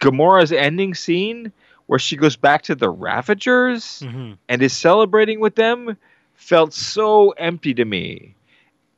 Gamora's 0.00 0.52
ending 0.52 0.94
scene 0.94 1.52
where 1.86 1.98
she 1.98 2.16
goes 2.16 2.36
back 2.36 2.62
to 2.62 2.74
the 2.74 2.88
Ravagers 2.88 4.02
Mhm. 4.06 4.36
and 4.48 4.62
is 4.62 4.72
celebrating 4.72 5.40
with 5.40 5.56
them 5.56 5.96
felt 6.40 6.72
so 6.72 7.30
empty 7.30 7.74
to 7.74 7.84
me. 7.84 8.34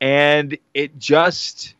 And 0.00 0.56
it 0.74 0.98
just 0.98 1.74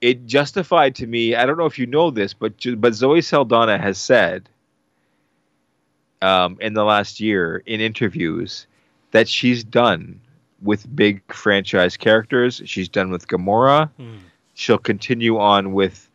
it 0.00 0.26
justified 0.26 0.94
to 0.96 1.06
me. 1.06 1.34
I 1.34 1.46
don't 1.46 1.58
know 1.58 1.66
if 1.66 1.78
you 1.78 1.86
know 1.86 2.10
this, 2.10 2.34
but 2.34 2.54
but 2.78 2.94
Zoe 2.94 3.20
Saldana 3.20 3.78
has 3.78 3.98
said 3.98 4.48
um, 6.22 6.56
in 6.60 6.74
the 6.74 6.84
last 6.84 7.20
year 7.20 7.62
in 7.66 7.80
interviews 7.80 8.66
that 9.12 9.28
she's 9.28 9.62
done 9.62 10.20
with 10.62 10.94
big 10.96 11.22
franchise 11.32 11.96
characters. 11.96 12.60
She's 12.64 12.88
done 12.88 13.10
with 13.10 13.28
Gamora. 13.28 13.90
Mm. 14.00 14.18
She'll 14.54 14.78
continue 14.78 15.38
on 15.38 15.72
with 15.72 16.10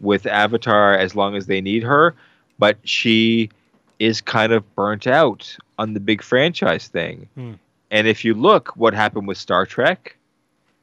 with 0.00 0.26
Avatar 0.26 0.96
as 0.96 1.14
long 1.14 1.36
as 1.36 1.46
they 1.46 1.60
need 1.60 1.82
her, 1.82 2.14
but 2.58 2.78
she 2.84 3.50
is 3.98 4.20
kind 4.20 4.52
of 4.52 4.74
burnt 4.74 5.06
out 5.06 5.56
on 5.78 5.94
the 5.94 6.00
big 6.00 6.22
franchise 6.22 6.88
thing. 6.88 7.28
Hmm. 7.34 7.52
And 7.90 8.06
if 8.06 8.24
you 8.24 8.34
look 8.34 8.76
what 8.76 8.94
happened 8.94 9.28
with 9.28 9.38
Star 9.38 9.66
Trek, 9.66 10.16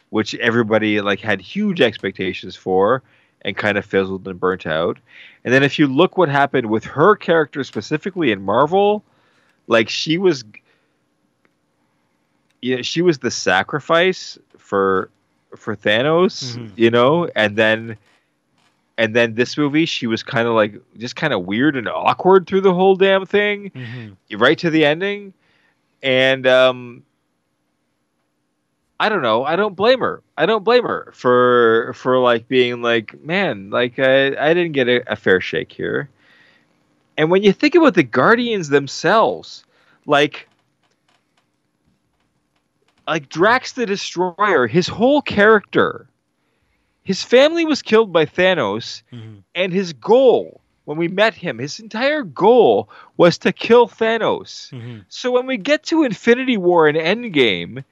which 0.10 0.36
everybody 0.36 1.02
like 1.02 1.20
had 1.20 1.42
huge 1.42 1.82
expectations 1.82 2.56
for 2.56 3.02
and 3.44 3.58
kind 3.58 3.78
of 3.78 3.86
fizzled 3.86 4.28
and 4.28 4.40
burnt 4.40 4.68
out. 4.68 5.00
And 5.44 5.54
then 5.54 5.64
if 5.64 5.80
you 5.80 5.88
look 5.88 6.18
what 6.18 6.30
happened 6.30 6.70
with 6.70 6.84
her 6.84 7.16
character 7.16 7.64
specifically 7.64 8.32
in 8.32 8.42
Marvel, 8.44 9.04
like 9.68 9.90
she 9.90 10.18
was 10.18 10.44
yeah, 12.62 12.82
she 12.82 13.02
was 13.02 13.20
the 13.20 13.32
sacrifice 13.32 14.38
for 14.58 15.10
for 15.56 15.76
Thanos, 15.76 16.56
Mhm. 16.56 16.72
you 16.76 16.92
know, 16.92 17.28
and 17.36 17.56
then 17.56 17.98
and 18.98 19.16
then 19.16 19.34
this 19.36 19.58
movie 19.58 19.86
she 19.86 20.06
was 20.06 20.22
kind 20.22 20.48
of 20.48 20.54
like 20.54 20.76
just 20.98 21.16
kind 21.16 21.34
of 21.34 21.46
weird 21.46 21.76
and 21.76 21.88
awkward 21.90 22.46
through 22.46 22.62
the 22.62 22.74
whole 22.74 22.96
damn 22.96 23.26
thing 23.26 23.72
Mhm. 23.74 24.40
right 24.40 24.58
to 24.60 24.70
the 24.70 24.86
ending 24.86 25.34
and 26.04 26.46
um 26.48 27.04
i 29.00 29.10
don't 29.10 29.24
know. 29.24 29.44
I 29.44 29.56
don't 29.56 29.76
blame 29.76 30.00
her. 30.02 30.22
I 30.38 30.46
don't 30.46 30.64
blame 30.64 30.84
her 30.84 31.12
for 31.16 31.92
for 31.96 32.20
like 32.20 32.48
being 32.48 32.82
like 32.84 33.20
man 33.24 33.70
like 33.72 33.98
i, 33.98 34.28
I 34.28 34.54
didn't 34.54 34.74
get 34.74 34.88
a, 34.88 35.12
a 35.12 35.16
fair 35.16 35.42
shake 35.42 35.72
here. 35.72 36.10
And 37.18 37.30
when 37.32 37.44
you 37.44 37.52
think 37.52 37.76
about 37.76 37.96
the 37.96 38.04
guardians 38.04 38.70
themselves 38.70 39.66
like 40.06 40.48
like 43.08 43.30
drax 43.30 43.74
the 43.74 43.86
destroyer 43.86 44.68
his 44.68 44.88
whole 44.88 45.22
character 45.22 46.08
his 47.04 47.24
family 47.24 47.66
was 47.66 47.82
killed 47.82 48.14
by 48.14 48.26
thanos 48.26 49.02
Mhm. 49.12 49.44
and 49.56 49.74
his 49.74 49.94
goal 49.94 50.61
when 50.86 50.98
we 50.98 51.08
met 51.08 51.34
him 51.34 51.58
his 51.60 51.80
entire 51.80 52.24
goal 52.24 52.90
was 53.18 53.38
to 53.40 53.52
kill 53.52 53.88
thanos 53.88 54.72
Mhm. 54.72 55.06
so 55.10 55.32
when 55.32 55.46
we 55.46 55.58
get 55.58 55.84
to 55.84 56.04
Infinity 56.04 56.58
War 56.58 56.88
and 56.88 56.98
Endgame, 56.98 57.84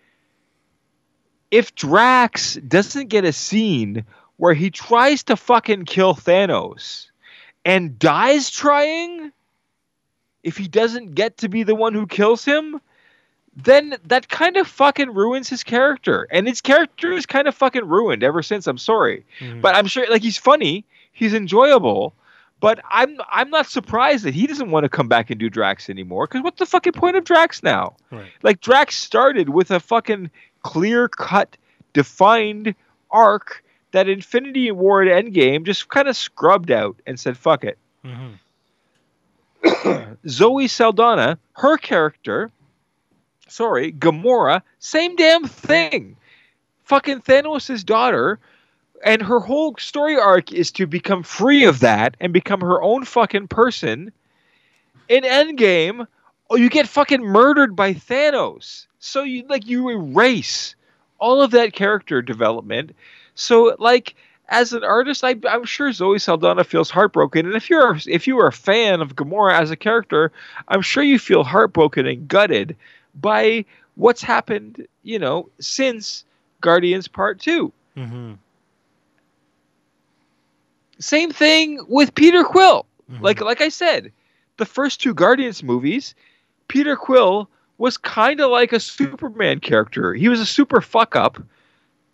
if 1.52 1.74
Drax 1.76 2.56
doesn't 2.56 3.08
get 3.10 3.26
a 3.26 3.34
scene 3.34 4.06
where 4.38 4.54
he 4.54 4.70
tries 4.70 5.24
to 5.24 5.36
fucking 5.36 5.86
kill 5.86 6.14
Thanos 6.14 7.08
and 7.66 7.98
dies 8.00 8.50
trying, 8.50 9.32
if 10.44 10.58
he 10.58 10.68
doesn't 10.68 11.16
get 11.16 11.38
to 11.38 11.50
be 11.50 11.64
the 11.64 11.76
one 11.76 11.94
who 11.94 12.06
kills 12.08 12.46
him, 12.46 12.80
then 13.56 13.98
that 14.06 14.30
kind 14.30 14.58
of 14.58 14.68
fucking 14.68 15.14
ruins 15.14 15.50
his 15.50 15.64
character. 15.64 16.28
And 16.32 16.48
his 16.48 16.62
character 16.62 17.12
is 17.12 17.26
kind 17.26 17.48
of 17.48 17.56
fucking 17.56 17.86
ruined 17.86 18.24
ever 18.24 18.42
since. 18.44 18.68
I'm 18.68 18.78
sorry. 18.78 19.26
Mhm. 19.40 19.60
But 19.62 19.76
I'm 19.76 19.88
sure 19.88 20.06
like 20.10 20.22
he's 20.22 20.38
funny, 20.38 20.86
he's 21.12 21.34
enjoyable, 21.34 22.14
but 22.60 22.80
I'm 22.89 23.18
I'm 23.32 23.49
not 23.49 23.68
surprised 23.68 24.26
that 24.26 24.34
he 24.34 24.47
doesn't 24.47 24.72
want 24.72 24.84
to 24.84 24.89
come 24.89 25.07
back 25.07 25.30
and 25.30 25.39
do 25.39 25.49
Drax 25.49 25.89
anymore. 25.89 26.28
Because 26.28 26.41
what's 26.43 26.60
the 26.60 26.66
fucking 26.66 26.93
point 26.93 27.16
of 27.16 27.24
Drax 27.24 27.64
now? 27.64 27.95
Right. 28.12 28.32
Like 28.43 28.62
Drax 28.62 28.95
started 28.97 29.49
with 29.49 29.72
a 29.72 29.80
fucking 29.80 30.30
clear 30.64 31.07
cut, 31.07 31.55
defined 31.93 32.76
arc 33.12 33.64
that 33.91 34.07
Infinity 34.07 34.72
War 34.72 35.01
and 35.01 35.34
Endgame 35.34 35.66
just 35.66 35.89
kind 35.89 36.07
of 36.07 36.16
scrubbed 36.16 36.72
out 36.72 36.95
and 37.07 37.20
said 37.20 37.38
fuck 37.38 37.64
it. 37.64 37.78
Mhm. 38.05 38.38
Zoe 40.28 40.68
Saldana, 40.68 41.38
her 41.53 41.78
character, 41.78 42.51
sorry, 43.47 43.91
Gamora, 43.91 44.62
same 44.80 45.16
damn 45.16 45.45
thing. 45.45 46.16
Fucking 46.86 47.22
Thanos' 47.22 47.86
daughter, 47.86 48.39
and 49.04 49.22
her 49.22 49.39
whole 49.39 49.76
story 49.78 50.18
arc 50.18 50.52
is 50.52 50.72
to 50.72 50.88
become 50.88 51.24
free 51.24 51.66
of 51.66 51.80
that 51.80 52.16
and 52.20 52.34
become 52.34 52.62
her 52.62 52.82
own 52.82 53.06
fucking 53.06 53.47
person. 53.47 54.12
In 55.08 55.24
Endgame, 55.24 56.08
oh, 56.50 56.56
you 56.56 56.70
get 56.70 56.88
fucking 56.88 57.22
murdered 57.22 57.76
by 57.76 57.93
Thanos. 57.93 58.86
So 59.00 59.24
you 59.24 59.45
like 59.47 59.68
you 59.68 59.89
erase 59.89 60.76
all 61.20 61.41
of 61.41 61.52
that 61.52 61.74
character 61.74 62.22
development. 62.22 62.95
So 63.36 63.76
like 63.80 64.16
as 64.50 64.74
an 64.74 64.84
artist, 64.84 65.24
I, 65.24 65.36
I'm 65.47 65.64
sure 65.64 65.91
Zoe 65.91 66.20
Saldana 66.20 66.64
feels 66.64 66.89
heartbroken. 66.89 67.45
And 67.45 67.56
if 67.56 67.70
you're 67.70 67.97
if 68.08 68.28
you 68.28 68.39
are 68.39 68.47
a 68.47 68.54
fan 68.54 69.02
of 69.02 69.16
Gamora 69.16 69.54
as 69.54 69.72
a 69.72 69.76
character, 69.76 70.32
I'm 70.68 70.82
sure 70.82 71.04
you 71.04 71.20
feel 71.20 71.43
heartbroken 71.43 72.06
and 72.06 72.28
gutted 72.28 72.76
by 73.16 73.66
what's 73.95 74.22
happened. 74.22 74.88
You 75.04 75.20
know, 75.20 75.50
since 75.60 76.26
Guardians 76.62 77.08
Part 77.08 77.39
Two. 77.39 77.72
Mhm. 77.95 78.38
Same 81.00 81.32
thing 81.32 81.80
with 81.88 82.14
Peter 82.16 82.43
Quill. 82.43 82.86
Mhm. 83.12 83.22
Like 83.22 83.41
like 83.41 83.62
I 83.62 83.70
said, 83.70 84.12
the 84.58 84.66
first 84.66 85.02
two 85.02 85.14
Guardians 85.14 85.64
movies, 85.64 86.16
Peter 86.68 86.95
Quill 86.95 87.50
was 87.78 87.97
kind 87.97 88.41
of 88.41 88.52
like 88.52 88.74
a 88.74 88.80
Superman 88.80 89.60
character. 89.60 90.14
He 90.14 90.28
was 90.30 90.39
a 90.39 90.45
super 90.45 90.82
fuck 90.82 91.16
up 91.16 91.41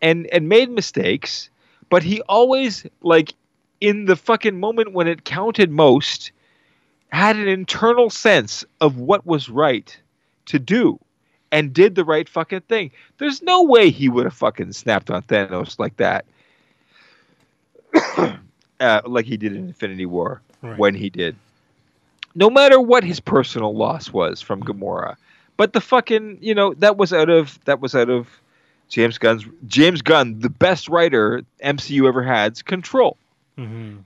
and 0.02 0.28
and 0.28 0.48
made 0.50 0.70
mistakes, 0.70 1.50
but 1.90 2.04
he 2.04 2.22
always 2.24 2.86
like 3.02 3.34
in 3.82 4.06
the 4.06 4.16
fucking 4.16 4.60
moment 4.60 4.94
when 4.94 5.08
it 5.08 5.26
counted 5.26 5.72
most 5.72 6.32
had 7.10 7.36
an 7.38 7.48
internal 7.48 8.10
sense 8.10 8.66
of 8.82 8.98
what 9.00 9.26
was 9.26 9.50
right 9.50 9.98
to 10.48 10.60
do 10.60 11.00
and 11.52 11.74
did 11.74 11.96
the 11.96 12.04
right 12.06 12.28
fucking 12.28 12.62
thing. 12.62 12.92
There's 13.18 13.42
no 13.42 13.64
way 13.64 13.90
he 13.90 14.10
would 14.10 14.26
have 14.26 14.34
fucking 14.34 14.74
snapped 14.74 15.10
on 15.12 15.24
Thanos 15.24 15.80
like 15.80 15.98
that. 15.98 16.26
Uh, 18.80 19.02
like 19.06 19.26
he 19.26 19.38
did 19.38 19.54
in 19.56 19.68
Infinity 19.68 20.06
War 20.06 20.42
Right. 20.62 20.78
when 20.78 20.96
he 20.96 21.10
did. 21.10 21.36
No 22.34 22.50
matter 22.50 22.80
what 22.82 23.04
his 23.04 23.20
personal 23.20 23.76
loss 23.76 24.12
was 24.12 24.42
from 24.42 24.62
Gamora, 24.64 25.16
but 25.58 25.74
the 25.74 25.82
fucking 25.82 26.40
you 26.42 26.54
know 26.56 26.74
that 26.76 26.98
was 26.98 27.14
out 27.14 27.30
of 27.30 27.58
that 27.66 27.80
was 27.80 27.96
out 27.96 28.10
of 28.10 28.28
James 28.90 29.18
Gunn's 29.18 29.46
James 29.68 30.02
Gunn, 30.02 30.40
the 30.40 30.50
best 30.50 30.90
writer 30.90 31.44
MCU 31.64 32.08
ever 32.08 32.24
had's 32.24 32.62
control. 32.62 33.16
Mhm. 33.58 34.00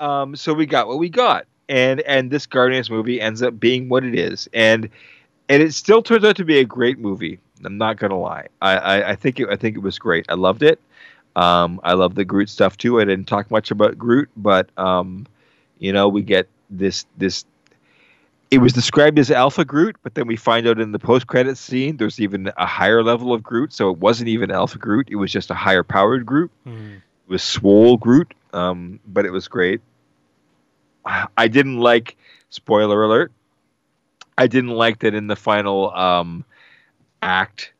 Um, 0.00 0.34
so 0.36 0.54
we 0.54 0.66
got 0.66 0.88
what 0.88 0.98
we 0.98 1.08
got, 1.08 1.46
and 1.68 2.00
and 2.02 2.30
this 2.30 2.46
Guardians 2.46 2.90
movie 2.90 3.20
ends 3.20 3.42
up 3.42 3.58
being 3.60 3.88
what 3.88 4.02
it 4.04 4.14
is, 4.14 4.48
and 4.54 4.88
and 5.48 5.62
it 5.62 5.74
still 5.74 6.02
turns 6.02 6.24
out 6.24 6.36
to 6.36 6.44
be 6.44 6.58
a 6.58 6.64
great 6.64 6.98
movie. 6.98 7.38
I'm 7.64 7.76
not 7.78 7.96
gonna 7.98 8.18
lie, 8.18 8.48
I 8.62 8.76
I, 8.76 9.10
I 9.10 9.14
think 9.16 9.40
it 9.40 9.48
I 9.50 9.56
think 9.56 9.76
it 9.76 9.80
was 9.80 9.98
great. 9.98 10.24
I 10.28 10.34
loved 10.34 10.62
it. 10.62 10.80
Um, 11.36 11.80
I 11.82 11.94
love 11.94 12.14
the 12.14 12.24
Groot 12.24 12.48
stuff 12.48 12.76
too. 12.76 13.00
I 13.00 13.04
didn't 13.04 13.26
talk 13.26 13.50
much 13.50 13.70
about 13.70 13.98
Groot, 13.98 14.28
but 14.36 14.68
um, 14.78 15.26
you 15.78 15.92
know 15.92 16.08
we 16.08 16.22
get 16.22 16.48
this 16.70 17.06
this. 17.16 17.44
It 18.50 18.58
was 18.58 18.72
described 18.72 19.18
as 19.18 19.30
Alpha 19.32 19.64
Groot, 19.64 19.96
but 20.04 20.14
then 20.14 20.26
we 20.28 20.36
find 20.36 20.66
out 20.68 20.78
in 20.78 20.92
the 20.92 20.98
post-credit 20.98 21.58
scene 21.58 21.96
there's 21.96 22.20
even 22.20 22.52
a 22.56 22.66
higher 22.66 23.02
level 23.02 23.32
of 23.32 23.42
Groot, 23.42 23.72
so 23.72 23.90
it 23.90 23.98
wasn't 23.98 24.28
even 24.28 24.50
Alpha 24.52 24.78
Groot. 24.78 25.08
It 25.10 25.16
was 25.16 25.32
just 25.32 25.50
a 25.50 25.54
higher 25.54 25.82
powered 25.82 26.24
Groot 26.24 26.50
Mhm. 26.66 26.96
it 26.96 27.02
was 27.26 27.42
swole 27.42 27.96
Groot, 27.96 28.32
um, 28.52 29.00
but 29.06 29.24
it 29.26 29.30
was 29.30 29.48
great. 29.48 29.80
I 31.36 31.48
didn't 31.48 31.78
like 31.78 32.16
spoiler 32.48 33.02
alert. 33.04 33.30
I 34.38 34.46
didn't 34.46 34.70
like 34.70 35.00
that 35.00 35.14
in 35.14 35.26
the 35.26 35.36
final 35.36 35.92
um, 35.94 36.44
act 37.22 37.73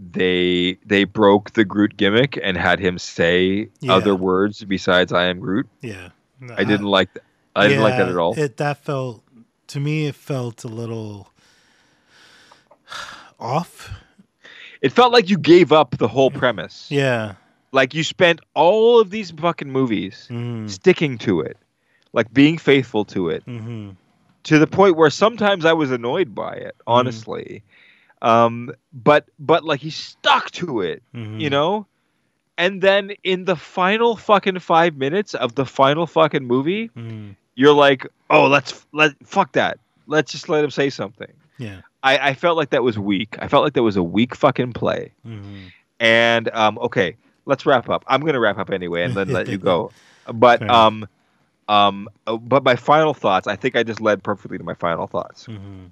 they 0.00 0.78
they 0.86 1.04
broke 1.04 1.52
the 1.52 1.64
Groot 1.64 1.96
gimmick 1.96 2.38
and 2.42 2.56
had 2.56 2.80
him 2.80 2.98
say 2.98 3.68
Yeah. 3.80 3.94
other 3.94 4.14
words 4.16 4.64
besides 4.64 5.12
"I 5.12 5.26
am 5.26 5.40
Groot." 5.40 5.68
Yeah. 5.82 6.10
I 6.56 6.64
didn't 6.64 6.86
like 6.86 7.12
that. 7.14 7.22
I 7.54 7.68
didn't 7.68 7.82
like 7.82 7.96
that 7.96 8.08
at 8.08 8.16
all. 8.16 8.34
It 8.38 8.56
that 8.56 8.78
felt 8.82 9.22
to 9.68 9.80
me. 9.80 10.06
It 10.06 10.14
felt 10.14 10.64
a 10.64 10.68
little 10.68 11.30
off. 13.38 13.90
It 14.80 14.92
felt 14.92 15.12
like 15.12 15.28
you 15.28 15.36
gave 15.36 15.72
up 15.72 15.98
the 15.98 16.08
whole 16.08 16.30
premise. 16.30 16.90
Yeah. 16.90 17.34
Like 17.72 17.92
you 17.94 18.02
spent 18.02 18.40
all 18.54 19.00
of 19.00 19.10
these 19.10 19.30
fucking 19.30 19.70
movies 19.70 20.26
hmm 20.28 20.66
sticking 20.68 21.18
to 21.18 21.40
it, 21.40 21.56
like 22.12 22.32
being 22.32 22.56
faithful 22.56 23.04
to 23.06 23.28
it. 23.28 23.42
hmm 23.44 23.90
to 24.44 24.58
the 24.58 24.66
point 24.66 24.96
where 24.96 25.10
sometimes 25.10 25.66
I 25.66 25.74
was 25.74 25.90
annoyed 25.90 26.34
by 26.34 26.54
it, 26.54 26.74
honestly. 26.86 27.62
Um, 28.22 28.72
but 28.92 29.26
but 29.38 29.64
like 29.64 29.80
he 29.80 29.90
stuck 29.90 30.50
to 30.52 30.80
it, 30.80 31.02
hmm 31.12 31.40
you 31.40 31.50
know. 31.50 31.86
And 32.58 32.82
then 32.82 33.12
in 33.24 33.44
the 33.46 33.56
final 33.56 34.16
fucking 34.16 34.58
five 34.58 34.96
minutes 34.96 35.34
of 35.34 35.54
the 35.54 35.64
final 35.64 36.06
fucking 36.06 36.44
movie, 36.44 36.90
hmm 36.94 37.30
you're 37.54 37.74
like, 37.74 38.06
oh, 38.30 38.46
let's 38.46 38.86
let 38.92 39.12
fuck 39.26 39.52
that. 39.52 39.78
Let's 40.06 40.32
just 40.32 40.48
let 40.48 40.64
him 40.64 40.70
say 40.70 40.88
something. 40.90 41.32
Yeah. 41.58 41.80
I, 42.02 42.30
I 42.30 42.34
felt 42.34 42.56
like 42.56 42.70
that 42.70 42.82
was 42.82 42.98
weak. 42.98 43.36
I 43.38 43.48
felt 43.48 43.64
like 43.64 43.74
that 43.74 43.82
was 43.82 43.96
a 43.96 44.02
weak 44.02 44.34
fucking 44.34 44.72
play. 44.72 45.12
hmm 45.24 45.66
And 45.98 46.48
um, 46.50 46.78
okay, 46.78 47.16
let's 47.46 47.66
wrap 47.66 47.88
up. 47.88 48.04
I'm 48.06 48.20
gonna 48.22 48.40
wrap 48.40 48.58
up 48.58 48.70
anyway, 48.70 49.04
and 49.04 49.14
then 49.16 49.28
let 49.28 49.48
you 49.48 49.58
go. 49.58 49.92
But 50.32 50.60
Fair 50.60 50.70
um, 50.70 51.08
Um, 51.68 52.08
uh, 52.26 52.36
but 52.36 52.62
my 52.64 52.76
final 52.76 53.14
thoughts, 53.14 53.46
I 53.46 53.56
think 53.56 53.76
I 53.76 53.82
just 53.82 54.00
led 54.00 54.22
perfectly 54.22 54.58
to 54.58 54.64
my 54.64 54.74
final 54.74 55.06
thoughts. 55.06 55.46
Mm-hmm. 55.46 55.86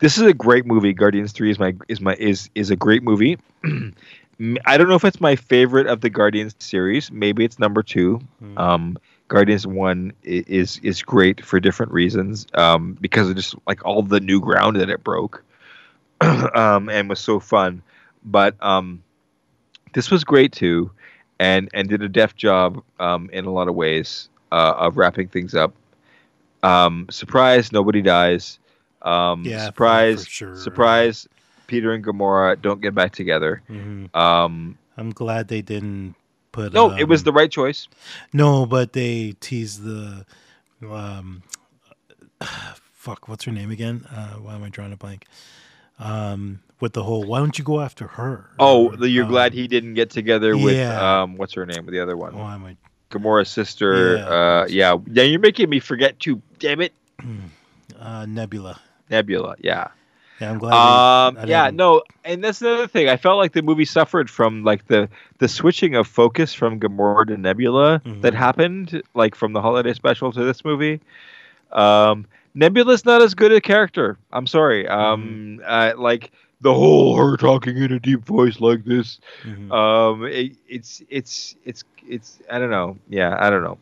This 0.00 0.16
is 0.16 0.24
a 0.24 0.32
great 0.32 0.66
movie. 0.66 0.92
Guardians 0.92 1.32
Three 1.32 1.50
is 1.50 1.58
my 1.58 1.74
is 1.88 2.00
my 2.00 2.14
is 2.14 2.50
is 2.54 2.70
a 2.70 2.76
great 2.76 3.02
movie. 3.02 3.38
I 4.64 4.78
don't 4.78 4.88
know 4.88 4.94
if 4.94 5.04
it's 5.04 5.20
my 5.20 5.36
favorite 5.36 5.86
of 5.86 6.00
the 6.00 6.08
Guardians 6.08 6.54
series. 6.58 7.12
Maybe 7.12 7.44
it's 7.44 7.58
number 7.58 7.82
2 7.82 8.20
Mm. 8.42 8.58
Um, 8.58 8.98
Guardians 9.28 9.66
One 9.66 10.12
is 10.22 10.80
is 10.82 11.02
great 11.02 11.44
for 11.44 11.60
different 11.60 11.92
reasons. 11.92 12.46
Um, 12.54 12.96
because 13.00 13.28
of 13.28 13.36
just 13.36 13.54
like 13.66 13.84
all 13.84 14.02
the 14.02 14.20
new 14.20 14.40
ground 14.40 14.76
that 14.76 14.88
it 14.88 15.04
broke, 15.04 15.44
um, 16.20 16.88
and 16.88 17.08
was 17.08 17.20
so 17.20 17.38
fun. 17.38 17.82
But 18.24 18.56
um, 18.60 19.02
this 19.92 20.10
was 20.10 20.24
great 20.24 20.52
too, 20.52 20.90
and 21.38 21.68
and 21.74 21.88
did 21.88 22.02
a 22.02 22.08
deft 22.08 22.36
job 22.36 22.82
um, 22.98 23.28
in 23.32 23.44
a 23.44 23.52
lot 23.52 23.68
of 23.68 23.74
ways 23.74 24.30
uh, 24.50 24.74
of 24.78 24.96
wrapping 24.96 25.28
things 25.28 25.54
up. 25.54 25.74
Um, 26.62 27.06
surprise, 27.10 27.72
nobody 27.72 28.02
dies. 28.02 28.58
Um, 29.02 29.44
Yeah, 29.44 29.66
surprise, 29.66 30.26
sure. 30.26 30.56
surprise. 30.56 31.28
Peter 31.66 31.92
and 31.92 32.04
Gamora 32.04 32.60
don't 32.60 32.80
get 32.80 32.94
back 32.94 33.12
together. 33.12 33.62
Mhm. 33.70 34.14
Um, 34.14 34.76
I'm 34.96 35.10
glad 35.10 35.48
they 35.48 35.62
didn't 35.62 36.14
put. 36.52 36.72
no, 36.72 36.90
it 36.96 37.04
was 37.04 37.20
um, 37.20 37.24
the 37.26 37.32
right 37.32 37.50
choice. 37.50 37.86
No, 38.32 38.66
but 38.66 38.92
they 38.92 39.34
teased 39.40 39.82
the 39.84 40.26
um 40.84 41.42
fuck, 42.94 43.28
what's 43.28 43.44
her 43.44 43.52
name 43.52 43.70
again? 43.70 44.04
Uh 44.10 44.34
why 44.40 44.54
am 44.54 44.62
I 44.64 44.68
drawing 44.68 44.92
a 44.92 44.96
blank? 44.96 45.26
Um 45.98 46.60
with 46.80 46.92
the 46.94 47.02
whole 47.04 47.22
why 47.24 47.38
don't 47.38 47.56
you 47.58 47.64
go 47.64 47.80
after 47.80 48.06
her? 48.08 48.50
Oh, 48.58 48.90
Or, 48.98 49.06
you're 49.06 49.24
um, 49.24 49.30
glad 49.30 49.52
he 49.52 49.68
didn't 49.68 49.94
get 49.94 50.10
together 50.10 50.56
with 50.56 50.76
yeah. 50.76 51.22
um, 51.22 51.36
what's 51.36 51.54
her 51.54 51.66
name? 51.66 51.84
With 51.86 51.92
the 51.92 52.00
other 52.00 52.16
one, 52.16 52.36
Why 52.36 52.54
am 52.54 52.64
I 52.64 52.76
Gamora's 53.10 53.48
sister. 53.48 54.16
Yeah. 54.16 54.24
Uh, 54.24 54.66
yeah, 54.68 54.96
yeah. 55.10 55.22
You're 55.24 55.40
making 55.40 55.68
me 55.68 55.80
forget 55.80 56.18
to. 56.20 56.40
Damn 56.60 56.80
it, 56.80 56.92
uh 58.00 58.24
Nebula. 58.26 58.80
Nebula. 59.10 59.56
Yeah. 59.60 59.88
Yeah, 60.40 60.52
I'm 60.52 60.58
glad 60.58 60.72
Um. 60.72 61.48
Yeah. 61.48 61.64
didn't- 61.66 61.76
No. 61.76 62.02
And 62.24 62.42
that's 62.42 62.62
another 62.62 62.86
thing. 62.86 63.08
I 63.10 63.16
felt 63.18 63.36
like 63.38 63.52
the 63.52 63.60
movie 63.62 63.84
suffered 63.84 64.30
from 64.30 64.64
like 64.64 64.86
the 64.86 65.08
the 65.38 65.48
switching 65.48 65.94
of 65.96 66.06
focus 66.06 66.54
from 66.54 66.80
Gamora 66.80 67.26
to 67.26 67.36
Nebula 67.36 68.00
that 68.22 68.32
Mhm. 68.32 68.36
happened, 68.36 69.02
like 69.14 69.34
from 69.34 69.52
the 69.52 69.60
holiday 69.60 69.92
special 69.92 70.32
to 70.32 70.42
this 70.44 70.64
movie. 70.64 71.00
Um. 71.72 72.26
Nebula's 72.54 73.04
not 73.04 73.22
as 73.22 73.34
good 73.34 73.52
a 73.52 73.60
character. 73.60 74.18
I'm 74.32 74.46
sorry. 74.46 74.88
Um. 74.88 75.60
Uh, 75.64 75.92
like 75.96 76.30
the 76.62 76.74
whole 76.74 77.16
her 77.16 77.36
talking 77.36 77.76
in 77.76 77.92
a 77.92 77.98
deep 78.00 78.24
voice 78.24 78.60
like 78.60 78.84
this. 78.84 79.18
Mhm. 79.44 79.70
um 79.72 80.24
it, 80.26 80.52
it's 80.68 81.02
it's 81.08 81.56
it's 81.64 81.84
it's 82.06 82.38
i 82.50 82.58
don't 82.58 82.68
know 82.70 82.98
yeah 83.08 83.34
i 83.40 83.48
don't 83.48 83.62
know 83.62 83.78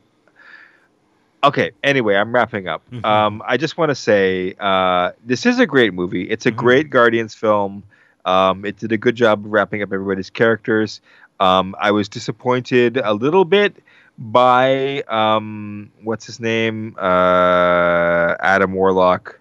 okay 1.45 1.71
anyway 1.85 2.15
i'm 2.17 2.33
wrapping 2.35 2.67
up 2.67 2.83
Mhm. 2.91 3.05
um 3.05 3.43
i 3.47 3.57
just 3.57 3.79
want 3.79 3.91
to 3.91 3.95
say 3.95 4.55
uh 4.59 5.13
this 5.25 5.47
is 5.47 5.59
a 5.59 5.67
great 5.67 5.95
movie 5.95 6.25
it's 6.29 6.47
a 6.47 6.51
Mhm. 6.53 6.57
great 6.57 6.91
guardians 6.91 7.35
film 7.35 7.83
um 8.25 8.65
it 8.65 8.77
did 8.79 8.91
a 8.93 8.99
good 8.99 9.15
job 9.15 9.45
of 9.45 9.53
wrapping 9.53 9.83
up 9.83 9.93
everybody's 9.93 10.31
characters 10.31 11.01
um 11.41 11.75
i 11.81 11.91
was 11.91 12.09
disappointed 12.09 12.97
a 12.97 13.13
little 13.15 13.45
bit 13.45 13.77
by 14.19 15.03
um 15.09 15.91
what's 16.03 16.27
his 16.27 16.41
name 16.41 16.97
uh 16.99 18.35
adam 18.41 18.73
warlock 18.73 19.39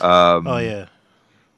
um 0.00 0.46
oh 0.46 0.58
yeah. 0.58 0.86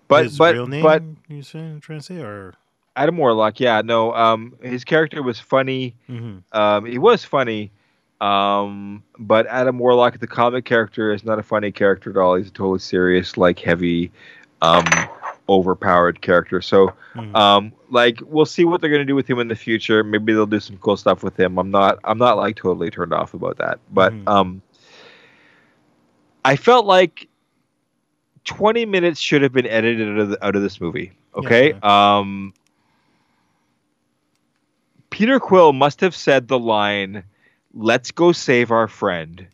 but 0.09 0.25
His 0.25 0.39
but 0.39 0.55
real 0.55 0.67
name 0.67 0.83
but 0.83 1.03
you 1.29 1.43
saying 1.43 1.81
trying 1.81 1.99
to 2.01 2.05
say 2.05 2.21
or 2.21 2.55
adam 2.97 3.19
warlock 3.19 3.61
yeah 3.61 3.83
no 3.83 4.15
um 4.15 4.55
his 4.63 4.83
character 4.85 5.23
was 5.23 5.39
funny 5.39 5.95
Mhm. 6.09 6.43
um, 6.53 6.85
he 6.87 6.99
was 6.99 7.25
funny, 7.25 7.71
um, 8.25 9.03
but 9.19 9.47
Adam 9.49 9.79
Warlock, 9.79 10.19
the 10.19 10.27
comic 10.27 10.65
character, 10.65 11.13
is 11.13 11.25
not 11.25 11.39
a 11.39 11.43
funny 11.43 11.71
character 11.71 12.11
at 12.11 12.17
all. 12.17 12.37
He's 12.37 12.49
a 12.49 12.51
totally 12.51 12.79
serious, 12.79 13.37
like 13.37 13.59
heavy, 13.59 14.11
um, 14.63 14.85
overpowered 15.49 16.23
character. 16.23 16.63
So, 16.63 16.95
Mhm. 17.15 17.37
um, 17.37 17.73
like, 17.91 18.19
we'll 18.25 18.47
see 18.47 18.65
what 18.65 18.81
they're 18.81 18.89
gonna 18.91 19.05
do 19.05 19.15
with 19.15 19.29
him 19.29 19.39
in 19.41 19.49
the 19.49 19.55
future. 19.55 20.03
Maybe 20.03 20.33
they'll 20.33 20.47
do 20.47 20.59
some 20.61 20.79
cool 20.79 20.97
stuff 20.97 21.23
with 21.23 21.39
him. 21.39 21.59
I'm 21.59 21.71
not, 21.71 21.99
I'm 22.05 22.17
not 22.17 22.39
like 22.39 22.57
totally 22.57 22.91
turned 22.91 23.13
off 23.13 23.35
about 23.35 23.59
that, 23.59 23.79
but 23.93 24.13
Mhm. 24.15 24.27
um, 24.27 24.63
I 26.47 26.57
felt 26.57 26.87
like 26.87 27.29
20 28.45 28.87
minutes 28.87 29.21
should 29.21 29.43
have 29.43 29.53
been 29.53 29.67
edited 29.67 30.09
out 30.09 30.19
of, 30.19 30.29
the, 30.31 30.45
out 30.47 30.57
of 30.57 30.63
this 30.63 30.81
movie. 30.81 31.13
Okay. 31.37 31.75
Um, 31.83 32.55
Peter 35.11 35.39
Quill 35.39 35.73
must 35.73 36.01
have 36.01 36.15
said 36.17 36.49
the 36.49 36.59
line, 36.59 37.25
let's 37.75 38.11
go 38.11 38.33
save 38.33 38.71
our 38.71 38.89
friend, 38.89 39.47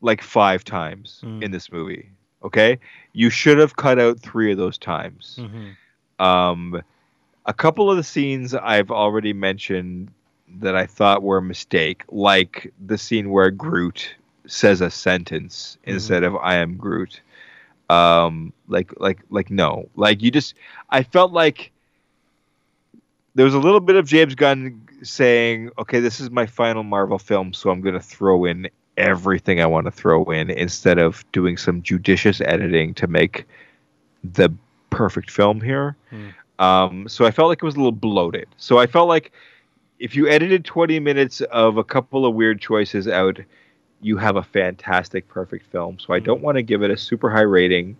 like 0.00 0.22
five 0.22 0.64
times 0.64 1.20
Mm. 1.24 1.42
in 1.44 1.50
this 1.50 1.70
movie. 1.72 2.10
Okay. 2.44 2.78
You 3.12 3.30
should 3.30 3.58
have 3.58 3.76
cut 3.76 3.98
out 4.00 4.18
three 4.18 4.50
of 4.50 4.58
those 4.58 4.76
times. 4.78 5.38
Mhm. 5.40 6.24
Um, 6.24 6.82
a 7.46 7.52
couple 7.54 7.90
of 7.90 7.96
the 7.96 8.02
scenes 8.02 8.54
I've 8.54 8.90
already 8.90 9.32
mentioned 9.32 10.10
that 10.60 10.76
I 10.76 10.86
thought 10.86 11.22
were 11.22 11.38
a 11.38 11.42
mistake, 11.42 12.04
like 12.08 12.72
the 12.84 12.98
scene 12.98 13.30
where 13.30 13.50
Groot 13.50 14.14
says 14.46 14.80
a 14.80 14.90
sentence 14.90 15.78
Mhm. 15.86 15.92
instead 15.94 16.24
of 16.24 16.36
"I 16.36 16.56
am 16.56 16.76
Groot." 16.76 17.20
Um, 17.90 18.52
like, 18.68 18.92
like, 19.00 19.20
like, 19.30 19.50
no, 19.50 19.88
like 19.96 20.22
you 20.22 20.30
just. 20.30 20.54
I 20.90 21.02
felt 21.02 21.32
like 21.32 21.71
there 23.34 23.44
was 23.44 23.54
a 23.54 23.58
little 23.58 23.80
bit 23.80 23.96
of 23.96 24.06
James 24.06 24.34
Gunn 24.34 24.88
saying, 25.02 25.70
"Okay, 25.78 26.00
this 26.00 26.20
is 26.20 26.30
my 26.30 26.46
final 26.46 26.82
Marvel 26.82 27.18
film, 27.18 27.52
so 27.52 27.70
I'm 27.70 27.80
going 27.80 27.94
to 27.94 28.00
throw 28.00 28.44
in 28.44 28.68
everything 28.96 29.60
I 29.60 29.66
want 29.66 29.86
to 29.86 29.90
throw 29.90 30.24
in," 30.30 30.50
instead 30.50 30.98
of 30.98 31.24
doing 31.32 31.56
some 31.56 31.82
judicious 31.82 32.40
editing 32.40 32.94
to 32.94 33.06
make 33.06 33.46
the 34.22 34.50
perfect 34.90 35.30
film 35.30 35.60
here. 35.60 35.96
Hmm. 36.10 36.28
Um, 36.58 37.08
so 37.08 37.24
I 37.24 37.30
felt 37.30 37.48
like 37.48 37.58
it 37.58 37.64
was 37.64 37.74
a 37.74 37.78
little 37.78 37.90
bloated. 37.90 38.46
So 38.56 38.78
I 38.78 38.86
felt 38.86 39.08
like 39.08 39.32
if 39.98 40.14
you 40.14 40.28
edited 40.28 40.64
20 40.64 41.00
minutes 41.00 41.40
of 41.40 41.76
a 41.76 41.84
couple 41.84 42.26
of 42.26 42.34
weird 42.34 42.60
choices 42.60 43.08
out, 43.08 43.38
you 44.00 44.16
have 44.16 44.36
a 44.36 44.42
fantastic, 44.42 45.26
perfect 45.28 45.66
film. 45.66 45.98
So 45.98 46.12
I 46.12 46.18
don't 46.18 46.42
want 46.42 46.56
to 46.56 46.62
give 46.62 46.82
it 46.82 46.90
a 46.90 46.96
super 46.96 47.30
high 47.30 47.40
rating. 47.40 47.96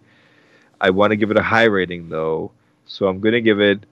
I 0.81 0.91
want 0.91 1.13
to 1.13 1.17
give 1.17 1.31
it 1.31 1.37
a 1.37 1.43
high 1.43 1.65
rating 1.65 2.09
though. 2.09 2.51
So 2.87 3.07
I'm 3.07 3.21
going 3.21 3.35
to 3.35 3.41
give 3.41 3.61
it 3.61 3.87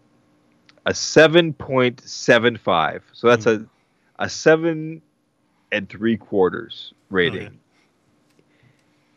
a 0.86 0.92
7.75. 0.92 3.00
So 3.12 3.28
that's 3.28 3.46
a 3.46 3.64
a 4.18 4.28
seven 4.28 5.00
and 5.72 5.88
three 5.88 6.16
quarters 6.16 6.92
rating. 7.10 7.58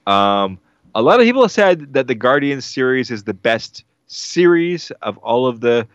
Um, 0.08 0.60
a 0.96 1.02
lot 1.02 1.20
of 1.20 1.26
people 1.26 1.42
have 1.42 1.52
said 1.52 1.94
that 1.94 2.08
the 2.08 2.16
Guardians 2.16 2.66
series 2.66 3.12
is 3.12 3.24
the 3.24 3.34
best 3.34 3.84
series 4.08 4.92
of 5.02 5.18
all 5.18 5.48
of 5.48 5.60
the 5.60 5.88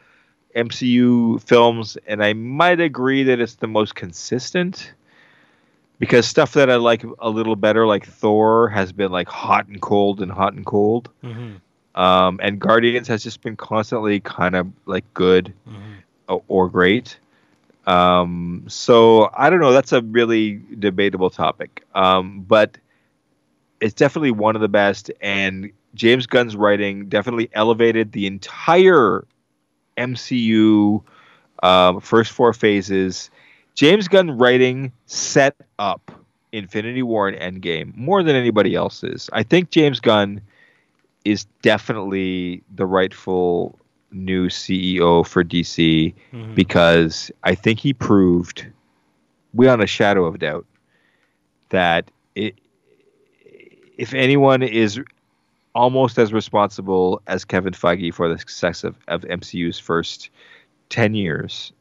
MCU 0.57 1.41
films, 1.43 1.97
and 2.07 2.23
I 2.23 2.33
might 2.33 2.81
agree 2.81 3.23
that 3.25 3.41
it's 3.41 3.57
the 3.57 3.66
most 3.66 3.95
consistent. 3.95 4.93
Because 5.99 6.27
stuff 6.27 6.53
that 6.53 6.71
I 6.71 6.77
like 6.77 7.05
a 7.19 7.29
little 7.29 7.57
better, 7.57 7.87
like 7.87 8.07
Thor, 8.07 8.69
has 8.69 8.93
been 8.93 9.11
like 9.11 9.29
hot 9.29 9.66
and 9.66 9.81
cold 9.81 10.23
and 10.23 10.31
hot 10.31 10.53
and 10.53 10.64
cold. 10.64 11.11
Mhm. 11.25 11.61
Um, 11.99 12.38
and 12.42 12.59
Guardians 12.61 13.09
has 13.09 13.22
just 13.22 13.42
been 13.42 13.57
constantly 13.57 14.20
kind 14.20 14.55
of 14.55 14.68
like 14.86 15.05
good 15.14 15.53
Mhm. 15.68 15.96
or, 16.28 16.42
or 16.49 16.68
great. 16.70 17.18
Um, 17.86 18.64
so 18.68 19.30
I 19.36 19.51
don't 19.51 19.61
know. 19.61 19.72
That's 19.72 19.92
a 19.92 20.03
really 20.03 20.61
debatable 20.78 21.30
topic. 21.30 21.84
Um, 21.94 22.44
but 22.46 22.78
it's 23.80 23.94
definitely 23.94 24.30
one 24.30 24.55
of 24.55 24.61
the 24.62 24.68
best. 24.68 25.11
And 25.20 25.72
James 25.94 26.26
Gunn's 26.26 26.55
writing 26.55 27.09
definitely 27.09 27.49
elevated 27.53 28.12
the 28.12 28.26
entire 28.26 29.24
MCU 29.96 31.03
um, 31.62 32.01
first 32.01 32.30
four 32.32 32.53
phases. 32.53 33.30
James 33.74 34.07
Gunn 34.09 34.30
writing 34.38 34.92
set 35.07 35.57
up 35.78 36.11
Infinity 36.53 37.03
War 37.03 37.28
and 37.28 37.62
Endgame 37.62 37.96
more 37.96 38.22
than 38.22 38.36
anybody 38.36 38.74
else's. 38.74 39.28
I 39.32 39.42
think 39.42 39.70
James 39.70 39.99
Gunn 40.01 40.40
is 41.25 41.45
definitely 41.62 42.62
the 42.75 42.87
rightful 42.87 43.79
new 44.11 44.49
CEO 44.49 45.27
for 45.27 45.45
DC 45.45 46.14
Mhm. 46.33 46.55
because 46.55 47.31
I 47.45 47.55
think 47.55 47.79
he 47.79 47.93
proved, 47.93 48.66
beyond 49.55 49.83
a 49.83 49.87
shadow 49.87 50.25
of 50.25 50.39
doubt, 50.39 50.64
that 51.71 52.11
it, 52.35 52.55
if 53.99 54.14
anyone 54.14 54.62
is 54.62 55.01
almost 55.75 56.19
as 56.19 56.33
responsible 56.33 57.21
as 57.27 57.45
Kevin 57.45 57.75
Feige 57.75 58.12
for 58.14 58.29
the 58.29 58.39
success 58.39 58.85
of, 58.85 58.97
of 59.09 59.23
MCU's 59.23 59.79
first 59.79 60.31
10 60.89 61.14
years, 61.14 61.73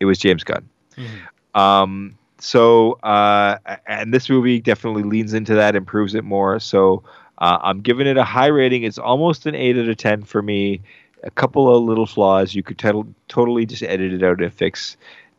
it 0.00 0.04
was 0.06 0.18
James 0.18 0.42
Gunn. 0.44 0.68
Mhm. 0.96 1.58
Um, 1.58 2.18
so, 2.38 2.92
uh, 3.02 3.56
and 3.86 4.12
this 4.12 4.28
movie 4.28 4.60
definitely 4.60 5.02
leans 5.02 5.32
into 5.34 5.54
that, 5.54 5.76
improves 5.76 6.14
it 6.14 6.24
more. 6.24 6.58
So, 6.58 7.02
uh, 7.38 7.58
I'm 7.62 7.80
giving 7.80 8.06
it 8.06 8.16
a 8.16 8.24
high 8.24 8.46
rating. 8.48 8.82
It's 8.84 8.98
almost 8.98 9.46
an 9.46 9.54
8 9.54 9.76
out 9.78 9.88
of 9.88 9.96
10 9.96 10.22
for 10.24 10.42
me. 10.42 10.80
A 11.24 11.30
couple 11.30 11.74
of 11.74 11.82
little 11.82 12.06
flaws 12.06 12.54
you 12.54 12.62
could 12.62 12.78
tel- 12.78 13.06
totally 13.28 13.66
just 13.66 13.82
edit 13.82 14.12
it 14.12 14.22
out 14.22 14.40
and 14.40 14.52
fix, 14.52 14.96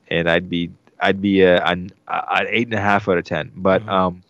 and 0.09 0.29
I'd 0.29 0.49
be 0.49 0.69
I'd 0.99 1.21
be 1.21 1.45
uh, 1.45 1.61
an, 1.71 1.91
an 2.09 2.47
eight 2.49 2.67
and 2.67 2.73
a 2.73 2.81
half 2.81 3.07
out 3.07 3.17
of 3.17 3.23
ten. 3.23 3.51
But 3.55 3.85
Mhm. 3.85 3.89
um, 3.89 4.21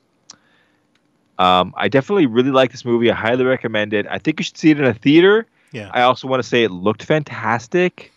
um, 1.40 1.74
I 1.78 1.88
definitely 1.88 2.26
really 2.28 2.52
like 2.52 2.72
this 2.72 2.86
movie. 2.86 3.10
I 3.12 3.16
highly 3.16 3.46
recommend 3.46 3.94
it. 3.94 4.06
I 4.10 4.20
think 4.20 4.40
you 4.40 4.44
should 4.44 4.58
see 4.58 4.72
it 4.72 4.80
in 4.80 4.86
a 4.86 4.94
theater. 4.94 5.48
Yeah. 5.72 5.90
I 5.94 6.02
also 6.04 6.28
want 6.28 6.44
to 6.44 6.48
say 6.48 6.64
it 6.64 6.70
looked 6.72 7.04
fantastic. 7.04 8.12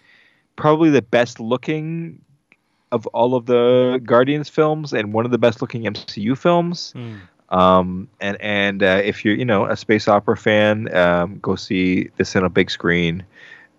Probably 0.56 0.90
the 0.90 1.02
best 1.02 1.40
looking 1.40 2.20
of 2.90 3.06
all 3.08 3.34
of 3.34 3.46
the 3.46 4.00
Guardians 4.04 4.50
films, 4.50 4.92
and 4.92 5.14
one 5.14 5.24
of 5.24 5.30
the 5.30 5.38
best 5.38 5.62
looking 5.62 5.84
MCU 5.84 6.36
films. 6.36 6.92
Mm. 6.94 7.20
Um, 7.52 8.08
and 8.20 8.36
and 8.40 8.82
uh, 8.82 9.00
if 9.04 9.24
you're 9.24 9.34
you 9.34 9.44
know 9.44 9.66
a 9.66 9.76
space 9.76 10.08
opera 10.08 10.36
fan, 10.36 10.92
um, 10.96 11.38
go 11.40 11.54
see 11.54 12.10
this 12.16 12.34
in 12.34 12.42
a 12.44 12.48
big 12.48 12.70
screen, 12.70 13.24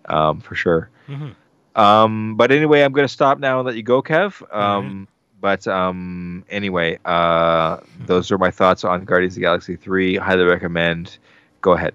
um, 0.06 0.40
for 0.40 0.54
sure. 0.54 0.88
Mhm. 1.08 1.34
Um, 1.74 2.36
but 2.36 2.52
anyway, 2.52 2.82
I'm 2.82 2.92
gonna 2.92 3.08
stop 3.08 3.38
now 3.38 3.58
and 3.58 3.66
let 3.66 3.74
you 3.76 3.82
go, 3.82 4.00
Kev. 4.00 4.42
Um, 4.54 5.08
But 5.40 5.66
um, 5.68 6.42
anyway, 6.48 6.98
uh, 7.04 7.76
those 8.06 8.32
are 8.32 8.38
my 8.38 8.50
thoughts 8.50 8.82
on 8.82 9.04
Guardians 9.04 9.34
of 9.34 9.34
the 9.34 9.40
Galaxy 9.42 9.76
Three. 9.76 10.16
Highly 10.16 10.44
recommend. 10.44 11.18
Go 11.60 11.72
ahead. 11.72 11.92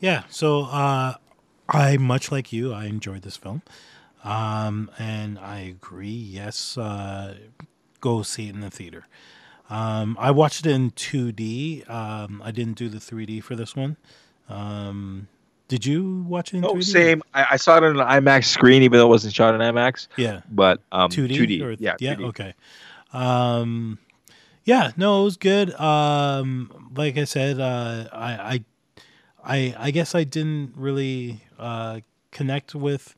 Yeah, 0.00 0.24
so 0.28 0.64
uh, 0.64 1.14
I 1.68 1.96
much 1.96 2.30
like 2.30 2.52
you, 2.52 2.74
I 2.74 2.86
enjoyed 2.86 3.22
this 3.22 3.38
film, 3.38 3.62
um, 4.22 4.90
and 4.98 5.38
I 5.38 5.60
agree. 5.60 6.08
Yes, 6.10 6.76
uh, 6.76 7.36
go 8.00 8.22
see 8.22 8.48
it 8.48 8.54
in 8.54 8.60
the 8.60 8.70
theater. 8.70 9.06
Um, 9.72 10.16
I 10.20 10.30
watched 10.30 10.66
it 10.66 10.70
in 10.72 10.90
2D. 10.92 11.88
Um, 11.88 12.42
I 12.44 12.50
didn't 12.50 12.74
do 12.76 12.88
the 12.88 12.98
3D 12.98 13.42
for 13.42 13.56
this 13.56 13.74
one. 13.74 13.96
Um, 14.48 15.28
did 15.68 15.86
you 15.86 16.24
watch 16.28 16.52
it 16.52 16.58
in 16.58 16.64
Oh, 16.64 16.74
3D? 16.74 16.84
same. 16.84 17.22
I, 17.32 17.46
I 17.52 17.56
saw 17.56 17.78
it 17.78 17.84
on 17.84 17.98
an 17.98 18.06
IMAX 18.06 18.44
screen, 18.46 18.82
even 18.82 18.98
though 18.98 19.06
it 19.06 19.08
wasn't 19.08 19.34
shot 19.34 19.54
in 19.54 19.60
IMAX. 19.62 20.08
Yeah. 20.16 20.42
But 20.50 20.80
um, 20.92 21.10
2D, 21.10 21.30
2D. 21.36 21.62
or 21.62 21.72
yeah, 21.72 21.94
yeah 22.00 22.14
2D. 22.16 22.24
okay 22.28 22.54
um 23.14 23.98
yeah 24.64 24.90
no 24.96 25.20
it 25.20 25.24
was 25.24 25.36
good 25.36 25.70
um 25.78 26.90
like 26.96 27.18
i 27.18 27.24
said 27.24 27.60
uh 27.60 28.08
i 28.10 28.32
i 28.32 28.64
i, 29.44 29.74
I 29.78 29.90
guess 29.90 30.14
i 30.14 30.24
didn't 30.24 30.72
really 30.76 31.42
uh 31.58 32.00
connect 32.30 32.74
with 32.74 33.14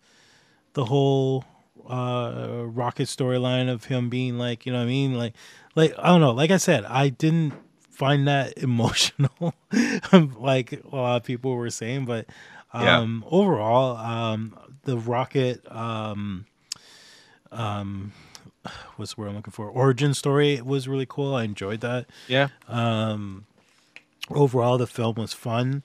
the 0.72 0.86
whole 0.86 1.44
uh 1.88 2.62
rocket 2.64 3.05
storyline 3.07 3.70
of 3.72 3.84
him 3.84 4.09
being 4.09 4.36
like 4.36 4.66
you 4.66 4.72
know 4.72 4.78
what 4.78 4.84
i 4.84 4.88
mean 4.88 5.14
like 5.14 5.34
like 5.75 5.95
i 5.99 6.09
don't 6.09 6.20
know 6.20 6.33
like 6.33 6.51
i 6.51 6.57
said 6.57 6.85
i 6.87 7.09
didn't 7.09 7.53
find 7.91 8.27
that 8.29 8.57
emotional 8.62 9.55
like 10.39 10.72
a 10.72 10.97
lot 10.97 11.16
of 11.16 11.25
people 11.25 11.55
were 11.55 11.70
saying 11.70 12.05
but 12.05 12.27
Yeah. 12.75 12.99
um 12.99 13.25
overall 13.31 13.97
um 13.97 14.57
the 14.85 14.99
rocket 14.99 15.61
um 15.70 16.47
um 17.53 18.12
what's 18.97 19.14
the 19.14 19.20
word 19.20 19.29
I'm 19.29 19.37
looking 19.37 19.53
for? 19.53 19.68
Origin 19.68 20.14
story 20.14 20.61
was 20.62 20.89
really 20.89 21.07
cool. 21.07 21.35
I 21.35 21.45
enjoyed 21.45 21.81
that. 21.81 22.07
Yeah. 22.29 22.49
Um 22.68 23.47
overall 24.31 24.79
the 24.79 24.87
film 24.87 25.16
was 25.16 25.33
fun. 25.33 25.83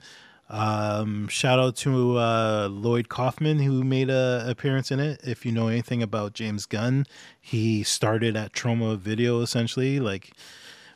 Um 0.50 1.28
shout 1.28 1.58
out 1.58 1.76
to 1.76 2.18
uh 2.18 2.68
Lloyd 2.70 3.08
Kaufman 3.08 3.60
who 3.60 3.84
made 3.84 4.10
a 4.10 4.44
appearance 4.48 4.90
in 4.90 5.00
it. 5.00 5.20
If 5.24 5.46
you 5.46 5.52
know 5.52 5.68
anything 5.68 6.02
about 6.02 6.34
James 6.34 6.66
Gunn, 6.66 7.06
he 7.40 7.82
started 7.84 8.36
at 8.36 8.52
Troma 8.52 8.98
Video 8.98 9.40
essentially, 9.42 10.00
like 10.00 10.32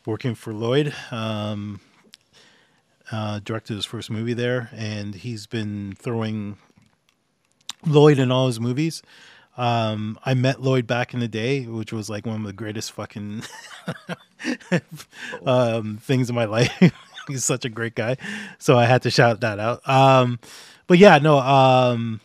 working 0.05 0.35
for 0.35 0.53
Lloyd. 0.53 0.93
Um 1.11 1.81
uh, 3.13 3.41
directed 3.45 3.75
his 3.75 3.85
first 3.85 4.11
movie 4.11 4.35
there, 4.35 4.71
and 4.73 5.15
he's 5.15 5.47
been 5.47 5.95
throwing 5.99 6.57
Lloyd 7.87 8.19
in 8.19 8.31
all 8.31 8.47
his 8.47 8.59
movies. 8.61 9.03
Um, 9.57 10.19
I 10.25 10.35
met 10.35 10.63
Lloyd 10.63 10.87
back 10.87 11.15
in 11.15 11.21
the 11.21 11.29
day, 11.29 11.65
which 11.67 11.93
was 11.93 12.11
like 12.11 12.27
one 12.27 12.41
of 12.41 12.47
the 12.47 12.53
greatest 12.53 12.93
fucking 12.93 13.43
um, 15.47 15.99
things 15.99 16.29
in 16.29 16.35
my 16.35 16.45
life. 16.47 16.93
He's 17.29 17.45
such 17.45 17.65
a 17.65 17.69
great 17.69 17.95
guy, 17.95 18.17
so 18.59 18.79
I 18.79 18.85
had 18.87 19.03
to 19.03 19.11
shout 19.11 19.41
that 19.41 19.59
out. 19.59 19.87
Um, 19.89 20.39
but 20.87 20.99
yeah, 20.99 21.19
no. 21.19 21.39
Um, 21.39 22.21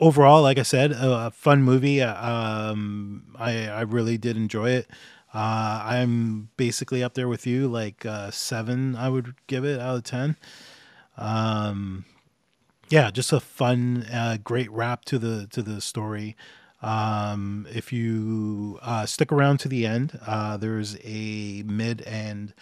overall, 0.00 0.42
like 0.42 0.58
I 0.58 0.62
said, 0.62 0.92
a, 0.92 1.26
a 1.26 1.30
fun 1.30 1.62
movie. 1.62 2.02
Um, 2.02 3.34
I 3.38 3.68
I 3.68 3.80
really 3.82 4.18
did 4.18 4.36
enjoy 4.36 4.70
it. 4.70 4.88
Uh, 5.34 5.82
I'm 5.84 6.48
basically 6.56 7.02
up 7.02 7.14
there 7.14 7.28
with 7.28 7.46
you, 7.46 7.68
like 7.68 8.06
uh, 8.06 8.30
seven. 8.30 8.96
I 8.96 9.08
would 9.08 9.34
give 9.46 9.64
it 9.64 9.80
out 9.80 9.96
of 9.96 10.04
ten. 10.04 10.36
Um, 11.16 12.04
yeah, 12.88 13.10
just 13.10 13.32
a 13.32 13.40
fun, 13.40 14.04
uh, 14.12 14.38
great 14.42 14.70
wrap 14.70 15.04
to 15.06 15.18
the 15.18 15.46
to 15.48 15.62
the 15.62 15.80
story. 15.80 16.36
Um, 16.82 17.66
if 17.70 17.92
you 17.92 18.78
uh, 18.82 19.06
stick 19.06 19.32
around 19.32 19.58
to 19.60 19.68
the 19.68 19.86
end, 19.86 20.18
uh, 20.26 20.56
there's 20.56 20.96
a 21.02 21.62
mid 21.66 22.02
and 22.02 22.54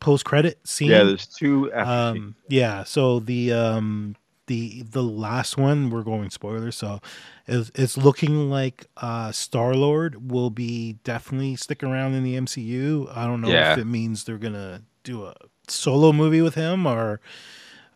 post 0.00 0.24
credit 0.24 0.58
scene. 0.66 0.90
Yeah, 0.90 1.04
there's 1.04 1.26
two. 1.26 1.72
Um, 1.74 2.34
yeah. 2.48 2.84
So 2.84 3.20
the 3.20 3.52
um 3.52 4.16
the 4.46 4.82
the 4.82 5.02
last 5.02 5.56
one 5.56 5.90
we're 5.90 6.02
going 6.02 6.30
spoilers. 6.30 6.76
So 6.76 7.00
it's, 7.46 7.70
it's 7.74 7.96
looking 7.96 8.48
like 8.50 8.86
uh 8.96 9.32
Star 9.32 9.74
Lord 9.74 10.30
will 10.30 10.50
be 10.50 10.94
definitely 11.04 11.56
stick 11.56 11.82
around 11.82 12.14
in 12.14 12.22
the 12.22 12.36
MCU. 12.36 13.10
I 13.16 13.26
don't 13.26 13.40
know 13.40 13.48
Yeah. 13.48 13.72
if 13.72 13.78
it 13.78 13.86
means 13.86 14.24
they're 14.24 14.38
gonna 14.38 14.82
do 15.02 15.24
a 15.24 15.34
solo 15.68 16.12
movie 16.12 16.42
with 16.42 16.54
him 16.54 16.86
or 16.86 17.20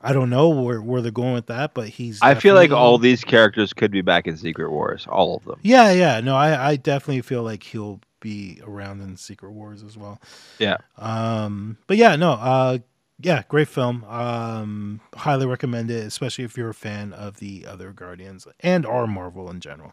I 0.02 0.12
don't 0.14 0.30
know 0.30 0.48
where 0.48 0.80
where 0.80 1.02
they're 1.02 1.12
going 1.12 1.34
with 1.34 1.46
that. 1.48 1.74
But 1.74 1.88
he's. 1.88 2.20
I 2.22 2.34
feel 2.34 2.54
like 2.54 2.70
all 2.70 2.96
these 2.98 3.22
characters 3.22 3.72
could 3.74 3.90
be 3.90 4.00
back 4.00 4.26
in 4.26 4.36
Secret 4.36 4.70
Wars, 4.70 5.06
all 5.08 5.36
of 5.36 5.44
them. 5.44 5.60
Yeah, 5.62 5.92
yeah. 5.92 6.20
No, 6.20 6.34
I 6.36 6.70
I 6.70 6.76
definitely 6.76 7.20
feel 7.22 7.42
like 7.42 7.62
he'll 7.62 8.00
be 8.20 8.60
around 8.64 9.00
in 9.00 9.16
Secret 9.16 9.50
Wars 9.50 9.82
as 9.82 9.96
well. 9.96 10.20
Yeah. 10.58 10.76
Um, 10.98 11.78
but 11.86 11.96
yeah, 11.96 12.16
no, 12.16 12.32
uh, 12.32 12.78
yeah, 13.22 13.42
great 13.48 13.68
film. 13.68 14.04
Um, 14.04 15.00
highly 15.14 15.46
recommend 15.46 15.90
it, 15.90 16.06
especially 16.06 16.44
if 16.44 16.56
you're 16.56 16.70
a 16.70 16.74
fan 16.74 17.12
of 17.12 17.38
the 17.38 17.66
other 17.66 17.92
Guardians 17.92 18.46
and 18.60 18.86
or 18.86 19.06
Marvel 19.06 19.50
in 19.50 19.60
general. 19.60 19.92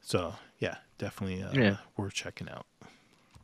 So 0.00 0.34
yeah, 0.58 0.76
definitely 0.98 1.42
uh, 1.42 1.52
Yeah. 1.52 1.76
worth 1.96 2.14
checking 2.14 2.48
out. 2.48 2.66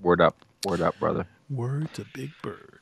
Word 0.01 0.21
up, 0.21 0.37
word 0.67 0.81
up, 0.81 0.99
brother. 0.99 1.27
Word 1.49 1.93
to 1.95 2.05
Big 2.13 2.31
Bird. 2.43 2.81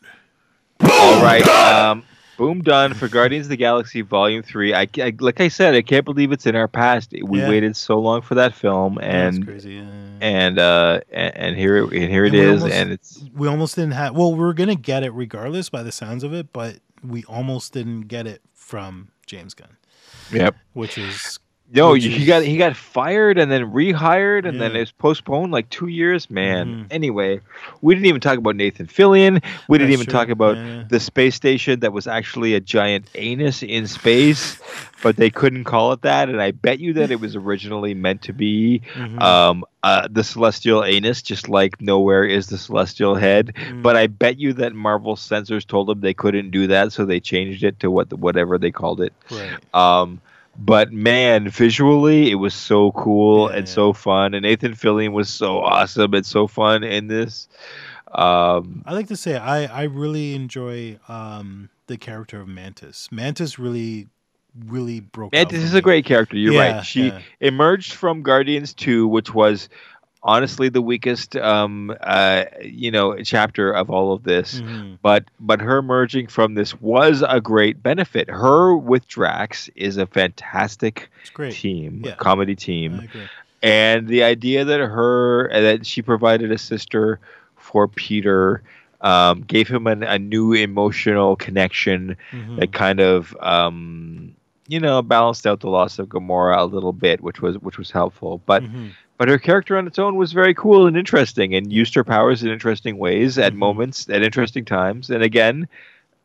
All 0.81 1.23
right, 1.23 1.47
um, 1.49 2.03
boom, 2.37 2.63
done 2.63 2.95
for 2.95 3.09
Guardians 3.09 3.47
of 3.47 3.51
the 3.51 3.57
Galaxy 3.57 4.01
Volume 4.03 4.43
Three. 4.43 4.75
I, 4.75 4.89
I 4.99 5.13
like 5.21 5.41
I 5.41 5.49
said, 5.49 5.75
I 5.75 5.83
can't 5.83 6.05
believe 6.05 6.33
it's 6.33 6.47
in 6.47 6.57
our 6.57 6.69
past. 6.69 7.13
We 7.23 7.41
Yeah. 7.41 7.49
waited 7.49 7.77
so 7.77 7.99
long 7.99 8.23
for 8.23 8.35
that 8.37 8.55
film, 8.55 8.97
That's 9.01 9.37
and 9.37 9.47
crazy. 9.47 9.75
yeah. 9.75 9.85
and 10.21 10.59
uh, 10.59 11.01
and, 11.11 11.37
and 11.37 11.57
here 11.57 11.77
it, 11.79 11.93
and 11.93 12.11
here 12.11 12.25
it 12.25 12.35
And 12.35 12.35
we 12.35 12.41
is, 12.41 12.63
almost- 12.63 12.75
and 12.75 12.93
it's 12.93 13.25
we 13.35 13.49
almost 13.49 13.77
didn't 13.77 13.93
have. 13.93 14.17
Well, 14.17 14.35
we 14.35 14.45
are 14.45 14.53
gonna 14.53 14.75
get 14.75 15.03
it 15.03 15.11
regardless 15.13 15.69
by 15.69 15.83
the 15.83 15.93
sounds 15.93 16.25
of 16.25 16.33
it, 16.33 16.53
but 16.53 16.79
we 17.07 17.25
almost 17.25 17.73
didn't 17.73 18.03
get 18.03 18.27
it 18.27 18.43
from 18.55 19.09
James 19.27 19.55
Gunn, 19.55 19.77
yep. 20.33 20.55
which 20.73 20.97
is 20.99 21.39
No, 21.75 21.93
Which 21.93 22.05
he 22.05 22.17
is- 22.23 22.27
got 22.27 22.43
he 22.43 22.57
got 22.59 22.77
fired 22.77 23.39
and 23.39 23.51
then 23.51 23.73
rehired 23.73 24.47
and 24.47 24.61
then 24.61 24.73
Yeah. 24.73 24.79
it 24.79 24.81
was 24.81 24.93
postponed 24.93 25.53
like 25.53 25.71
two 25.71 25.87
years. 25.89 26.29
Man. 26.31 26.67
Mhm. 26.67 26.87
Anyway, 26.91 27.41
we 27.81 27.95
didn't 27.95 28.07
even 28.07 28.21
talk 28.21 28.37
about 28.39 28.57
Nathan 28.57 28.87
Fillion. 28.87 29.43
We 29.69 29.79
didn't 29.79 29.91
That's 29.91 30.03
even 30.03 30.07
true. 30.07 30.13
talk 30.13 30.29
about 30.29 30.57
Yeah. 30.59 30.83
the 30.89 31.01
space 31.01 31.35
station 31.35 31.81
that 31.81 31.93
was 31.93 32.07
actually 32.07 32.55
a 32.55 32.61
giant 32.61 33.07
anus 33.15 33.63
in 33.63 33.87
space, 33.87 34.61
but 35.03 35.17
they 35.17 35.31
couldn't 35.31 35.65
call 35.65 35.93
it 35.93 36.03
that. 36.03 36.29
And 36.29 36.43
I 36.43 36.51
bet 36.51 36.79
you 36.79 36.93
that 36.95 37.11
it 37.11 37.21
was 37.21 37.37
originally 37.37 37.95
meant 37.95 38.21
to 38.23 38.33
be 38.35 38.83
Mhm. 38.95 39.23
um, 39.23 39.65
uh, 39.83 40.09
the 40.11 40.23
celestial 40.25 40.85
anus, 40.85 41.23
just 41.23 41.49
like 41.49 41.79
Knowhere 41.79 42.29
is 42.29 42.49
the 42.49 42.59
celestial 42.59 43.15
head. 43.15 43.53
Mm. 43.57 43.83
But 43.83 43.97
I 43.97 44.07
bet 44.09 44.39
you 44.39 44.53
that 44.55 44.75
Marvel 44.75 45.17
censors 45.17 45.65
told 45.65 45.89
them 45.89 46.01
they 46.03 46.15
couldn't 46.15 46.51
do 46.51 46.67
that, 46.67 46.93
so 46.93 47.05
they 47.07 47.19
changed 47.19 47.65
it 47.65 47.81
to 47.81 47.91
what 47.91 48.13
whatever 48.13 48.59
they 48.59 48.71
called 48.71 49.01
it. 49.01 49.13
right. 49.31 49.51
Um, 49.75 50.21
but 50.57 50.93
man, 50.93 51.49
visually 51.49 52.31
it 52.31 52.37
was 52.37 52.55
so 52.55 52.93
cool 52.93 53.49
Yeah, 53.49 53.57
and 53.57 53.69
so 53.69 53.93
fun, 53.93 54.35
and 54.35 54.43
Nathan 54.43 54.73
Fillion 54.75 55.13
was 55.13 55.29
so 55.29 55.59
awesome 55.61 56.15
and 56.15 56.27
so 56.27 56.47
fun 56.47 56.85
in 56.85 57.09
this. 57.09 57.49
Um, 58.13 58.85
I 58.85 58.93
like 58.93 59.09
to 59.09 59.17
say 59.17 59.37
I 59.37 59.65
I 59.65 59.83
really 59.85 60.35
enjoy 60.35 60.99
um 61.09 61.71
the 61.87 61.97
character 61.97 62.41
of 62.41 62.49
Mantis. 62.49 63.09
Mantis 63.11 63.59
really 63.59 64.09
really 64.67 65.01
broke. 65.01 65.33
Mantis 65.33 65.63
is 65.63 65.73
me. 65.73 65.79
a 65.79 65.83
great 65.83 66.05
character. 66.05 66.37
You're 66.37 66.53
Yeah, 66.53 66.77
right. 66.77 66.85
She 66.85 67.09
yeah. 67.09 67.21
emerged 67.41 67.95
from 67.95 68.23
Guardians 68.23 68.75
Two, 68.75 69.09
which 69.09 69.33
was 69.35 69.69
honestly 70.25 70.69
the 70.69 70.83
weakest, 70.83 71.37
um, 71.37 71.95
uh, 72.01 72.45
you 72.63 72.91
know, 72.91 73.17
chapter 73.23 73.73
of 73.73 73.91
all 73.91 74.13
of 74.13 74.23
this. 74.25 74.61
Mhm. 74.61 74.99
But 75.03 75.25
but 75.41 75.61
her 75.61 75.79
emerging 75.79 76.29
from 76.29 76.55
this 76.55 76.81
was 76.81 77.23
a 77.27 77.41
great 77.41 77.83
benefit. 77.83 78.29
Her 78.31 78.77
with 78.77 79.07
Drax 79.09 79.69
is 79.75 79.97
a 79.97 80.07
fantastic 80.07 81.11
team, 81.53 82.03
Yeah. 82.05 82.15
comedy 82.17 82.55
team. 82.55 83.09
And 83.63 84.09
the 84.09 84.23
idea 84.25 84.65
that 84.65 84.81
her 84.81 85.49
that 85.53 85.87
she 85.87 86.03
provided 86.03 86.51
a 86.53 86.59
sister 86.59 87.19
for 87.57 87.87
Peter 87.89 88.63
um, 89.01 89.43
gave 89.43 89.67
him 89.69 89.87
an, 89.89 90.03
a 90.05 90.19
new 90.19 90.53
emotional 90.53 91.35
connection 91.37 92.17
Mhm. 92.33 92.57
that 92.61 92.73
kind 92.73 93.01
of 93.01 93.37
um, 93.41 94.35
you 94.69 94.79
know, 94.79 95.03
balanced 95.03 95.47
out 95.47 95.61
the 95.61 95.69
loss 95.69 95.99
of 95.99 96.07
Gamora 96.09 96.57
a 96.59 96.65
little 96.65 96.93
bit, 96.93 97.21
which 97.21 97.43
was 97.43 97.59
which 97.59 97.79
was 97.79 97.91
helpful. 97.91 98.41
But 98.47 98.63
Mhm. 98.63 98.91
But 99.19 99.29
her 99.29 99.39
character 99.39 99.77
on 99.77 99.87
its 99.87 99.99
own 99.99 100.17
was 100.17 100.33
very 100.33 100.55
cool 100.55 100.87
and 100.87 100.97
interesting, 100.97 101.55
and 101.55 101.73
used 101.73 101.95
her 101.95 102.05
powers 102.05 102.43
in 102.43 102.51
interesting 102.51 102.99
ways 102.99 103.39
at 103.39 103.53
Mhm. 103.53 103.59
moments, 103.59 104.09
at 104.09 104.23
interesting 104.23 104.65
times. 104.65 105.11
And 105.11 105.23
again, 105.23 105.69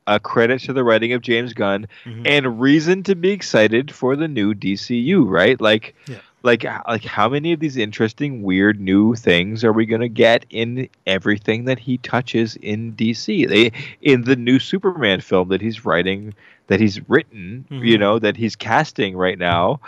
a 0.08 0.20
credit 0.20 0.62
to 0.62 0.74
the 0.74 0.84
writing 0.84 1.14
of 1.14 1.22
James 1.22 1.54
Gunn, 1.54 1.88
Mhm. 2.06 2.22
and 2.26 2.60
reason 2.62 3.04
to 3.04 3.16
be 3.16 3.32
excited 3.32 3.92
for 3.92 4.16
the 4.16 4.28
new 4.28 4.54
DCU, 4.54 5.26
right? 5.26 5.60
Like, 5.60 5.96
Yeah. 6.08 6.18
like, 6.44 6.64
like, 6.88 7.04
how 7.04 7.28
many 7.28 7.52
of 7.52 7.60
these 7.60 7.76
interesting, 7.76 8.42
weird 8.42 8.80
new 8.80 9.16
things 9.16 9.66
are 9.66 9.74
we 9.74 9.86
gonna 9.86 10.08
get 10.08 10.46
in 10.50 10.88
everything 11.06 11.66
that 11.66 11.78
he 11.80 11.98
touches 11.98 12.56
in 12.58 12.94
DC? 12.94 13.46
They 13.46 13.72
in 14.02 14.24
the 14.24 14.38
new 14.38 14.60
Superman 14.60 15.20
film 15.20 15.50
that 15.50 15.62
he's 15.62 15.84
writing, 15.84 16.34
that 16.68 16.80
he's 16.80 17.02
written, 17.10 17.66
you 17.70 17.98
Mhm. 17.98 18.00
know, 18.00 18.20
that 18.20 18.38
he's 18.38 18.56
casting 18.56 19.18
right 19.18 19.38
now. 19.38 19.82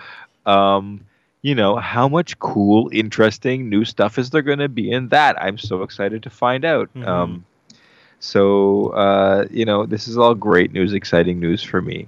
Um, 0.45 1.01
you 1.41 1.55
know, 1.55 1.77
how 1.77 2.07
much 2.07 2.37
cool, 2.39 2.89
interesting 2.91 3.69
new 3.69 3.85
stuff 3.85 4.17
is 4.17 4.29
there 4.31 4.41
going 4.41 4.59
to 4.59 4.69
be 4.69 4.91
in 4.91 5.09
that? 5.09 5.41
I'm 5.41 5.57
so 5.57 5.83
excited 5.83 6.23
to 6.23 6.29
find 6.29 6.65
out. 6.65 6.89
Mhm. 6.95 7.07
Um, 7.07 7.45
so, 8.19 8.87
uh, 8.89 9.45
you 9.49 9.63
know, 9.65 9.85
this 9.85 10.07
is 10.07 10.17
all 10.17 10.35
great 10.35 10.73
news, 10.73 10.93
exciting 10.93 11.39
news 11.39 11.63
for 11.63 11.81
me. 11.81 12.07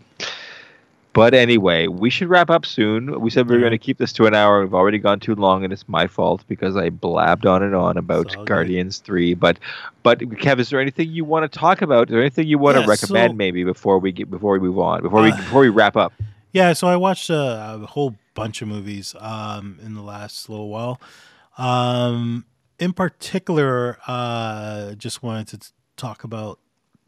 But 1.14 1.34
anyway, 1.34 1.88
we 1.88 2.10
should 2.10 2.30
wrap 2.30 2.50
up 2.50 2.66
soon. 2.66 3.20
We 3.20 3.30
said 3.30 3.48
we 3.50 3.56
were 3.56 3.60
Yeah. 3.60 3.64
going 3.70 3.72
to 3.80 3.86
keep 3.86 3.98
this 3.98 4.14
to 4.14 4.28
an 4.28 4.34
hour. 4.34 4.62
We've 4.62 4.74
already 4.74 4.98
gone 4.98 5.20
too 5.20 5.36
long, 5.36 5.64
and 5.66 5.74
it's 5.74 5.88
my 5.90 6.08
fault 6.08 6.44
because 6.48 6.78
I 6.78 6.90
blabbed 6.90 7.46
on 7.46 7.64
and 7.64 7.76
on 7.76 7.98
about 7.98 8.36
all 8.38 8.44
good. 8.44 8.48
Guardians 8.48 9.00
Three. 9.00 9.34
But, 9.34 9.60
but 10.04 10.20
Kev, 10.20 10.60
is 10.60 10.70
there 10.70 10.80
anything 10.80 11.10
you 11.10 11.26
want 11.26 11.50
to 11.52 11.60
talk 11.60 11.82
about? 11.82 12.08
Is 12.10 12.12
there 12.14 12.22
anything 12.22 12.48
you 12.48 12.58
want 12.58 12.78
Yeah, 12.78 12.84
to 12.84 12.88
recommend, 12.88 13.32
so- 13.32 13.36
maybe 13.36 13.64
before 13.66 14.00
we 14.00 14.12
get 14.14 14.30
before 14.32 14.54
we 14.54 14.60
move 14.60 14.80
on, 14.80 15.02
before 15.02 15.22
we 15.22 15.32
Uh, 15.32 15.36
before 15.38 15.62
we 15.62 15.70
wrap 15.70 15.98
up? 15.98 16.14
Yeah, 16.54 16.74
so 16.74 16.88
I 16.88 16.96
watched 16.98 17.30
a, 17.30 17.80
a 17.82 17.86
whole 17.86 18.16
bunch 18.34 18.62
of 18.62 18.68
movies 18.68 19.16
um, 19.20 19.80
in 19.84 19.94
the 19.94 20.02
last 20.02 20.50
little 20.50 20.70
while. 20.70 21.00
Um, 21.58 22.46
in 22.80 22.94
particular, 22.94 23.98
uh, 24.08 24.94
just 24.96 25.22
wanted 25.24 25.48
to 25.62 25.72
talk 25.98 26.24
about 26.24 26.60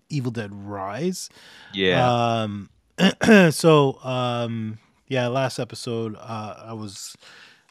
Evil 0.09 0.31
Dead 0.31 0.51
Rise. 0.53 1.29
Yeah. 1.73 2.41
Um, 2.43 2.69
so 3.51 3.99
um, 4.03 4.77
yeah, 5.07 5.27
last 5.27 5.59
episode, 5.59 6.15
uh, 6.19 6.55
I 6.67 6.73
was 6.73 7.15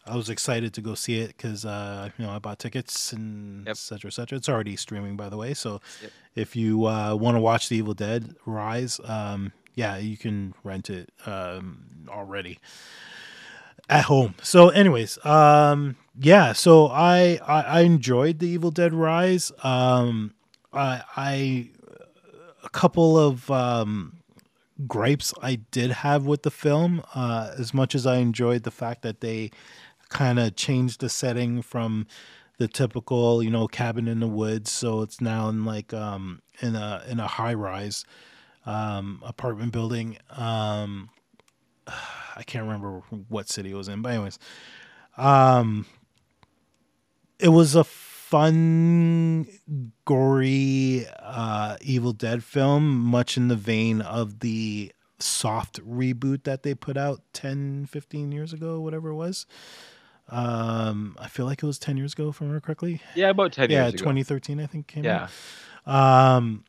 I 0.04 0.16
was 0.16 0.28
excited 0.28 0.74
to 0.74 0.80
go 0.80 0.94
see 0.94 1.20
it 1.20 1.28
because 1.28 1.64
uh, 1.64 2.08
you 2.18 2.24
know 2.24 2.32
I 2.32 2.38
bought 2.40 2.58
tickets 2.58 3.12
and 3.12 3.64
Yep. 3.66 3.70
et 3.72 3.76
cetera, 3.78 4.08
et 4.08 4.14
cetera. 4.14 4.36
It's 4.38 4.48
already 4.48 4.74
streaming, 4.76 5.16
by 5.16 5.28
the 5.28 5.36
way. 5.36 5.54
So 5.54 5.80
Yep. 6.02 6.10
if 6.34 6.56
you 6.56 6.86
uh, 6.86 7.14
want 7.14 7.36
to 7.36 7.40
watch 7.40 7.68
The 7.68 7.76
Evil 7.76 7.94
Dead 7.94 8.34
Rise, 8.44 8.98
um, 9.04 9.52
yeah, 9.74 9.96
you 9.96 10.16
can 10.16 10.54
rent 10.64 10.90
it 10.90 11.10
um, 11.26 12.06
already 12.08 12.58
at 13.88 14.04
home. 14.04 14.34
So, 14.42 14.68
anyways, 14.68 15.24
um, 15.24 15.96
yeah, 16.18 16.52
so 16.52 16.86
I, 16.88 17.38
I 17.46 17.62
I 17.62 17.80
enjoyed 17.80 18.38
The 18.38 18.48
Evil 18.48 18.70
Dead 18.70 18.92
Rise. 18.92 19.52
Um, 19.62 20.34
I 20.72 21.02
I 21.16 21.70
a 22.64 22.68
couple 22.70 23.18
of 23.18 23.50
um, 23.50 24.18
gripes 24.86 25.32
I 25.42 25.56
did 25.70 25.90
have 25.90 26.26
with 26.26 26.42
the 26.42 26.50
film. 26.50 27.02
Uh, 27.14 27.52
as 27.58 27.72
much 27.74 27.94
as 27.94 28.06
I 28.06 28.16
enjoyed 28.16 28.62
the 28.62 28.70
fact 28.70 29.02
that 29.02 29.20
they 29.20 29.50
kind 30.08 30.38
of 30.38 30.56
changed 30.56 31.00
the 31.00 31.08
setting 31.08 31.62
from 31.62 32.06
the 32.58 32.68
typical, 32.68 33.42
you 33.42 33.50
know, 33.50 33.66
cabin 33.66 34.06
in 34.06 34.20
the 34.20 34.28
woods, 34.28 34.70
so 34.70 35.00
it's 35.00 35.20
now 35.20 35.48
in 35.48 35.64
like 35.64 35.92
um, 35.94 36.42
in 36.60 36.76
a 36.76 37.02
in 37.08 37.18
a 37.20 37.26
high 37.26 37.54
rise 37.54 38.04
um, 38.66 39.22
apartment 39.24 39.72
building. 39.72 40.18
Um, 40.30 41.10
I 41.86 42.42
can't 42.44 42.64
remember 42.64 43.02
what 43.28 43.48
city 43.48 43.72
it 43.72 43.74
was 43.74 43.88
in, 43.88 44.02
but 44.02 44.10
anyways, 44.10 44.38
um, 45.16 45.86
it 47.38 47.48
was 47.48 47.74
a 47.74 47.84
fun, 47.84 49.46
gory, 50.06 51.06
uh, 51.18 51.76
Evil 51.82 52.12
Dead 52.12 52.42
film, 52.42 52.88
much 52.98 53.36
in 53.36 53.48
the 53.48 53.56
vein 53.56 54.00
of 54.00 54.40
the 54.40 54.92
soft 55.18 55.84
reboot 55.86 56.44
that 56.44 56.62
they 56.62 56.74
put 56.74 56.96
out 56.96 57.20
10, 57.34 57.86
15 57.86 58.32
years 58.32 58.54
ago, 58.54 58.80
whatever 58.80 59.10
it 59.10 59.16
was. 59.16 59.44
Um, 60.28 61.16
I 61.20 61.28
feel 61.28 61.44
like 61.44 61.62
it 61.62 61.66
was 61.66 61.78
10 61.78 61.98
years 61.98 62.14
ago, 62.14 62.30
if 62.30 62.40
I 62.40 62.46
remember 62.46 62.64
correctly. 62.64 63.02
yeah, 63.14 63.28
about 63.28 63.52
ten 63.52 63.70
yeah, 63.70 63.82
years 63.82 63.94
ago. 63.94 64.04
2013, 64.04 64.60
I 64.60 64.66
think 64.66 64.86
came 64.86 65.04
out. 65.04 65.28
Yeah. 65.86 66.36
Um, 66.36 66.64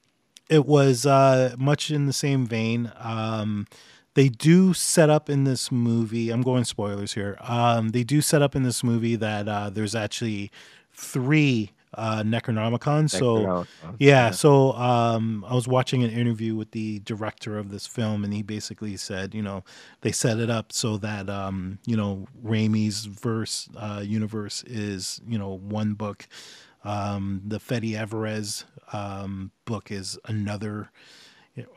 it 0.50 0.66
was 0.66 1.06
uh, 1.06 1.56
much 1.58 1.91
in 1.91 2.06
the 2.06 2.14
same 2.14 2.46
vein. 2.46 2.91
Um, 3.00 3.68
they 4.16 4.30
do 4.30 4.74
set 4.74 5.10
up 5.10 5.30
in 5.30 5.44
this 5.44 5.72
movie. 5.72 6.30
I'm 6.30 6.41
going 6.41 6.66
spoilers 6.66 7.14
here. 7.14 7.38
Um, 7.41 7.89
they 7.89 8.04
do 8.04 8.22
set 8.22 8.41
up 8.41 8.56
in 8.56 8.64
this 8.64 8.84
movie 8.84 9.16
that 9.16 9.48
uh, 9.48 9.70
there's 9.70 9.96
actually 9.96 10.52
three 10.91 11.72
uh, 11.96 12.24
Necronomicons. 12.24 13.12
So 13.12 13.38
Necronomicon. 13.38 13.96
yeah, 14.00 14.32
so 14.32 14.74
um, 14.74 15.46
I 15.48 15.56
was 15.56 15.68
watching 15.68 16.04
an 16.04 16.12
interview 16.12 16.56
with 16.56 16.72
the 16.72 17.00
director 17.00 17.58
of 17.58 17.72
this 17.72 17.88
film, 17.88 18.24
and 18.24 18.34
he 18.34 18.44
basically 18.44 18.98
said, 18.98 19.34
you 19.34 19.41
know, 19.41 19.64
they 20.02 20.12
set 20.12 20.39
it 20.39 20.50
up 20.50 20.72
so 20.72 20.98
that 20.98 21.30
um, 21.30 21.80
you 21.86 21.98
know 21.98 22.28
Raimi's 22.44 23.06
verse 23.06 23.70
uh, 23.78 24.04
universe 24.06 24.64
is 24.68 25.22
you 25.28 25.38
know 25.38 25.58
one 25.58 25.94
book, 25.94 26.28
um, 26.84 27.41
the 27.46 27.60
Fede 27.60 27.96
Alvarez 27.96 28.66
um, 28.94 29.52
book 29.66 29.91
is 29.91 30.18
another. 30.26 30.91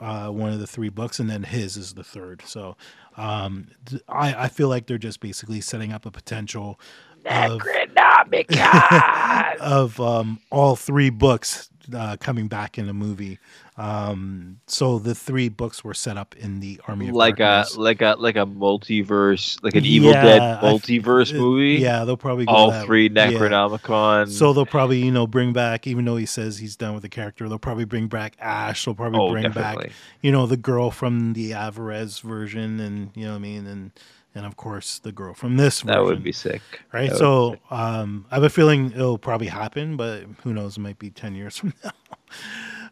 Uh, 0.00 0.30
one 0.30 0.50
of 0.54 0.58
the 0.58 0.66
three 0.66 0.88
books, 0.88 1.20
and 1.20 1.28
then 1.28 1.42
his 1.42 1.76
is 1.76 1.92
the 1.92 2.02
third. 2.02 2.42
So, 2.46 2.78
um, 3.18 3.68
I 4.08 4.44
I 4.44 4.48
feel 4.48 4.70
like 4.70 4.86
they're 4.86 4.96
just 4.96 5.20
basically 5.20 5.60
setting 5.60 5.92
up 5.92 6.06
a 6.06 6.10
potential 6.10 6.80
Necronomicon. 7.26 9.56
of 9.60 10.00
um, 10.00 10.38
all 10.50 10.76
three 10.76 11.10
books 11.10 11.70
uh, 11.94 12.16
coming 12.18 12.48
back 12.48 12.78
in 12.78 12.88
a 12.88 12.92
movie. 12.92 13.38
Um, 13.78 14.60
so 14.66 14.98
the 14.98 15.14
three 15.14 15.50
books 15.50 15.84
were 15.84 15.92
set 15.92 16.16
up 16.16 16.34
in 16.36 16.60
the 16.60 16.80
Army 16.88 17.08
of 17.08 17.14
like 17.14 17.40
a 17.40 17.66
like 17.76 18.00
a 18.00 18.16
like 18.18 18.36
a 18.36 18.46
multiverse, 18.46 19.62
like 19.62 19.74
an 19.74 19.84
Evil 19.84 20.12
Dead 20.12 20.40
Yeah, 20.40 20.54
I 20.54 20.56
f- 20.56 20.62
multiverse 20.62 21.34
movie. 21.34 21.74
Yeah, 21.74 22.04
they'll 22.04 22.16
probably 22.16 22.46
go 22.46 22.52
all 22.52 22.70
that- 22.70 22.86
three 22.86 23.04
yeah. 23.04 23.30
Necronomicon. 23.30 24.30
So 24.30 24.54
they'll 24.54 24.64
probably 24.64 25.04
you 25.04 25.12
know 25.12 25.26
bring 25.26 25.52
back, 25.52 25.86
even 25.86 26.06
though 26.06 26.16
he 26.16 26.26
says 26.26 26.58
he's 26.58 26.76
done 26.76 26.94
with 26.94 27.02
the 27.02 27.10
character, 27.10 27.48
they'll 27.48 27.58
probably 27.58 27.84
bring 27.84 28.08
back 28.08 28.34
Ash. 28.40 28.84
They'll 28.84 28.94
probably 28.94 29.20
oh, 29.20 29.30
bring 29.30 29.42
definitely. 29.42 29.88
back 29.88 29.92
you 30.22 30.32
know 30.32 30.46
the 30.46 30.56
girl 30.56 30.90
from 30.90 31.34
the 31.34 31.52
Alvarez 31.52 32.20
version, 32.20 32.80
and 32.80 33.10
you 33.14 33.24
know 33.24 33.32
what 33.32 33.36
I 33.36 33.40
mean, 33.40 33.66
and 33.66 33.90
and 34.36 34.46
of 34.46 34.56
course 34.56 34.98
the 35.00 35.10
girl 35.12 35.34
from 35.34 35.56
this 35.56 35.80
version. 35.80 35.96
That 35.98 36.04
would 36.04 36.22
be 36.22 36.30
sick. 36.32 36.62
right. 36.92 37.10
That 37.10 37.18
So 37.18 37.56
um, 37.70 38.26
I 38.30 38.34
have 38.36 38.44
a 38.44 38.50
feeling 38.50 38.92
it'll 38.92 39.18
probably 39.18 39.48
happen, 39.48 39.96
but 39.96 40.24
who 40.44 40.52
knows? 40.52 40.76
It 40.76 40.80
might 40.80 40.98
be 41.00 41.10
ten 41.10 41.34
years 41.34 41.56
from 41.58 41.72
now. 41.84 41.90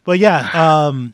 but 0.03 0.19
yeah, 0.19 0.49
um, 0.87 1.13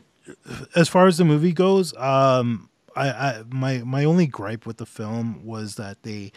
as 0.74 0.88
far 0.88 1.06
as 1.06 1.18
the 1.18 1.24
movie 1.24 1.52
goes, 1.52 1.94
um, 1.96 2.68
I, 2.96 3.08
I 3.10 3.42
my 3.50 3.78
my 3.78 4.04
only 4.04 4.26
gripe 4.26 4.66
with 4.66 4.78
the 4.78 4.86
film 4.86 5.44
was 5.44 5.76
that 5.76 6.02
they 6.02 6.32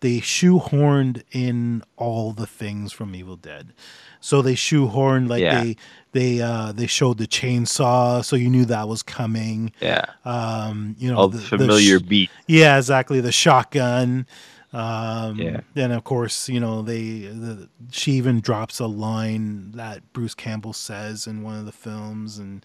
they 0.00 0.18
shoehorned 0.20 1.22
in 1.32 1.82
all 1.96 2.32
the 2.32 2.46
things 2.46 2.92
from 2.92 3.14
Evil 3.14 3.36
Dead. 3.36 3.72
So 4.20 4.42
they 4.42 4.54
shoehorned 4.54 5.28
like 5.28 5.40
Yeah. 5.42 5.62
they 5.64 5.76
they 6.14 6.40
uh, 6.40 6.72
they 6.72 6.86
showed 6.86 7.18
the 7.18 7.26
chainsaw, 7.26 8.24
so 8.24 8.34
you 8.36 8.48
knew 8.48 8.64
that 8.64 8.88
was 8.88 9.02
coming. 9.02 9.72
yeah, 9.82 10.06
Um, 10.24 10.96
you 10.98 11.10
know, 11.12 11.18
all 11.18 11.28
the, 11.28 11.36
the 11.38 11.44
familiar 11.44 11.98
sh- 11.98 12.02
beat. 12.02 12.30
yeah, 12.48 12.78
exactly. 12.78 13.20
The 13.20 13.32
shotgun. 13.32 14.26
Um, 14.72 15.38
Yeah. 15.38 15.60
Then 15.74 15.92
of 15.92 16.02
course, 16.04 16.48
you 16.48 16.58
know 16.60 16.82
they. 16.82 17.26
The, 17.28 17.68
she 17.92 18.12
even 18.12 18.40
drops 18.40 18.80
a 18.80 18.86
line 18.86 19.72
that 19.72 20.12
Bruce 20.12 20.34
Campbell 20.34 20.72
says 20.72 21.26
in 21.26 21.42
one 21.42 21.58
of 21.58 21.66
the 21.66 21.72
films, 21.72 22.38
and 22.38 22.64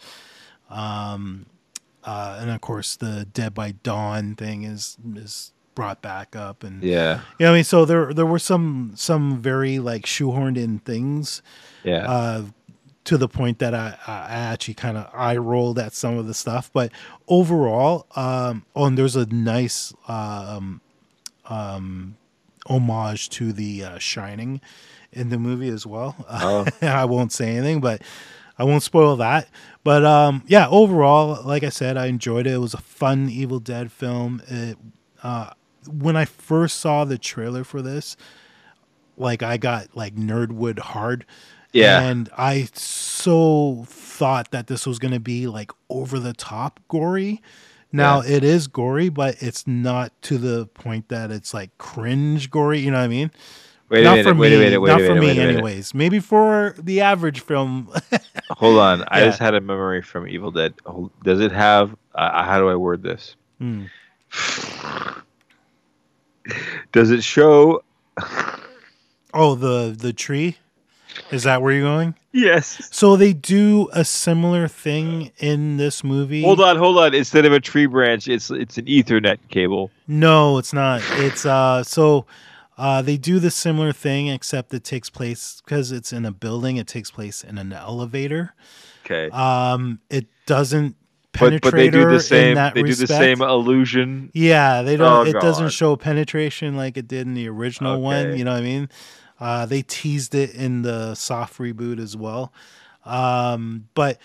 um, 0.69 1.45
uh, 2.03 2.37
and 2.41 2.49
of 2.49 2.61
course 2.61 2.95
the 2.95 3.25
Dead 3.33 3.53
by 3.53 3.71
Dawn 3.83 4.35
thing 4.35 4.63
is 4.63 4.97
is 5.15 5.51
brought 5.75 6.01
back 6.01 6.35
up, 6.35 6.63
and 6.63 6.83
Yeah, 6.83 7.21
yeah, 7.39 7.51
I 7.51 7.53
mean, 7.53 7.63
so 7.63 7.85
there 7.85 8.13
there 8.13 8.25
were 8.25 8.39
some 8.39 8.91
some 8.95 9.41
very 9.41 9.79
like 9.79 10.05
shoehorned 10.05 10.57
in 10.57 10.79
things 10.79 11.41
yeah, 11.83 12.09
uh, 12.09 12.43
to 13.09 13.17
the 13.17 13.27
point 13.27 13.57
that 13.57 13.73
I, 13.73 13.97
I 14.05 14.35
actually 14.35 14.75
kind 14.75 14.95
of 14.95 15.09
eye 15.15 15.35
rolled 15.35 15.79
at 15.79 15.93
some 15.93 16.19
of 16.19 16.27
the 16.27 16.33
stuff. 16.35 16.69
But 16.71 16.91
overall, 17.27 18.05
um, 18.15 18.67
oh, 18.75 18.85
and 18.85 18.95
there's 18.95 19.15
a 19.15 19.25
nice 19.25 19.91
um, 20.07 20.79
um, 21.45 22.17
homage 22.67 23.29
to 23.31 23.51
the 23.51 23.83
uh, 23.83 23.97
Shining 23.97 24.61
in 25.11 25.29
the 25.29 25.39
movie 25.39 25.69
as 25.69 25.87
well. 25.87 26.23
Oh. 26.29 26.67
I 26.83 27.05
won't 27.05 27.31
say 27.31 27.55
anything, 27.55 27.81
but 27.81 28.03
I 28.59 28.63
won't 28.63 28.83
spoil 28.83 29.15
that. 29.15 29.49
But 29.83 30.05
um, 30.05 30.43
yeah, 30.45 30.69
overall, 30.69 31.41
like 31.43 31.63
I 31.63 31.69
said, 31.69 31.97
I 31.97 32.05
enjoyed 32.05 32.45
it. 32.45 32.53
It 32.53 32.57
was 32.59 32.75
a 32.75 32.81
fun 32.81 33.27
Evil 33.27 33.59
Dead 33.59 33.91
film. 33.91 34.43
It, 34.47 34.77
uh, 35.23 35.49
when 35.91 36.15
I 36.15 36.25
first 36.25 36.79
saw 36.79 37.05
the 37.05 37.17
trailer 37.17 37.63
for 37.63 37.81
this, 37.81 38.15
like 39.17 39.41
I 39.41 39.57
got 39.57 39.97
like 39.97 40.15
Nerdwood 40.15 40.77
hard. 40.77 41.25
Yeah. 41.73 42.01
And 42.01 42.29
I 42.37 42.67
so 42.73 43.83
thought 43.87 44.51
that 44.51 44.67
this 44.67 44.85
was 44.87 44.97
going 44.99 45.13
to 45.13 45.19
be 45.19 45.47
like 45.47 45.71
over 45.89 46.19
the 46.19 46.33
top 46.33 46.79
gory 46.87 47.41
Now 47.91 48.21
Yeah. 48.21 48.37
it 48.37 48.43
is 48.43 48.67
gory, 48.67 49.09
but 49.09 49.35
it's 49.41 49.65
not 49.67 50.11
to 50.23 50.37
the 50.37 50.65
point 50.67 51.09
that 51.09 51.31
it's 51.31 51.53
like 51.53 51.75
cringe 51.77 52.49
gory. 52.51 52.79
You 52.79 52.91
know 52.91 52.97
what 52.97 53.03
I 53.03 53.07
mean? 53.07 53.31
Wait 53.89 54.01
a 54.01 54.03
not 54.03 54.17
minute. 54.17 54.23
for 54.29 54.35
Wait 54.35 54.49
me. 54.51 54.55
a 54.55 54.59
minute. 54.59 54.81
Wait 54.81 54.89
not 54.89 55.01
a 55.01 55.05
for 55.07 55.15
me, 55.15 55.27
minute. 55.27 55.55
anyways. 55.55 55.93
Maybe 55.95 56.19
for 56.19 56.75
the 56.77 57.01
average 57.01 57.39
film. 57.41 57.91
Hold 58.51 58.77
on. 58.79 59.03
I 59.07 59.21
just 59.21 59.39
had 59.39 59.55
a 59.55 59.61
memory 59.61 60.01
from 60.03 60.27
Evil 60.27 60.51
Dead. 60.51 60.73
Does 61.23 61.39
it 61.39 61.51
have? 61.51 61.95
Uh, 62.13 62.43
how 62.43 62.59
do 62.59 62.69
I 62.69 62.75
word 62.75 63.01
this? 63.03 63.35
Hmm. 63.59 63.85
Does 66.91 67.11
it 67.11 67.23
show? 67.23 67.83
Oh, 69.33 69.55
the 69.55 69.95
the 69.97 70.13
tree. 70.13 70.57
Is 71.31 71.43
that 71.43 71.61
where 71.61 71.71
you're 71.71 71.83
going? 71.83 72.15
Yes. 72.31 72.87
So 72.91 73.15
they 73.15 73.33
do 73.33 73.89
a 73.93 74.05
similar 74.05 74.67
thing 74.67 75.31
in 75.37 75.77
this 75.77 76.03
movie. 76.03 76.43
Hold 76.43 76.61
on. 76.61 76.77
Hold 76.77 76.97
on. 76.97 77.13
Instead 77.13 77.45
of 77.45 77.53
a 77.53 77.59
tree 77.59 77.85
branch, 77.85 78.27
it's 78.27 78.51
it's 78.51 78.77
an 78.77 78.85
Ethernet 78.85 79.37
cable. 79.49 79.91
No, 80.07 80.57
it's 80.57 80.73
not. 80.73 81.01
It's 81.13 81.45
uh 81.45 81.83
so 81.83 82.25
uh 82.77 83.01
they 83.01 83.17
do 83.17 83.39
the 83.39 83.51
similar 83.51 83.91
thing 83.91 84.27
except 84.27 84.73
it 84.73 84.83
takes 84.83 85.09
place 85.09 85.61
because 85.63 85.91
it's 85.91 86.13
in 86.13 86.25
a 86.25 86.31
building, 86.31 86.77
it 86.77 86.87
takes 86.87 87.11
place 87.11 87.43
in 87.43 87.57
an 87.57 87.73
elevator. 87.73 88.53
Okay. 89.05 89.29
Um 89.31 89.99
it 90.09 90.27
doesn't 90.45 90.95
but 91.31 91.39
penetrate 91.39 91.61
but 91.61 91.77
they 91.77 91.89
do 91.89 92.09
the 92.09 92.19
same. 92.19 92.55
They 92.55 92.83
do 92.83 92.95
the 92.95 93.07
same 93.07 93.41
illusion. 93.41 94.31
Yeah, 94.33 94.81
they 94.81 94.97
don't. 94.97 95.27
Oh, 95.27 95.29
it 95.29 95.33
doesn't 95.33 95.69
show 95.69 95.95
penetration 95.95 96.75
like 96.75 96.97
it 96.97 97.07
did 97.07 97.27
in 97.27 97.33
the 97.35 97.47
original 97.47 98.01
one. 98.01 98.37
You 98.37 98.43
know 98.43 98.51
what 98.51 98.59
I 98.59 98.63
mean? 98.63 98.89
Uh, 99.39 99.65
they 99.65 99.81
teased 99.81 100.35
it 100.35 100.53
in 100.53 100.81
the 100.81 101.15
soft 101.15 101.57
reboot 101.57 101.99
as 101.99 102.15
well. 102.15 102.51
Um, 103.05 103.87
but 103.93 104.19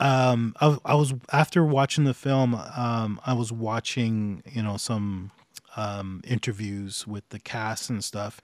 um, 0.00 0.54
I, 0.60 0.78
I 0.84 0.94
was 0.94 1.14
after 1.32 1.64
watching 1.64 2.04
the 2.04 2.14
film. 2.14 2.54
Um, 2.54 3.20
I 3.24 3.32
was 3.32 3.52
watching 3.52 4.42
you 4.50 4.62
know 4.62 4.76
some 4.76 5.30
um, 5.76 6.20
interviews 6.26 7.06
with 7.06 7.28
the 7.30 7.38
cast 7.38 7.90
and 7.90 8.02
stuff, 8.02 8.40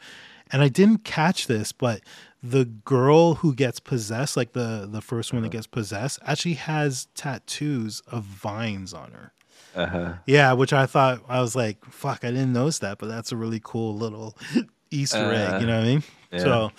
and 0.50 0.62
I 0.62 0.68
didn't 0.68 1.04
catch 1.04 1.46
this, 1.46 1.72
but 1.72 2.00
the 2.42 2.64
girl 2.64 3.36
who 3.36 3.54
gets 3.54 3.80
possessed, 3.80 4.36
like 4.36 4.52
the 4.52 4.88
the 4.90 5.00
first 5.00 5.32
one 5.32 5.42
that 5.42 5.52
gets 5.52 5.66
possessed, 5.66 6.18
actually 6.26 6.54
has 6.54 7.06
tattoos 7.14 8.00
of 8.06 8.24
vines 8.24 8.92
on 8.92 9.12
her. 9.12 9.32
Uh 9.74 9.86
huh. 9.86 10.12
Yeah, 10.26 10.52
which 10.52 10.72
I 10.72 10.86
thought 10.86 11.22
I 11.28 11.40
was 11.40 11.56
like, 11.56 11.84
fuck, 11.86 12.24
I 12.24 12.30
didn't 12.30 12.52
notice 12.52 12.78
that, 12.80 12.98
but 12.98 13.08
that's 13.08 13.32
a 13.32 13.36
really 13.36 13.60
cool 13.62 13.94
little 13.94 14.36
Easter 14.93 15.32
egg, 15.32 15.61
you 15.61 15.66
know 15.66 15.76
what 15.78 15.84
I 15.84 15.86
mean? 15.86 16.03
yeah. 16.30 16.38
So, 16.38 16.72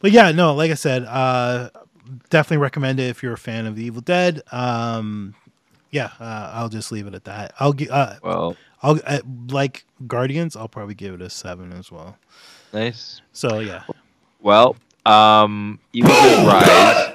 but 0.00 0.10
yeah, 0.12 0.32
no, 0.32 0.54
like 0.54 0.70
I 0.70 0.74
said, 0.74 1.04
uh, 1.04 1.70
definitely 2.30 2.58
recommend 2.58 3.00
it 3.00 3.08
if 3.08 3.22
you're 3.22 3.32
a 3.34 3.38
fan 3.38 3.66
of 3.66 3.76
the 3.76 3.84
Evil 3.84 4.00
Dead. 4.02 4.42
Um, 4.52 5.34
yeah, 5.90 6.10
uh, 6.20 6.50
I'll 6.54 6.68
just 6.68 6.92
leave 6.92 7.06
it 7.06 7.14
at 7.14 7.24
that. 7.24 7.54
I'll 7.58 7.72
give, 7.72 7.90
uh, 7.90 8.16
Well, 8.22 8.56
I'll 8.82 9.00
uh, 9.06 9.20
like 9.48 9.84
Guardians. 10.06 10.56
I'll 10.56 10.68
probably 10.68 10.94
give 10.94 11.14
it 11.14 11.22
a 11.22 11.30
seven 11.30 11.72
as 11.72 11.90
well. 11.90 12.16
nice. 12.72 13.20
So 13.32 13.60
yeah, 13.60 13.82
Well, 14.40 14.76
um, 15.06 15.78
Evil 15.92 16.10
Dead 16.10 16.46
Rise. 16.46 17.12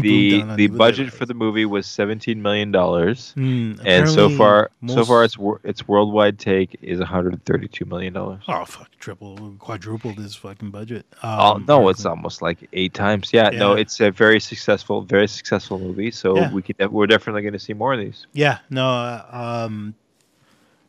The 0.00 0.42
the 0.56 0.68
budget 0.68 1.12
for 1.12 1.26
the 1.26 1.34
movie 1.34 1.66
was 1.66 1.86
seventeen 1.86 2.40
million 2.40 2.72
dollars, 2.72 3.32
Hmm, 3.32 3.74
and 3.84 4.08
so 4.08 4.30
far, 4.30 4.70
so 4.86 5.04
far 5.04 5.24
its 5.24 5.36
its 5.62 5.86
worldwide 5.86 6.38
take 6.38 6.78
is 6.80 7.00
one 7.00 7.06
hundred 7.08 7.44
thirty 7.44 7.68
two 7.68 7.84
million 7.84 8.14
dollars. 8.14 8.40
oh 8.48 8.64
fuck, 8.64 8.90
triple, 8.98 9.54
quadrupled 9.58 10.16
his 10.16 10.34
fucking 10.34 10.70
budget. 10.70 11.04
Oh 11.22 11.56
Um, 11.56 11.64
no, 11.68 11.90
it's 11.90 12.06
almost 12.06 12.40
like 12.40 12.66
eight 12.72 12.94
times. 12.94 13.30
Yeah, 13.30 13.50
no, 13.50 13.74
it's 13.74 14.00
a 14.00 14.10
very 14.10 14.40
successful, 14.40 15.02
very 15.02 15.28
successful 15.28 15.78
movie. 15.78 16.10
So 16.12 16.34
Yeah. 16.36 16.50
we 16.50 16.62
could, 16.62 16.90
we're 16.90 17.06
definitely 17.06 17.42
going 17.42 17.52
to 17.52 17.58
see 17.58 17.74
more 17.74 17.92
of 17.92 18.00
these. 18.00 18.26
Yeah, 18.32 18.60
no, 18.70 18.86
uh, 18.88 19.64
um, 19.66 19.94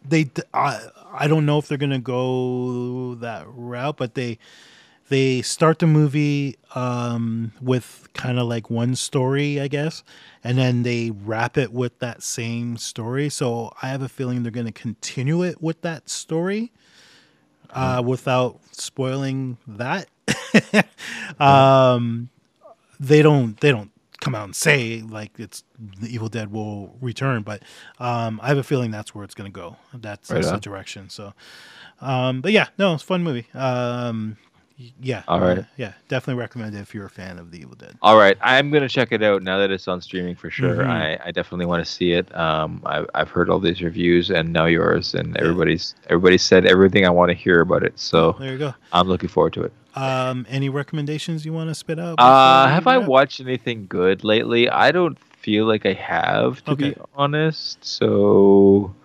they, 0.08 0.30
I, 0.54 0.80
I 1.14 1.28
don't 1.28 1.46
know 1.46 1.58
if 1.58 1.68
they're 1.68 1.78
gonna 1.78 2.00
go 2.00 3.16
that 3.16 3.46
route, 3.50 3.98
but 3.98 4.14
they, 4.16 4.39
they 5.10 5.41
start 5.41 5.80
the 5.80 5.88
movie 5.88 6.58
um, 6.76 7.51
with 7.62 8.08
kind 8.14 8.39
of 8.39 8.47
like 8.47 8.70
one 8.70 8.95
story, 8.95 9.60
I 9.60 9.68
guess, 9.68 10.04
and 10.43 10.58
then 10.58 10.84
they 10.84 11.12
wrap 11.12 11.58
it 11.58 11.72
with 11.74 11.99
that 11.99 12.24
same 12.24 12.78
story. 12.78 13.30
So 13.30 13.74
I 13.82 13.89
have 13.89 14.01
a 14.01 14.10
feeling 14.10 14.43
they're 14.43 14.51
gonna 14.51 14.72
continue 14.72 15.43
it 15.43 15.62
with 15.62 15.82
that 15.82 16.10
story, 16.10 16.72
uh, 17.72 18.01
without 18.06 18.60
spoiling 18.72 19.58
that. 19.68 20.08
um, 21.39 22.30
they 22.99 23.22
don't 23.22 23.60
they 23.60 23.72
don't 23.72 23.91
come 24.24 24.36
out 24.36 24.45
and 24.45 24.56
say 24.56 25.01
like 25.01 25.32
it's 25.38 25.64
the 25.99 26.08
Evil 26.08 26.30
Dead 26.30 26.51
will 26.51 26.95
return, 27.01 27.43
but 27.43 27.62
um, 27.99 28.39
I 28.41 28.47
have 28.47 28.58
a 28.58 28.64
feeling 28.64 28.89
that's 28.89 29.14
where 29.14 29.26
it's 29.26 29.36
going 29.36 29.51
to 29.51 29.56
go. 29.56 29.76
That's, 29.93 30.30
Right 30.30 30.41
that's 30.41 30.51
the 30.51 30.60
direction. 30.60 31.10
So, 31.10 31.34
um, 31.99 32.41
but 32.41 32.54
yeah, 32.54 32.68
no, 32.78 32.93
it's 32.93 33.04
a 33.04 33.06
fun 33.06 33.24
movie. 33.24 33.47
Um, 33.54 34.38
yeah, 35.01 35.24
All 35.28 35.39
right. 35.39 35.65
yeah, 35.78 35.93
definitely 36.07 36.39
recommend 36.41 36.76
it 36.76 36.80
if 36.80 36.93
you're 36.93 37.05
a 37.05 37.09
fan 37.09 37.38
of 37.38 37.51
the 37.51 37.59
Evil 37.59 37.76
Dead. 37.76 37.95
All 38.01 38.17
right, 38.17 38.38
I'm 38.41 38.71
going 38.71 38.82
to 38.84 38.89
check 38.89 39.11
it 39.11 39.21
out 39.21 39.43
now 39.43 39.57
that 39.59 39.69
it's 39.71 39.88
on 39.88 40.01
streaming 40.01 40.36
for 40.36 40.49
sure. 40.49 40.78
Mhm. 40.78 40.88
I, 40.88 41.19
I 41.26 41.32
definitely 41.32 41.65
want 41.67 41.86
to 41.86 41.91
see 41.91 42.13
it. 42.13 42.36
Um, 42.36 42.82
I've, 42.86 43.07
I've 43.13 43.30
heard 43.30 43.49
all 43.49 43.59
these 43.59 43.82
reviews 43.82 44.30
and 44.32 44.51
now 44.51 44.65
yours, 44.65 45.13
and 45.13 45.38
everybody's 45.38 45.95
everybody 46.09 46.38
said 46.38 46.65
everything 46.65 47.05
I 47.05 47.09
want 47.11 47.30
to 47.30 47.36
hear 47.36 47.61
about 47.61 47.84
it. 47.84 47.97
So 47.99 48.36
There 48.39 48.51
you 48.51 48.57
go. 48.57 48.74
I'm 48.91 49.07
looking 49.07 49.30
forward 49.30 49.53
to 49.53 49.63
it. 49.63 49.74
Um, 49.95 50.47
any 50.49 50.69
recommendations 50.69 51.45
you 51.45 51.53
want 51.53 51.69
to 51.69 51.76
spit 51.76 51.99
out? 51.99 52.15
Uh, 52.19 52.67
have 52.67 52.88
I 52.88 52.97
watched 52.97 53.39
anything 53.41 53.86
good 53.88 54.24
lately? 54.24 54.67
I 54.67 54.91
don't 54.91 55.19
feel 55.19 55.65
like 55.65 55.86
I 55.86 55.93
have, 55.93 56.63
to 56.65 56.76
be 56.76 56.95
honest. 57.15 57.86
So, 57.86 58.95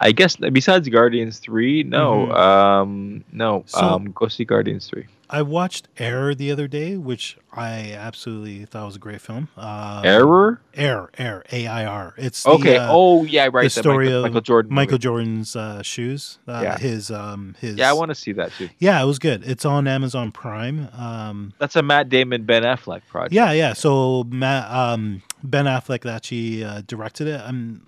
I 0.00 0.12
guess 0.12 0.36
besides 0.36 0.88
Guardians 0.88 1.38
Three, 1.38 1.82
no, 1.82 2.26
Mhm. 2.26 2.36
um, 2.36 3.24
no, 3.32 3.64
So- 3.66 3.80
um, 3.80 4.12
go 4.12 4.28
see 4.28 4.44
Guardians 4.44 4.86
Three. 4.88 5.06
I 5.28 5.42
watched 5.42 5.88
Air 5.98 6.36
the 6.36 6.52
other 6.52 6.68
day, 6.68 6.96
which 6.96 7.36
I 7.52 7.92
absolutely 7.98 8.64
thought 8.64 8.86
was 8.86 8.94
a 8.94 9.00
great 9.00 9.20
film. 9.20 9.48
Um, 9.56 10.04
Error. 10.04 10.60
Air, 10.72 11.08
Air, 11.18 11.42
A 11.50 11.66
I 11.66 11.84
R. 11.84 12.14
It's 12.16 12.44
the, 12.44 12.50
Okay. 12.50 12.76
uh, 12.76 12.86
oh 12.88 13.24
yeah, 13.24 13.48
right. 13.52 13.64
the 13.64 13.70
story 13.70 14.04
Michael, 14.04 14.18
of 14.18 14.22
Michael 14.30 14.40
Jordan. 14.42 14.72
Michael 14.74 14.92
movie. 14.92 15.02
Jordan's 15.02 15.56
uh, 15.56 15.82
shoes. 15.82 16.38
Uh, 16.46 16.60
Yeah. 16.62 16.78
His 16.78 17.10
um 17.10 17.56
his. 17.60 17.74
Yeah, 17.76 17.90
I 17.90 17.94
want 17.94 18.10
to 18.10 18.14
see 18.14 18.30
that 18.34 18.52
too. 18.56 18.68
Yeah, 18.78 19.02
it 19.02 19.06
was 19.06 19.18
good. 19.18 19.42
It's 19.44 19.64
on 19.64 19.88
Amazon 19.88 20.30
Prime. 20.30 20.90
Um, 20.96 21.54
That's 21.58 21.74
a 21.74 21.82
Matt 21.82 22.08
Damon 22.08 22.44
Ben 22.44 22.62
Affleck 22.62 23.00
project. 23.08 23.32
yeah, 23.34 23.50
yeah. 23.50 23.72
So 23.72 24.22
Matt, 24.30 24.70
um, 24.70 25.22
Ben 25.42 25.64
Affleck 25.64 26.08
actually 26.08 26.62
uh, 26.62 26.82
directed 26.86 27.26
it. 27.26 27.40
I'm, 27.44 27.82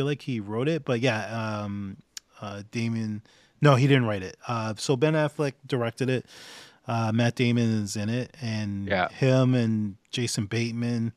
feel 0.00 0.06
like 0.06 0.22
he 0.22 0.40
wrote 0.40 0.66
it, 0.66 0.82
but 0.86 1.00
yeah, 1.00 1.60
um, 1.62 1.98
uh, 2.40 2.62
Damon. 2.70 3.22
No, 3.60 3.74
he 3.74 3.86
didn't 3.86 4.06
write 4.06 4.22
it. 4.22 4.38
Uh, 4.48 4.72
so 4.78 4.96
Ben 4.96 5.12
Affleck 5.12 5.52
directed 5.66 6.08
it. 6.08 6.24
Uh, 6.88 7.12
Matt 7.12 7.34
Damon 7.34 7.82
is 7.82 7.96
in 7.96 8.08
it, 8.08 8.34
and 8.40 8.86
Yeah. 8.88 9.10
him 9.10 9.54
and 9.54 9.96
Jason 10.10 10.46
Bateman. 10.46 11.12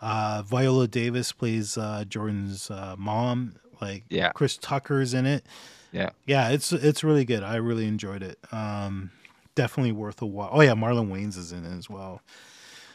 Uh, 0.00 0.42
Viola 0.46 0.88
Davis 0.88 1.32
plays 1.32 1.76
uh, 1.76 2.04
Jordan's 2.08 2.70
uh, 2.70 2.94
mom. 2.98 3.56
Like 3.80 4.04
Yeah. 4.08 4.32
Chris 4.32 4.56
Tucker's 4.56 5.12
in 5.12 5.26
it. 5.26 5.44
Yeah. 5.92 6.10
Yeah, 6.26 6.48
it's 6.48 6.72
it's 6.72 7.04
really 7.04 7.26
good. 7.26 7.42
I 7.42 7.56
really 7.56 7.86
enjoyed 7.86 8.22
it. 8.22 8.38
Um, 8.50 9.10
definitely 9.54 9.92
worth 9.92 10.22
a 10.22 10.26
watch. 10.26 10.50
Oh 10.52 10.62
yeah, 10.62 10.72
Marlon 10.74 11.10
Wayans 11.10 11.36
is 11.36 11.52
in 11.52 11.64
it 11.66 11.76
as 11.76 11.90
well. 11.90 12.22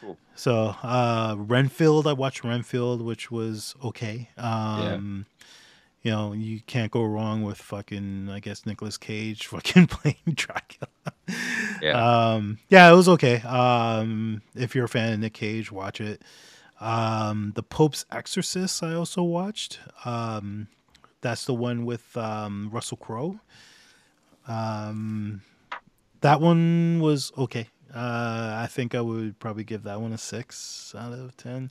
Cool. 0.04 0.18
So 0.34 0.74
uh, 0.82 1.34
Renfield, 1.38 2.06
I 2.06 2.12
watched 2.12 2.44
Renfield, 2.44 3.02
which 3.02 3.30
was 3.30 3.74
okay. 3.82 4.28
Um, 4.36 5.26
You 6.02 6.10
know, 6.10 6.32
you 6.34 6.60
can't 6.66 6.92
go 6.92 7.02
wrong 7.02 7.42
with 7.44 7.56
fucking, 7.56 8.28
I 8.30 8.38
guess, 8.38 8.66
Nicolas 8.66 8.98
Cage 8.98 9.46
fucking 9.52 9.86
playing 9.86 10.16
Dracula. 10.34 10.88
Yeah. 11.80 12.32
Um, 12.34 12.58
yeah, 12.68 12.92
it 12.92 12.94
was 12.94 13.08
okay. 13.08 13.36
Um, 13.40 14.42
if 14.54 14.74
you're 14.74 14.84
a 14.84 14.88
fan 14.88 15.14
of 15.14 15.20
Nick 15.20 15.32
Cage, 15.32 15.72
watch 15.72 16.02
it. 16.02 16.20
Um, 16.78 17.52
the 17.54 17.62
Pope's 17.62 18.04
Exorcist, 18.12 18.82
I 18.82 18.92
also 18.92 19.22
watched. 19.22 19.78
Um, 20.04 20.68
that's 21.22 21.46
the 21.46 21.54
one 21.54 21.86
with 21.86 22.14
um, 22.18 22.68
Russell 22.70 22.98
Crowe. 22.98 23.40
Um, 24.46 25.40
that 26.20 26.40
one 26.42 27.00
was 27.00 27.32
okay. 27.38 27.68
Uh, 27.94 28.56
I 28.60 28.66
think 28.66 28.94
I 28.94 29.00
would 29.00 29.38
probably 29.38 29.62
give 29.62 29.84
that 29.84 30.00
one 30.00 30.12
a 30.12 30.18
six 30.18 30.94
out 30.98 31.12
of 31.12 31.36
ten. 31.36 31.70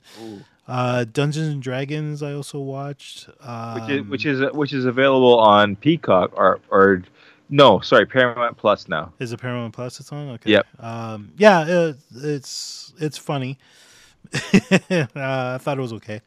Uh, 0.66 1.04
Dungeons 1.04 1.48
and 1.48 1.62
Dragons, 1.62 2.22
I 2.22 2.32
also 2.32 2.60
watched. 2.60 3.28
Um, 3.40 3.74
which 3.74 3.90
is 3.90 4.02
which 4.08 4.26
is 4.26 4.52
which 4.54 4.72
is 4.72 4.84
available 4.86 5.38
on 5.38 5.76
Peacock 5.76 6.32
or 6.36 6.60
or 6.70 7.02
no, 7.50 7.80
sorry, 7.80 8.06
Paramount 8.06 8.56
Plus 8.56 8.88
now. 8.88 9.12
Is 9.18 9.32
it 9.32 9.40
Paramount 9.40 9.74
Plus 9.74 10.00
it's 10.00 10.10
on? 10.12 10.30
Okay. 10.30 10.52
Yep. 10.52 10.66
Um, 10.80 11.32
yeah, 11.36 11.58
uh, 11.60 11.92
it's 12.14 12.94
it's 12.98 13.18
funny. 13.18 13.58
uh, 14.32 15.06
I 15.14 15.58
thought 15.60 15.76
it 15.76 15.82
was 15.82 15.92
okay. 15.94 16.22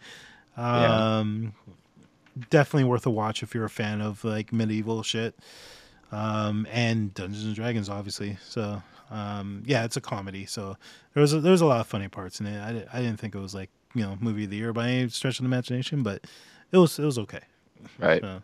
Yeah. 0.57 1.17
Um, 1.19 1.53
Definitely 2.51 2.83
worth 2.83 3.07
a 3.07 3.09
watch 3.09 3.41
if 3.41 3.55
you're 3.55 3.65
a 3.65 3.69
fan 3.69 3.99
of 3.99 4.23
like 4.23 4.53
medieval 4.53 5.01
shit. 5.01 5.33
Um, 6.11 6.67
and 6.71 7.11
Dungeons 7.15 7.45
and 7.45 7.55
Dragons, 7.55 7.89
obviously. 7.89 8.37
So 8.47 8.83
um, 9.10 9.64
yeah, 9.66 9.84
it's 9.86 9.97
a 9.97 10.01
comedy. 10.01 10.45
So 10.45 10.78
there 11.14 11.22
was 11.22 11.34
a, 11.34 11.39
there 11.39 11.51
was 11.51 11.62
a 11.62 11.66
lot 11.66 11.80
of 11.80 11.88
funny 11.88 12.08
parts 12.08 12.39
in 12.39 12.45
it. 12.47 12.60
I, 12.60 12.97
I 12.97 13.01
didn't 13.01 13.20
think 13.20 13.36
it 13.36 13.39
was 13.39 13.55
like 13.55 13.70
you 13.93 14.01
know 14.03 14.18
movie 14.20 14.45
of 14.45 14.49
the 14.49 14.58
year 14.58 14.74
by 14.74 14.89
any 14.89 15.10
stretch 15.10 15.39
of 15.39 15.43
the 15.43 15.47
imagination, 15.47 16.03
but 16.03 16.26
it 16.72 16.78
was 16.78 16.97
it 16.99 17.05
was 17.05 17.18
okay. 17.20 17.41
Right. 17.99 18.22
So, 18.22 18.41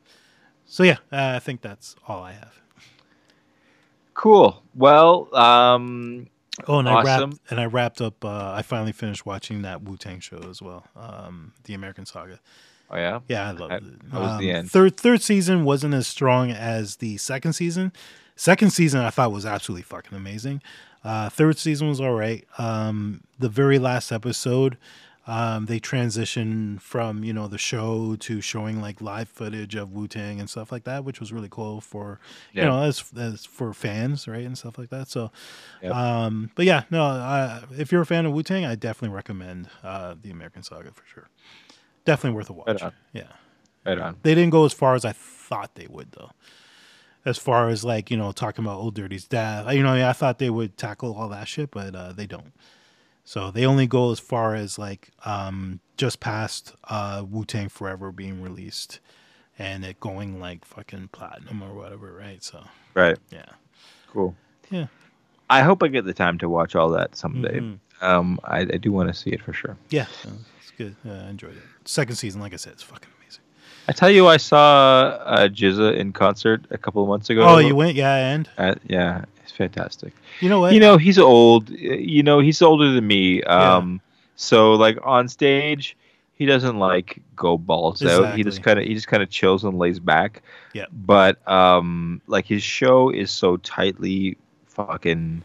so 0.66 0.84
yeah, 0.84 0.98
uh, 1.12 1.34
I 1.36 1.40
think 1.40 1.62
that's 1.62 1.96
all 2.08 2.24
I 2.24 2.34
have. 2.34 2.62
Cool. 4.14 4.62
Well, 4.76 5.34
um, 5.36 6.28
Oh, 6.68 6.78
and 6.80 6.88
Awesome. 6.88 7.08
I 7.08 7.18
wrapped 7.18 7.40
and 7.50 7.60
I 7.60 7.66
wrapped 7.66 8.02
up. 8.02 8.24
Uh, 8.24 8.52
I 8.56 8.62
finally 8.62 8.92
finished 8.92 9.26
watching 9.26 9.64
that 9.64 9.82
Wu 9.82 9.98
Tang 9.98 10.20
show 10.20 10.38
as 10.50 10.62
well, 10.62 10.86
um, 10.96 11.54
the 11.64 11.74
American 11.74 12.06
Saga. 12.06 12.40
Oh 12.94 12.98
yeah. 12.98 13.20
Yeah, 13.28 13.50
I 13.50 13.52
loved 13.52 13.74
it. 13.74 13.84
how 14.12 14.20
was 14.22 14.40
the 14.40 14.52
Um, 14.52 14.56
end? 14.58 14.72
Third 14.72 14.98
third 14.98 15.22
season 15.22 15.66
wasn't 15.66 15.94
as 15.94 16.08
strong 16.08 16.52
as 16.52 16.98
the 16.98 17.18
second 17.18 17.54
season. 17.54 17.92
Second 18.36 18.72
season 18.72 19.02
I 19.02 19.10
thought 19.10 19.32
was 19.32 19.46
absolutely 19.46 19.84
fucking 19.84 20.18
amazing. 20.18 20.62
Uh, 21.04 21.30
third 21.30 21.58
season 21.58 21.90
was 21.90 22.00
all 22.00 22.14
right. 22.14 22.48
Um, 22.58 23.22
the 23.38 23.50
very 23.50 23.78
last 23.78 24.12
episode, 24.12 24.78
um, 25.28 25.66
they 25.68 25.80
transitioned 25.80 26.82
from 26.82 27.24
you 27.24 27.32
know 27.34 27.48
the 27.48 27.58
show 27.58 28.16
to 28.22 28.42
showing 28.42 28.82
like 28.82 29.02
live 29.02 29.28
footage 29.30 29.76
of 29.76 29.92
Wu 29.92 30.08
Tang 30.08 30.40
and 30.40 30.50
stuff 30.50 30.72
like 30.72 30.86
that, 30.86 31.04
which 31.04 31.20
was 31.20 31.32
really 31.34 31.50
cool 31.52 31.80
for 31.82 32.20
you 32.54 32.64
know 32.64 32.84
as 32.84 33.04
as 33.20 33.46
for 33.46 33.74
fans, 33.74 34.28
right, 34.28 34.46
and 34.46 34.58
stuff 34.58 34.78
like 34.78 34.90
that. 34.90 35.10
So, 35.10 35.30
Yep. 35.82 35.94
um, 35.94 36.52
but 36.56 36.66
yeah, 36.66 36.84
no, 36.90 37.04
I, 37.04 37.64
if 37.78 37.92
you're 37.92 38.02
a 38.02 38.06
fan 38.06 38.26
of 38.26 38.32
Wu 38.34 38.42
Tang, 38.42 38.66
I 38.66 38.76
definitely 38.76 39.14
recommend 39.16 39.70
uh, 39.84 40.16
the 40.22 40.32
American 40.32 40.64
Saga 40.64 40.92
for 40.92 41.04
sure. 41.06 41.28
Definitely 42.06 42.36
worth 42.36 42.50
a 42.50 42.54
watch. 42.54 42.82
on. 42.82 42.92
Yeah. 43.14 43.24
Right 43.86 43.98
on. 44.00 44.18
They 44.24 44.34
didn't 44.36 44.52
go 44.52 44.66
as 44.66 44.74
far 44.74 44.96
as 44.96 45.06
I 45.06 45.12
thought 45.14 45.76
they 45.76 45.88
would, 45.90 46.12
though. 46.14 46.32
As 47.26 47.38
far 47.38 47.70
as 47.70 47.86
like 47.86 48.12
you 48.12 48.18
know, 48.18 48.32
talking 48.34 48.66
about 48.66 48.80
Old 48.80 48.96
Dirty's 48.96 49.26
dad, 49.26 49.74
you 49.76 49.82
know, 49.84 49.94
I 50.10 50.12
thought 50.14 50.40
they 50.40 50.50
would 50.50 50.78
tackle 50.78 51.16
all 51.16 51.30
that 51.30 51.48
shit, 51.48 51.72
but 51.72 51.96
uh, 51.96 52.12
they 52.12 52.26
don't. 52.26 52.52
So 53.24 53.50
they 53.52 53.66
only 53.66 53.88
go 53.88 54.12
as 54.12 54.20
far 54.20 54.56
as 54.56 54.78
like 54.78 55.10
um, 55.26 55.80
just 55.96 56.20
past 56.20 56.74
uh, 56.90 57.24
Wu 57.30 57.46
Tang 57.46 57.70
Forever 57.70 58.12
being 58.12 58.42
released, 58.42 59.00
and 59.58 59.86
it 59.86 60.02
going 60.02 60.42
like 60.42 60.66
fucking 60.66 61.10
platinum 61.14 61.64
or 61.64 61.74
whatever, 61.74 62.12
right? 62.14 62.44
So 62.44 62.66
Right. 62.94 63.18
yeah, 63.32 63.46
Cool. 64.12 64.36
yeah, 64.70 64.88
I 65.50 65.62
hope 65.62 65.82
I 65.82 65.88
get 65.88 66.04
the 66.04 66.14
time 66.14 66.38
to 66.40 66.50
watch 66.50 66.76
all 66.76 66.90
that 66.90 67.16
someday. 67.16 67.60
Mhm. 67.62 67.80
Um, 68.02 68.38
I, 68.44 68.60
I 68.60 68.64
do 68.78 68.92
want 68.92 69.08
to 69.08 69.14
see 69.14 69.30
it 69.30 69.42
for 69.42 69.54
sure. 69.54 69.78
yeah, 69.90 70.08
good. 70.78 70.96
Uh, 71.08 71.12
I 71.12 71.30
enjoyed 71.30 71.56
it. 71.56 71.64
Second 71.86 72.16
season, 72.16 72.42
like 72.42 72.54
I 72.54 72.58
said, 72.58 72.74
it's 72.74 72.84
fucking 72.84 73.10
amazing. 73.22 73.42
I 73.88 73.92
tell 73.92 74.10
you, 74.10 74.28
I 74.28 74.38
saw 74.38 75.18
uh, 75.26 75.48
GZA 75.50 75.98
in 75.98 76.14
concert 76.14 76.66
a 76.72 76.78
couple 76.78 77.02
of 77.04 77.10
months 77.10 77.30
ago. 77.30 77.44
Oh, 77.44 77.58
you 77.58 77.76
went, 77.76 77.96
yeah, 77.96 78.34
and 78.34 78.50
Uh, 78.58 78.76
yeah, 78.88 79.26
it's 79.44 79.52
fantastic. 79.52 80.14
you 80.40 80.50
know 80.50 80.60
what? 80.62 80.74
You 80.74 80.80
know, 80.80 80.98
he's 80.98 81.20
old. 81.20 81.70
You 81.70 82.24
know, 82.24 82.40
he's 82.40 82.62
older 82.62 82.92
than 82.92 83.06
me. 83.06 83.44
Um, 83.44 84.00
so 84.36 84.74
like 84.74 84.98
on 85.04 85.28
stage, 85.28 85.98
he 86.36 86.46
doesn't 86.46 86.80
like 86.80 87.22
go 87.36 87.58
balls 87.58 88.04
out. 88.04 88.36
He 88.36 88.44
just 88.44 88.64
kind 88.64 88.80
of 88.80 88.86
he 88.86 88.94
just 88.94 89.08
kind 89.08 89.22
of 89.22 89.30
chills 89.30 89.64
and 89.66 89.78
lays 89.78 90.00
back. 90.00 90.42
Yeah. 90.74 90.86
But 90.92 91.46
um, 91.48 92.22
like 92.28 92.46
his 92.46 92.64
show 92.64 93.10
is 93.10 93.32
so 93.32 93.58
tightly 93.58 94.38
fucking 94.68 95.44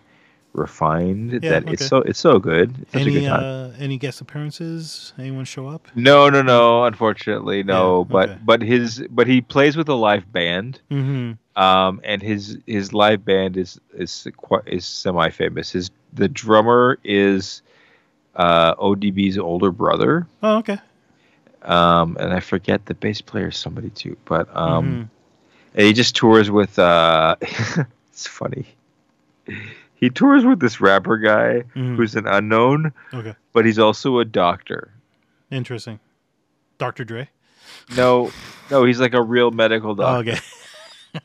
refined 0.59 1.33
Yeah, 1.43 1.61
that 1.61 1.69
it's 1.73 1.87
so 1.87 1.99
it's 1.99 2.19
so 2.19 2.39
good. 2.39 2.75
It's 2.83 2.93
such 2.93 3.03
a 3.03 3.05
good 3.11 3.17
any 3.19 3.27
time. 3.27 3.43
uh, 3.45 3.73
any 3.79 3.97
guest 3.99 4.21
appearances? 4.21 5.13
Anyone 5.19 5.45
show 5.45 5.67
up? 5.69 5.89
No, 5.95 6.29
no, 6.29 6.43
no. 6.43 6.85
Unfortunately, 6.85 7.63
no. 7.63 8.01
Yeah, 8.01 8.13
but 8.13 8.29
okay. 8.31 8.39
but 8.45 8.63
his 8.63 9.07
but 9.11 9.27
he 9.27 9.41
plays 9.41 9.77
with 9.77 9.89
a 9.89 9.95
live 9.95 10.31
band. 10.33 10.81
Mm-hmm. 10.91 11.33
Um, 11.63 12.01
and 12.05 12.23
his 12.23 12.59
his 12.67 12.93
live 12.93 13.25
band 13.25 13.57
is 13.57 13.81
is 13.95 14.27
quite 14.37 14.63
is 14.67 14.85
semi 14.85 15.31
famous. 15.31 15.71
His 15.73 15.91
the 16.13 16.29
drummer 16.29 16.99
is 17.05 17.63
uh, 18.37 18.75
ODB's 18.77 19.39
older 19.39 19.71
brother. 19.73 20.27
Oh, 20.43 20.59
okay. 20.59 20.79
Um, 21.63 22.17
and 22.21 22.33
I 22.33 22.41
forget 22.41 22.87
the 22.87 22.95
bass 22.95 23.21
player 23.21 23.49
is 23.49 23.57
somebody 23.57 23.91
too. 23.91 24.17
But 24.25 24.49
um, 24.57 24.85
Mhm. 24.87 25.09
and 25.75 25.87
he 25.87 25.93
just 25.93 26.15
tours 26.15 26.51
with. 26.51 26.79
Uh, 26.79 27.35
it's 28.13 28.27
funny. 28.29 28.67
He 30.01 30.11
tours 30.11 30.45
with 30.45 30.61
this 30.61 30.81
rapper 30.81 31.17
guy 31.19 31.65
Mhm. 31.75 31.97
who's 31.97 32.15
an 32.15 32.27
unknown, 32.27 32.93
Okay. 33.13 33.35
but 33.53 33.65
he's 33.67 33.79
also 33.79 34.19
a 34.21 34.25
doctor. 34.25 34.91
Interesting. 35.51 35.99
Dr. 36.79 37.05
Dre. 37.05 37.29
No, 37.97 38.31
no, 38.71 38.85
he's 38.85 39.01
like 39.01 39.15
a 39.15 39.23
real 39.23 39.51
medical 39.51 39.91
Oh, 39.93 39.95
doctor. 40.23 40.31
okay. 40.33 40.41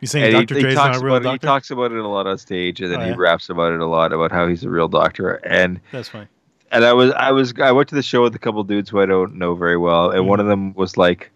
you 0.00 0.06
saying 0.06 0.34
and 0.34 0.46
Dr. 0.46 0.54
he, 0.56 0.62
Dre's 0.62 0.74
not 0.76 0.96
a 0.96 1.00
real 1.04 1.16
about 1.16 1.28
it, 1.34 1.40
he 1.42 1.46
talks 1.46 1.70
about 1.70 1.90
it 1.92 1.98
a 1.98 2.06
lot 2.08 2.26
on 2.26 2.38
stage, 2.38 2.80
and 2.80 2.92
then 2.92 3.00
Oh, 3.00 3.04
he 3.04 3.10
yeah? 3.10 3.16
raps 3.18 3.48
about 3.50 3.72
it 3.72 3.80
a 3.80 3.86
lot 3.86 4.12
about 4.12 4.30
how 4.30 4.46
he's 4.46 4.62
a 4.64 4.70
real 4.70 4.88
doctor. 4.88 5.40
And 5.44 5.80
That's 5.90 6.08
fine. 6.08 6.28
and 6.70 6.84
I 6.84 6.92
was 6.92 7.10
I 7.12 7.32
was 7.32 7.52
I 7.60 7.72
went 7.72 7.88
to 7.88 7.94
the 7.96 8.02
show 8.02 8.22
with 8.22 8.34
a 8.34 8.38
couple 8.38 8.62
dudes 8.62 8.88
who 8.90 9.00
I 9.00 9.06
don't 9.06 9.34
know 9.34 9.54
very 9.56 9.76
well, 9.76 10.10
and 10.10 10.20
Mhm. 10.24 10.28
one 10.28 10.38
of 10.40 10.46
them 10.46 10.72
was 10.74 10.96
like, 10.96 11.30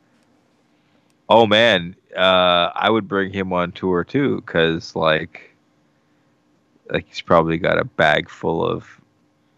"Oh 1.29 1.47
man, 1.47 1.97
uh, 2.17 2.71
I 2.75 2.89
would 2.91 3.09
bring 3.09 3.33
him 3.33 3.53
on 3.53 3.73
tour 3.73 4.05
too, 4.05 4.37
because 4.37 4.95
like, 4.95 5.51
like 6.91 7.07
he's 7.09 7.21
probably 7.21 7.59
got 7.59 7.79
a 7.79 7.85
bag 7.85 8.29
full 8.29 8.65
of 8.65 9.01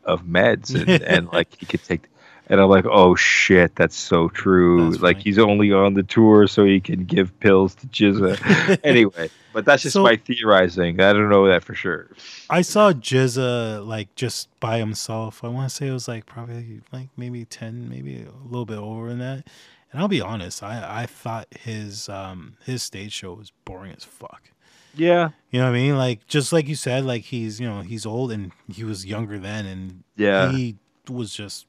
of 0.05 0.23
meds, 0.25 0.75
and, 0.75 0.89
and 1.03 1.33
like 1.33 1.55
he 1.55 1.67
could 1.67 1.83
take." 1.83 2.09
And 2.49 2.61
I'm 2.61 2.69
like, 2.69 2.85
"Oh 2.87 3.17
shit, 3.17 3.75
that's 3.75 3.97
so 3.97 4.29
true. 4.29 4.91
That's 4.91 5.03
like 5.03 5.17
funny. 5.17 5.25
he's 5.25 5.39
only 5.39 5.73
on 5.73 5.95
the 5.95 6.05
tour 6.05 6.47
so 6.47 6.65
he 6.65 6.81
can 6.81 7.05
give 7.05 7.39
pills 7.41 7.75
to 7.77 7.87
GZA." 7.89 8.79
anyway, 8.85 9.31
but 9.53 9.65
that's 9.65 9.83
just 9.83 9.95
So- 9.95 10.05
my 10.05 10.15
theorizing. 10.17 11.01
I 11.01 11.13
don't 11.13 11.29
know 11.29 11.49
that 11.49 11.65
for 11.65 11.75
sure. 11.75 12.09
I 12.49 12.63
saw 12.63 12.93
GZA 12.93 13.85
like 13.85 14.15
just 14.15 14.49
by 14.61 14.79
himself. 14.79 15.43
I 15.43 15.49
want 15.49 15.69
to 15.69 15.75
say 15.75 15.89
it 15.89 15.93
was 15.93 16.07
like 16.07 16.27
probably 16.27 16.83
like 16.93 17.09
maybe 17.17 17.45
10, 17.45 17.89
maybe 17.89 18.23
a 18.23 18.45
little 18.49 18.65
bit 18.67 18.79
over 18.79 19.09
than 19.09 19.19
that. 19.19 19.49
And 19.91 20.01
I'll 20.01 20.07
be 20.09 20.21
honest, 20.21 20.63
I, 20.63 21.03
I 21.03 21.07
thought 21.07 21.49
his 21.51 22.09
um 22.09 22.59
his 22.65 22.81
stage 22.85 23.13
show 23.13 23.33
was 23.35 23.51
boring 23.65 23.93
as 23.97 24.05
fuck. 24.05 24.51
Yeah, 24.97 25.31
You 25.51 25.61
know 25.61 25.67
what 25.67 25.77
I 25.77 25.79
mean? 25.79 25.97
Like 25.97 26.27
just 26.27 26.53
like 26.53 26.69
you 26.69 26.75
said, 26.75 27.05
like 27.05 27.23
he's 27.23 27.61
you 27.61 27.69
know 27.69 27.83
he's 27.83 28.07
old 28.07 28.33
and 28.33 28.53
he 28.73 28.85
was 28.85 29.05
younger 29.07 29.39
then, 29.39 29.67
and 29.67 30.05
yeah. 30.17 30.51
he 30.51 30.77
was 31.09 31.33
just 31.33 31.67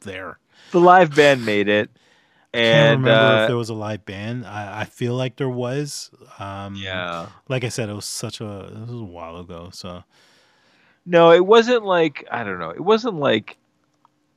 there. 0.00 0.38
the 0.72 0.80
live 0.80 1.14
band 1.14 1.44
made 1.44 1.68
it, 1.68 1.90
I 2.52 2.56
Can't 2.56 2.98
remember 2.98 3.10
uh, 3.10 3.42
if 3.42 3.48
there 3.48 3.56
was 3.56 3.68
a 3.68 3.74
live 3.74 4.04
band. 4.04 4.44
I, 4.44 4.80
I 4.80 4.84
feel 4.84 5.14
like 5.14 5.36
there 5.36 5.48
was. 5.48 6.10
Um, 6.38 6.74
yeah, 6.74 7.26
Like 7.48 7.62
I 7.62 7.68
said, 7.68 7.88
it 7.88 7.94
was 7.94 8.06
such 8.06 8.40
a 8.40 8.70
this 8.72 8.90
was 8.90 9.00
a 9.00 9.04
while 9.04 9.36
ago. 9.36 9.70
So 9.72 10.02
no, 11.06 11.30
it 11.32 11.46
wasn't 11.46 11.84
like 11.84 12.26
I 12.30 12.42
don't 12.42 12.58
know. 12.58 12.70
It 12.70 12.80
wasn't 12.80 13.16
like 13.16 13.56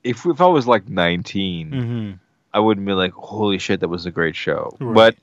if 0.04 0.26
if 0.26 0.42
I 0.42 0.48
was 0.48 0.68
like 0.68 0.88
19, 0.88 1.72
hmm 1.72 2.12
I 2.56 2.60
wouldn't 2.60 2.86
be 2.86 2.94
like, 2.94 3.14
holy 3.14 3.58
shit, 3.58 3.80
that 3.80 3.88
was 3.88 4.06
a 4.06 4.12
great 4.12 4.36
show. 4.36 4.78
Right. 4.80 4.94
But 4.94 5.16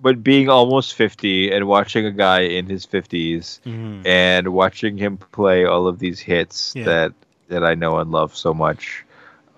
but 0.00 0.22
being 0.22 0.48
almost 0.48 0.94
50 0.94 1.50
and 1.52 1.66
watching 1.66 2.06
a 2.06 2.12
guy 2.12 2.40
in 2.40 2.66
his 2.66 2.84
50s 2.84 3.60
hmm 3.64 4.02
and 4.04 4.48
watching 4.52 4.98
him 4.98 5.16
play 5.16 5.54
all 5.54 5.76
of 5.78 5.88
these 5.88 6.10
hits 6.10 6.66
Yeah. 6.66 6.84
that 6.84 7.02
that 7.40 7.56
I 7.56 7.66
know 7.66 7.92
and 7.92 8.06
love 8.06 8.34
so 8.34 8.52
much, 8.52 9.04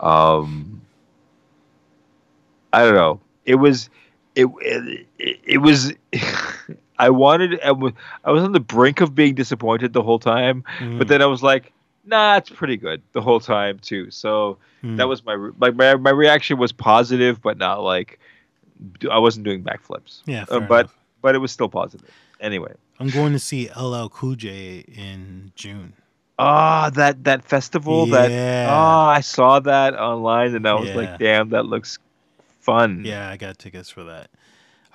um, 0.01 0.81
I 2.73 2.83
don't 2.85 2.95
know. 2.95 3.21
It 3.45 3.57
was 3.57 3.89
it 4.35 4.47
it, 4.61 5.07
it 5.45 5.59
was. 5.59 5.93
I 6.99 7.11
wanted. 7.11 7.61
I 7.61 7.73
was, 7.73 7.93
I 8.25 8.31
was 8.33 8.43
on 8.43 8.53
the 8.53 8.61
brink 8.61 9.01
of 9.01 9.15
being 9.15 9.35
disappointed 9.35 9.93
the 9.93 10.03
whole 10.03 10.19
time, 10.19 10.65
Mm-hmm. 10.79 10.97
but 10.97 11.09
then 11.09 11.23
I 11.23 11.27
was 11.27 11.43
like, 11.43 11.73
"Nah, 12.05 12.37
it's 12.37 12.51
pretty 12.51 12.77
good 12.77 13.03
the 13.13 13.21
whole 13.21 13.41
time 13.41 13.79
too." 13.79 14.11
So 14.11 14.59
that 14.97 15.09
was 15.09 15.25
my 15.25 15.35
like 15.59 15.75
my 15.77 15.97
my 15.97 16.11
reaction 16.11 16.59
was 16.59 16.73
positive, 16.73 17.41
but 17.41 17.59
not 17.59 17.83
like 17.83 18.19
I 19.11 19.19
wasn't 19.19 19.45
doing 19.45 19.63
backflips. 19.63 20.23
yeah. 20.27 20.45
Uh, 20.49 20.61
but 20.61 20.81
enough. 20.87 20.99
but 21.23 21.35
it 21.35 21.39
was 21.39 21.53
still 21.53 21.69
positive. 21.69 22.09
Anyway, 22.41 22.73
I'm 23.01 23.09
going 23.11 23.33
to 23.33 23.39
see 23.39 23.69
LL 23.77 24.09
Cool 24.09 24.35
J 24.37 24.85
in 24.87 25.53
June. 25.57 25.93
ah, 26.39 26.91
that 26.95 27.25
that 27.25 27.45
festival 27.45 28.07
that 28.07 28.31
Yeah. 28.31 28.69
oh, 28.71 29.07
I 29.09 29.21
saw 29.23 29.59
that 29.61 29.95
online 29.95 30.55
and 30.55 30.67
I 30.69 30.75
was 30.75 30.89
Yeah. 30.91 30.95
like, 30.97 31.19
"Damn, 31.19 31.49
that 31.51 31.67
looks 31.67 31.99
fun." 32.61 33.03
Yeah, 33.05 33.29
I 33.29 33.37
got 33.37 33.59
tickets 33.59 33.91
for 33.91 34.05
that. 34.05 34.31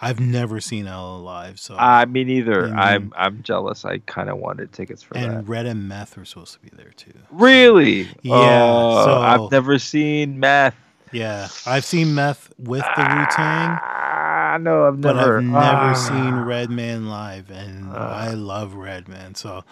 I've 0.02 0.20
never 0.20 0.60
seen 0.60 0.86
LL 0.86 1.20
live, 1.22 1.60
so 1.60 1.76
Uh, 1.78 2.06
me 2.10 2.24
neither. 2.26 2.64
Mhm. 2.70 2.78
I'm 2.78 3.14
I'm 3.16 3.44
jealous. 3.44 3.86
I 3.86 4.00
kind 4.00 4.30
of 4.30 4.38
wanted 4.38 4.72
tickets 4.74 5.02
for 5.04 5.18
and 5.18 5.32
that. 5.32 5.48
Red 5.48 5.66
and 5.66 5.88
Meth 5.88 6.18
are 6.18 6.26
supposed 6.26 6.54
to 6.54 6.60
be 6.60 6.70
there 6.76 6.92
too. 6.96 7.14
Really? 7.32 8.10
Yeah, 8.22 8.34
Oh, 8.64 9.06
so- 9.06 9.22
I've 9.22 9.52
never 9.52 9.80
seen 9.80 10.40
Meth. 10.40 10.76
Yeah, 11.14 11.48
I've 11.66 11.86
seen 11.86 12.16
Meth 12.16 12.52
with 12.58 12.84
the 12.96 13.02
Wu 13.02 13.26
Tang, 13.36 13.78
Ah, 13.82 14.58
no, 14.60 14.88
I've 14.88 15.00
never, 15.00 15.20
but. 15.20 15.38
I've 15.38 15.44
never 15.44 15.92
ah. 15.92 15.94
seen 15.94 16.36
Redman 16.36 17.08
live, 17.08 17.50
and 17.52 17.92
Ah. 17.94 18.16
I 18.30 18.34
love 18.34 18.74
Redman. 18.76 19.36
So 19.36 19.64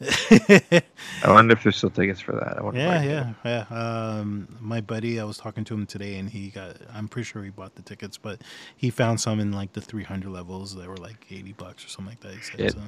I 0.00 0.82
wonder 1.26 1.54
if 1.54 1.62
there's 1.62 1.76
still 1.76 1.90
tickets 1.90 2.20
for 2.20 2.32
that. 2.32 2.58
I 2.60 2.76
yeah, 2.76 2.98
can 3.00 3.02
get 3.04 3.36
yeah, 3.44 3.64
yeah. 3.70 4.18
Um, 4.18 4.48
my 4.60 4.80
buddy, 4.80 5.20
I 5.20 5.24
was 5.24 5.38
talking 5.38 5.64
to 5.64 5.74
him 5.74 5.86
today, 5.86 6.16
and 6.18 6.28
he 6.28 6.48
got. 6.50 6.76
I'm 6.92 7.08
pretty 7.08 7.24
sure 7.26 7.42
he 7.42 7.50
bought 7.50 7.74
the 7.76 7.82
tickets, 7.82 8.18
but 8.18 8.42
he 8.76 8.90
found 8.90 9.20
some 9.20 9.40
in 9.40 9.52
like 9.52 9.72
the 9.72 9.80
300 9.80 10.30
levels 10.30 10.74
that 10.76 10.88
were 10.88 10.96
like 10.96 11.26
80 11.30 11.52
bucks 11.52 11.84
or 11.84 11.88
something 11.88 12.12
like 12.12 12.20
that. 12.20 12.34
He 12.34 12.42
said. 12.42 12.72
So. 12.72 12.80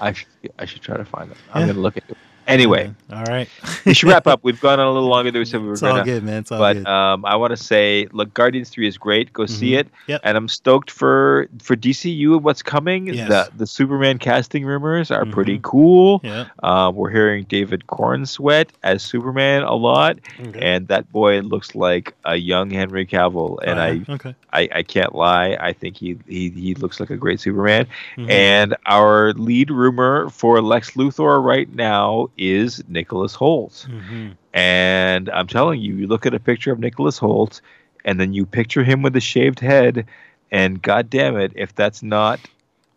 I 0.00 0.12
should 0.12 0.28
I 0.58 0.64
should 0.64 0.82
try 0.82 0.96
to 0.96 1.04
find 1.04 1.30
them. 1.30 1.38
I'm 1.52 1.62
Yeah. 1.62 1.68
gonna 1.68 1.80
look 1.80 1.96
at 1.96 2.04
it. 2.08 2.16
Anyway, 2.46 2.92
all 3.12 3.24
right. 3.24 3.48
we 3.84 3.92
should 3.94 4.08
wrap 4.08 4.26
up. 4.26 4.40
We've 4.44 4.60
gone 4.60 4.78
on 4.78 4.86
a 4.86 4.92
little 4.92 5.08
longer 5.08 5.30
than 5.30 5.40
we 5.40 5.44
said 5.44 5.60
we 5.62 5.68
were 5.68 5.76
going 5.76 5.94
to. 5.96 6.00
It's 6.00 6.08
all 6.08 6.14
good, 6.14 6.22
man. 6.24 6.36
It's 6.38 6.52
all 6.52 6.58
But 6.58 6.74
good. 6.74 6.86
um, 6.86 7.24
I 7.24 7.34
want 7.36 7.50
to 7.50 7.56
say, 7.56 8.06
look, 8.12 8.32
Guardians 8.34 8.70
Three 8.70 8.86
is 8.86 8.96
great. 8.98 9.32
Go 9.32 9.46
see 9.46 9.72
Mhm. 9.72 9.78
it. 9.80 9.88
Yep. 10.06 10.20
And 10.24 10.36
I'm 10.36 10.48
stoked 10.48 10.90
for 10.90 11.48
for 11.62 11.74
DCU 11.76 12.34
and 12.34 12.44
what's 12.44 12.62
coming. 12.62 13.08
Yes. 13.08 13.28
The 13.28 13.48
the 13.56 13.66
Superman 13.66 14.18
casting 14.18 14.64
rumors 14.64 15.10
are 15.10 15.26
pretty 15.26 15.58
Mhm. 15.58 15.62
cool. 15.62 16.20
yeah. 16.22 16.46
Um, 16.62 16.94
we're 16.94 17.10
hearing 17.10 17.44
David 17.48 17.84
Corenswet 17.88 18.68
as 18.82 19.02
Superman 19.02 19.62
a 19.62 19.74
lot, 19.74 20.18
Okay. 20.40 20.60
and 20.60 20.88
that 20.88 21.10
boy 21.12 21.40
looks 21.40 21.74
like 21.74 22.14
a 22.24 22.36
young 22.36 22.70
Henry 22.70 23.06
Cavill. 23.06 23.58
And 23.64 23.78
Oh, 23.78 23.82
I, 23.82 24.12
okay. 24.14 24.34
I, 24.52 24.68
I 24.76 24.82
can't 24.82 25.14
lie. 25.14 25.56
I 25.60 25.72
think 25.72 25.96
he, 25.96 26.16
he 26.28 26.50
he 26.50 26.74
looks 26.74 27.00
like 27.00 27.10
a 27.10 27.16
great 27.16 27.40
Superman. 27.40 27.86
Mhm. 28.16 28.30
And 28.30 28.76
our 28.86 29.32
lead 29.34 29.70
rumor 29.70 30.30
for 30.30 30.60
Lex 30.62 30.92
Luthor 30.92 31.42
right 31.42 31.72
now 31.74 32.28
is 32.36 32.82
Nicholas 32.88 33.34
Hoult. 33.36 33.86
Mhm. 33.88 34.36
And 34.54 35.28
I'm 35.30 35.46
telling 35.46 35.80
you, 35.80 35.94
you 35.96 36.06
look 36.06 36.26
at 36.26 36.34
a 36.34 36.40
picture 36.40 36.72
of 36.72 36.78
Nicholas 36.78 37.18
Hoult, 37.18 37.60
and 38.04 38.18
then 38.20 38.32
you 38.32 38.46
picture 38.46 38.84
him 38.84 39.02
with 39.02 39.14
a 39.16 39.20
shaved 39.20 39.60
head, 39.60 40.06
and 40.50 40.80
god 40.80 41.10
damn 41.10 41.36
it, 41.36 41.52
if 41.54 41.74
that's 41.74 42.02
not 42.02 42.40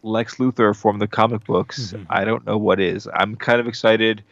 Lex 0.03 0.35
Luthor 0.35 0.75
from 0.75 0.99
the 0.99 1.07
comic 1.07 1.43
books, 1.45 1.93
Mhm. 1.93 2.05
I 2.09 2.23
don't 2.23 2.45
know 2.45 2.57
what 2.57 2.79
is. 2.79 3.07
I'm 3.13 3.35
kind 3.35 3.59
of 3.59 3.67
excited. 3.67 4.23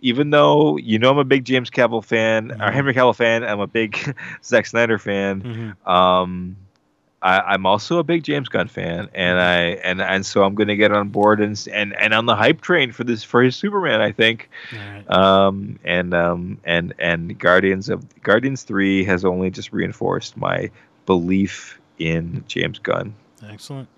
Even 0.00 0.30
though 0.30 0.76
you 0.78 0.98
know 0.98 1.10
I'm 1.10 1.18
a 1.18 1.24
big 1.24 1.44
James 1.44 1.70
Cavill 1.70 2.04
fan, 2.04 2.50
or 2.52 2.56
Mhm. 2.56 2.72
Henry 2.72 2.94
Cavill 2.94 3.14
fan, 3.16 3.44
I'm 3.44 3.60
a 3.60 3.66
big 3.68 3.96
Zack 4.44 4.66
Snyder 4.66 4.98
fan. 4.98 5.74
Mhm. 5.86 5.88
Um, 5.88 6.56
I, 7.22 7.40
I'm 7.40 7.66
also 7.66 7.98
a 7.98 8.02
big 8.02 8.24
James 8.24 8.48
Gunn 8.48 8.66
fan, 8.68 9.08
and 9.14 9.38
I 9.38 9.60
and 9.84 10.02
and 10.02 10.26
so 10.26 10.42
I'm 10.42 10.54
gonna 10.56 10.76
get 10.76 10.90
on 10.92 11.08
board 11.10 11.40
and 11.40 11.56
and 11.72 11.94
and 11.96 12.12
on 12.12 12.26
the 12.26 12.34
hype 12.34 12.60
train 12.60 12.90
for 12.92 13.04
this 13.04 13.22
for 13.22 13.42
his 13.42 13.54
Superman. 13.54 14.00
I 14.00 14.10
think, 14.12 14.50
All 14.72 14.78
right. 14.78 15.10
um, 15.10 15.78
and 15.84 16.12
um, 16.14 16.58
and 16.64 16.92
and 16.98 17.38
Guardians 17.38 17.88
of 17.88 18.04
Guardians 18.22 18.64
Three 18.64 19.04
has 19.04 19.24
only 19.24 19.50
just 19.50 19.72
reinforced 19.72 20.36
my 20.36 20.70
belief 21.06 21.80
in 21.98 22.42
James 22.48 22.78
Gunn. 22.80 23.14
Excellent. 23.48 23.88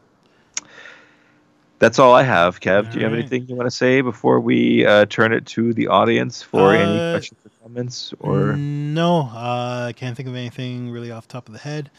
That's 1.81 1.99
all 1.99 2.15
I 2.15 2.23
have. 2.23 2.61
Kev, 2.61 2.93
do 2.93 2.99
you 2.99 3.05
have 3.05 3.13
All 3.13 3.17
right. 3.17 3.19
anything 3.21 3.47
you 3.49 3.57
want 3.57 3.67
to 3.67 3.77
say 3.77 4.01
before 4.01 4.41
we 4.41 4.87
uh, 4.87 5.07
turn 5.07 5.33
it 5.33 5.45
to 5.47 5.75
the 5.75 5.89
audience 5.89 6.41
for 6.41 6.73
any 6.73 6.99
Uh, 6.99 7.11
questions 7.11 7.41
or 7.45 7.51
comments? 7.63 8.15
Or 8.21 8.57
no, 8.57 9.23
uh, 9.23 9.87
I 9.89 9.93
can't 9.95 10.17
think 10.17 10.29
of 10.29 10.35
anything 10.37 10.91
really 10.91 11.11
off 11.11 11.27
the 11.27 11.33
top 11.33 11.49
of 11.49 11.53
the 11.53 11.59
head. 11.61 11.91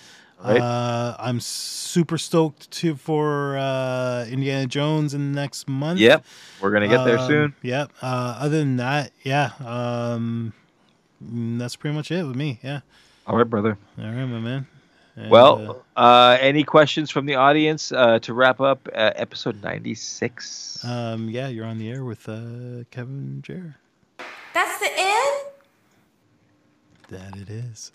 Right. 0.46 0.62
Uh, 0.62 1.16
I'm 1.20 1.40
super 1.40 2.18
stoked 2.18 2.70
to 2.72 2.96
for 2.96 3.58
uh, 3.58 4.26
Indiana 4.30 4.68
Jones 4.68 5.14
in 5.14 5.32
the 5.34 5.40
next 5.42 5.68
month. 5.68 6.00
yep, 6.00 6.24
we're 6.62 6.72
gonna 6.72 6.88
get 6.88 7.04
there 7.06 7.18
Um, 7.20 7.28
soon. 7.28 7.56
Yep. 7.64 7.92
Uh, 8.02 8.38
other 8.40 8.60
than 8.60 8.78
that, 8.78 9.12
yeah, 9.24 9.52
um, 9.66 10.54
that's 11.22 11.76
pretty 11.76 11.96
much 11.96 12.12
it 12.12 12.24
with 12.26 12.36
me. 12.36 12.60
Yeah. 12.64 12.82
All 13.28 13.38
right, 13.38 13.50
brother. 13.50 13.78
All 13.98 14.06
right, 14.06 14.26
my 14.26 14.40
man. 14.40 14.68
And, 15.16 15.28
uh, 15.28 15.30
Well, 15.30 15.84
uh, 15.96 16.38
any 16.42 16.64
questions 16.64 17.10
from 17.10 17.26
the 17.26 17.36
audience 17.36 17.92
uh, 17.92 18.20
to 18.20 18.34
wrap 18.34 18.60
up 18.62 18.88
uh, 18.94 19.12
episode 19.16 19.64
96? 19.64 20.84
um, 20.86 21.30
yeah, 21.30 21.48
you're 21.48 21.66
on 21.66 21.78
the 21.78 21.90
air 21.90 22.04
with 22.04 22.28
uh, 22.30 22.84
Kevin 22.92 23.40
Jer. 23.42 23.78
That's 24.54 24.78
the 24.80 24.90
end? 24.96 25.46
That 27.10 27.36
it 27.38 27.50
is. 27.50 27.92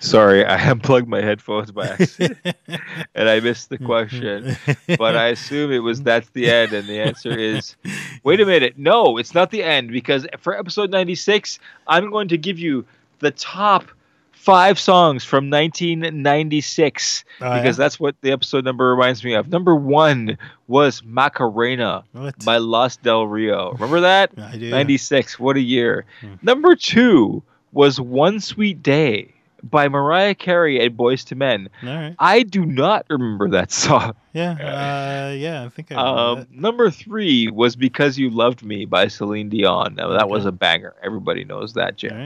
Sorry, 0.00 0.44
I 0.44 0.56
unplugged 0.70 1.08
my 1.08 1.20
headphones 1.20 1.70
by 1.72 1.86
accident 1.88 2.38
and 3.14 3.28
I 3.28 3.38
missed 3.40 3.68
the 3.68 3.78
question. 3.78 4.56
But 4.98 5.16
I 5.16 5.28
assume 5.28 5.70
it 5.72 5.78
was 5.80 6.02
that's 6.04 6.28
the 6.30 6.50
end, 6.50 6.72
and 6.72 6.88
the 6.88 6.98
answer 7.00 7.30
is 7.30 7.76
wait 8.24 8.40
a 8.40 8.46
minute. 8.46 8.78
No, 8.78 9.16
it's 9.18 9.34
not 9.34 9.50
the 9.50 9.62
end 9.62 9.92
because 9.92 10.26
for 10.38 10.58
episode 10.58 10.90
96, 10.90 11.58
I'm 11.86 12.10
going 12.10 12.28
to 12.28 12.38
give 12.38 12.58
you 12.58 12.84
the 13.20 13.30
top 13.30 13.84
five 14.32 14.78
songs 14.80 15.22
from 15.22 15.50
1996 15.50 17.24
Oh, 17.42 17.54
because 17.54 17.76
yeah? 17.78 17.84
that's 17.84 18.00
what 18.00 18.16
the 18.22 18.32
episode 18.32 18.64
number 18.64 18.90
reminds 18.90 19.22
me 19.22 19.34
of. 19.34 19.48
Number 19.48 19.74
one 19.74 20.38
was 20.66 21.02
Macarena 21.04 22.04
What? 22.12 22.42
by 22.44 22.56
Los 22.56 22.96
Del 22.96 23.26
Rio. 23.26 23.72
Remember 23.72 24.00
that? 24.00 24.30
I 24.38 24.56
do. 24.56 24.70
96. 24.70 25.38
What 25.38 25.56
a 25.56 25.60
year. 25.60 26.04
Hmm. 26.20 26.34
Number 26.42 26.74
two 26.74 27.42
was 27.72 28.00
One 28.00 28.40
Sweet 28.40 28.82
Day 28.82 29.34
by 29.62 29.88
Mariah 29.88 30.34
Carey 30.34 30.84
and 30.84 30.96
Boyz 30.96 31.30
II 31.30 31.38
Men. 31.38 31.68
Right. 31.82 32.14
I 32.18 32.42
do 32.42 32.64
not 32.64 33.06
remember 33.10 33.48
that 33.50 33.70
song. 33.72 34.14
Yeah. 34.32 34.52
Uh, 34.52 35.34
yeah. 35.34 35.64
I 35.64 35.68
think 35.68 35.90
I 35.92 35.94
remember 35.96 36.40
Um, 36.42 36.46
number 36.50 36.90
three 36.90 37.48
was 37.50 37.76
Because 37.76 38.18
You 38.18 38.30
Loved 38.30 38.62
Me 38.62 38.84
by 38.84 39.08
Celine 39.08 39.48
Dion. 39.48 39.94
Now, 39.94 40.08
that 40.10 40.28
was 40.28 40.46
a 40.46 40.52
banger. 40.52 40.94
Everybody 41.02 41.44
knows 41.44 41.74
that, 41.74 41.80
that. 41.80 41.96
Jim. 41.96 42.12
All 42.12 42.18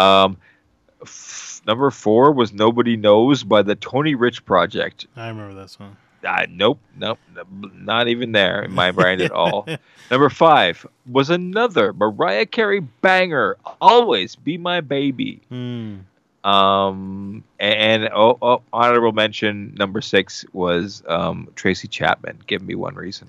right. 0.00 0.24
Um, 0.24 0.36
f- 1.02 1.60
number 1.66 1.90
four 1.90 2.32
was 2.32 2.52
Nobody 2.52 2.96
Knows 2.96 3.44
by 3.44 3.62
the 3.62 3.74
Tony 3.74 4.14
Rich 4.14 4.44
Project. 4.44 5.06
I 5.16 5.28
remember 5.28 5.54
this 5.54 5.78
one. 5.78 5.96
Uh, 6.24 6.46
nope, 6.50 6.80
nope, 6.98 7.18
not 7.52 8.08
even 8.08 8.32
there 8.32 8.62
in 8.64 8.74
my 8.74 8.90
brain 8.90 9.20
at 9.20 9.30
all. 9.30 9.68
Number 10.10 10.28
five 10.28 10.84
was 11.06 11.30
another 11.30 11.92
Mariah 11.92 12.44
Carey 12.44 12.80
banger, 12.80 13.56
Always 13.80 14.34
Be 14.34 14.58
My 14.58 14.80
Baby. 14.80 15.40
Hmm. 15.48 15.98
Um, 16.44 17.44
and 17.58 18.08
oh, 18.14 18.38
oh, 18.40 18.62
honorable 18.72 19.12
mention 19.12 19.74
number 19.74 20.00
six 20.00 20.44
was 20.52 21.02
um, 21.08 21.48
Tracy 21.56 21.88
Chapman. 21.88 22.38
Give 22.46 22.62
me 22.62 22.74
one 22.74 22.94
reason. 22.94 23.28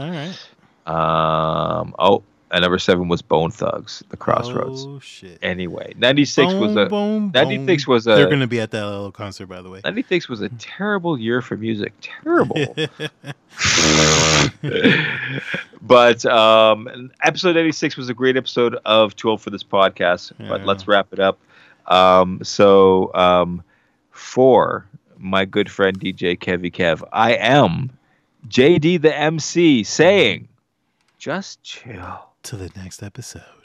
All 0.00 0.10
right. 0.10 0.38
Um, 0.86 1.94
oh, 1.98 2.22
and 2.52 2.62
number 2.62 2.78
seven 2.78 3.08
was 3.08 3.22
Bone 3.22 3.50
Thugs, 3.50 4.02
The 4.10 4.16
Crossroads. 4.18 4.84
Oh 4.84 5.00
shit. 5.00 5.38
Anyway, 5.40 5.94
96 5.96 6.52
was 6.54 6.76
a 6.76 6.86
96 6.88 7.84
boom. 7.84 7.92
was 7.92 8.04
They're 8.04 8.28
gonna 8.28 8.46
be 8.46 8.60
at 8.60 8.70
that 8.72 8.84
little 8.84 9.10
concert, 9.10 9.46
by 9.46 9.62
the 9.62 9.70
way. 9.70 9.80
96 9.84 10.28
was 10.28 10.42
a 10.42 10.50
terrible 10.50 11.18
year 11.18 11.40
for 11.40 11.56
music. 11.56 11.94
Terrible. 12.02 12.56
but 15.82 16.26
um, 16.26 17.10
episode 17.22 17.56
86 17.56 17.96
was 17.96 18.10
a 18.10 18.14
great 18.14 18.36
episode 18.36 18.76
of 18.84 19.16
Tool 19.16 19.38
for 19.38 19.48
this 19.48 19.64
podcast. 19.64 20.32
But 20.38 20.66
let's 20.66 20.86
wrap 20.86 21.08
it 21.12 21.20
up. 21.20 21.38
Um, 21.86 22.40
so, 22.42 23.12
um, 23.14 23.62
for 24.10 24.86
my 25.18 25.44
good 25.44 25.70
friend 25.70 25.98
DJ 25.98 26.38
Kevy 26.38 26.72
Kev, 26.72 27.02
I 27.12 27.34
am 27.34 27.90
JD 28.48 29.02
the 29.02 29.16
MC 29.16 29.84
saying, 29.84 30.48
just 31.18 31.62
chill. 31.62 32.26
to 32.42 32.56
the 32.56 32.70
next 32.76 33.02
episode. 33.02 33.61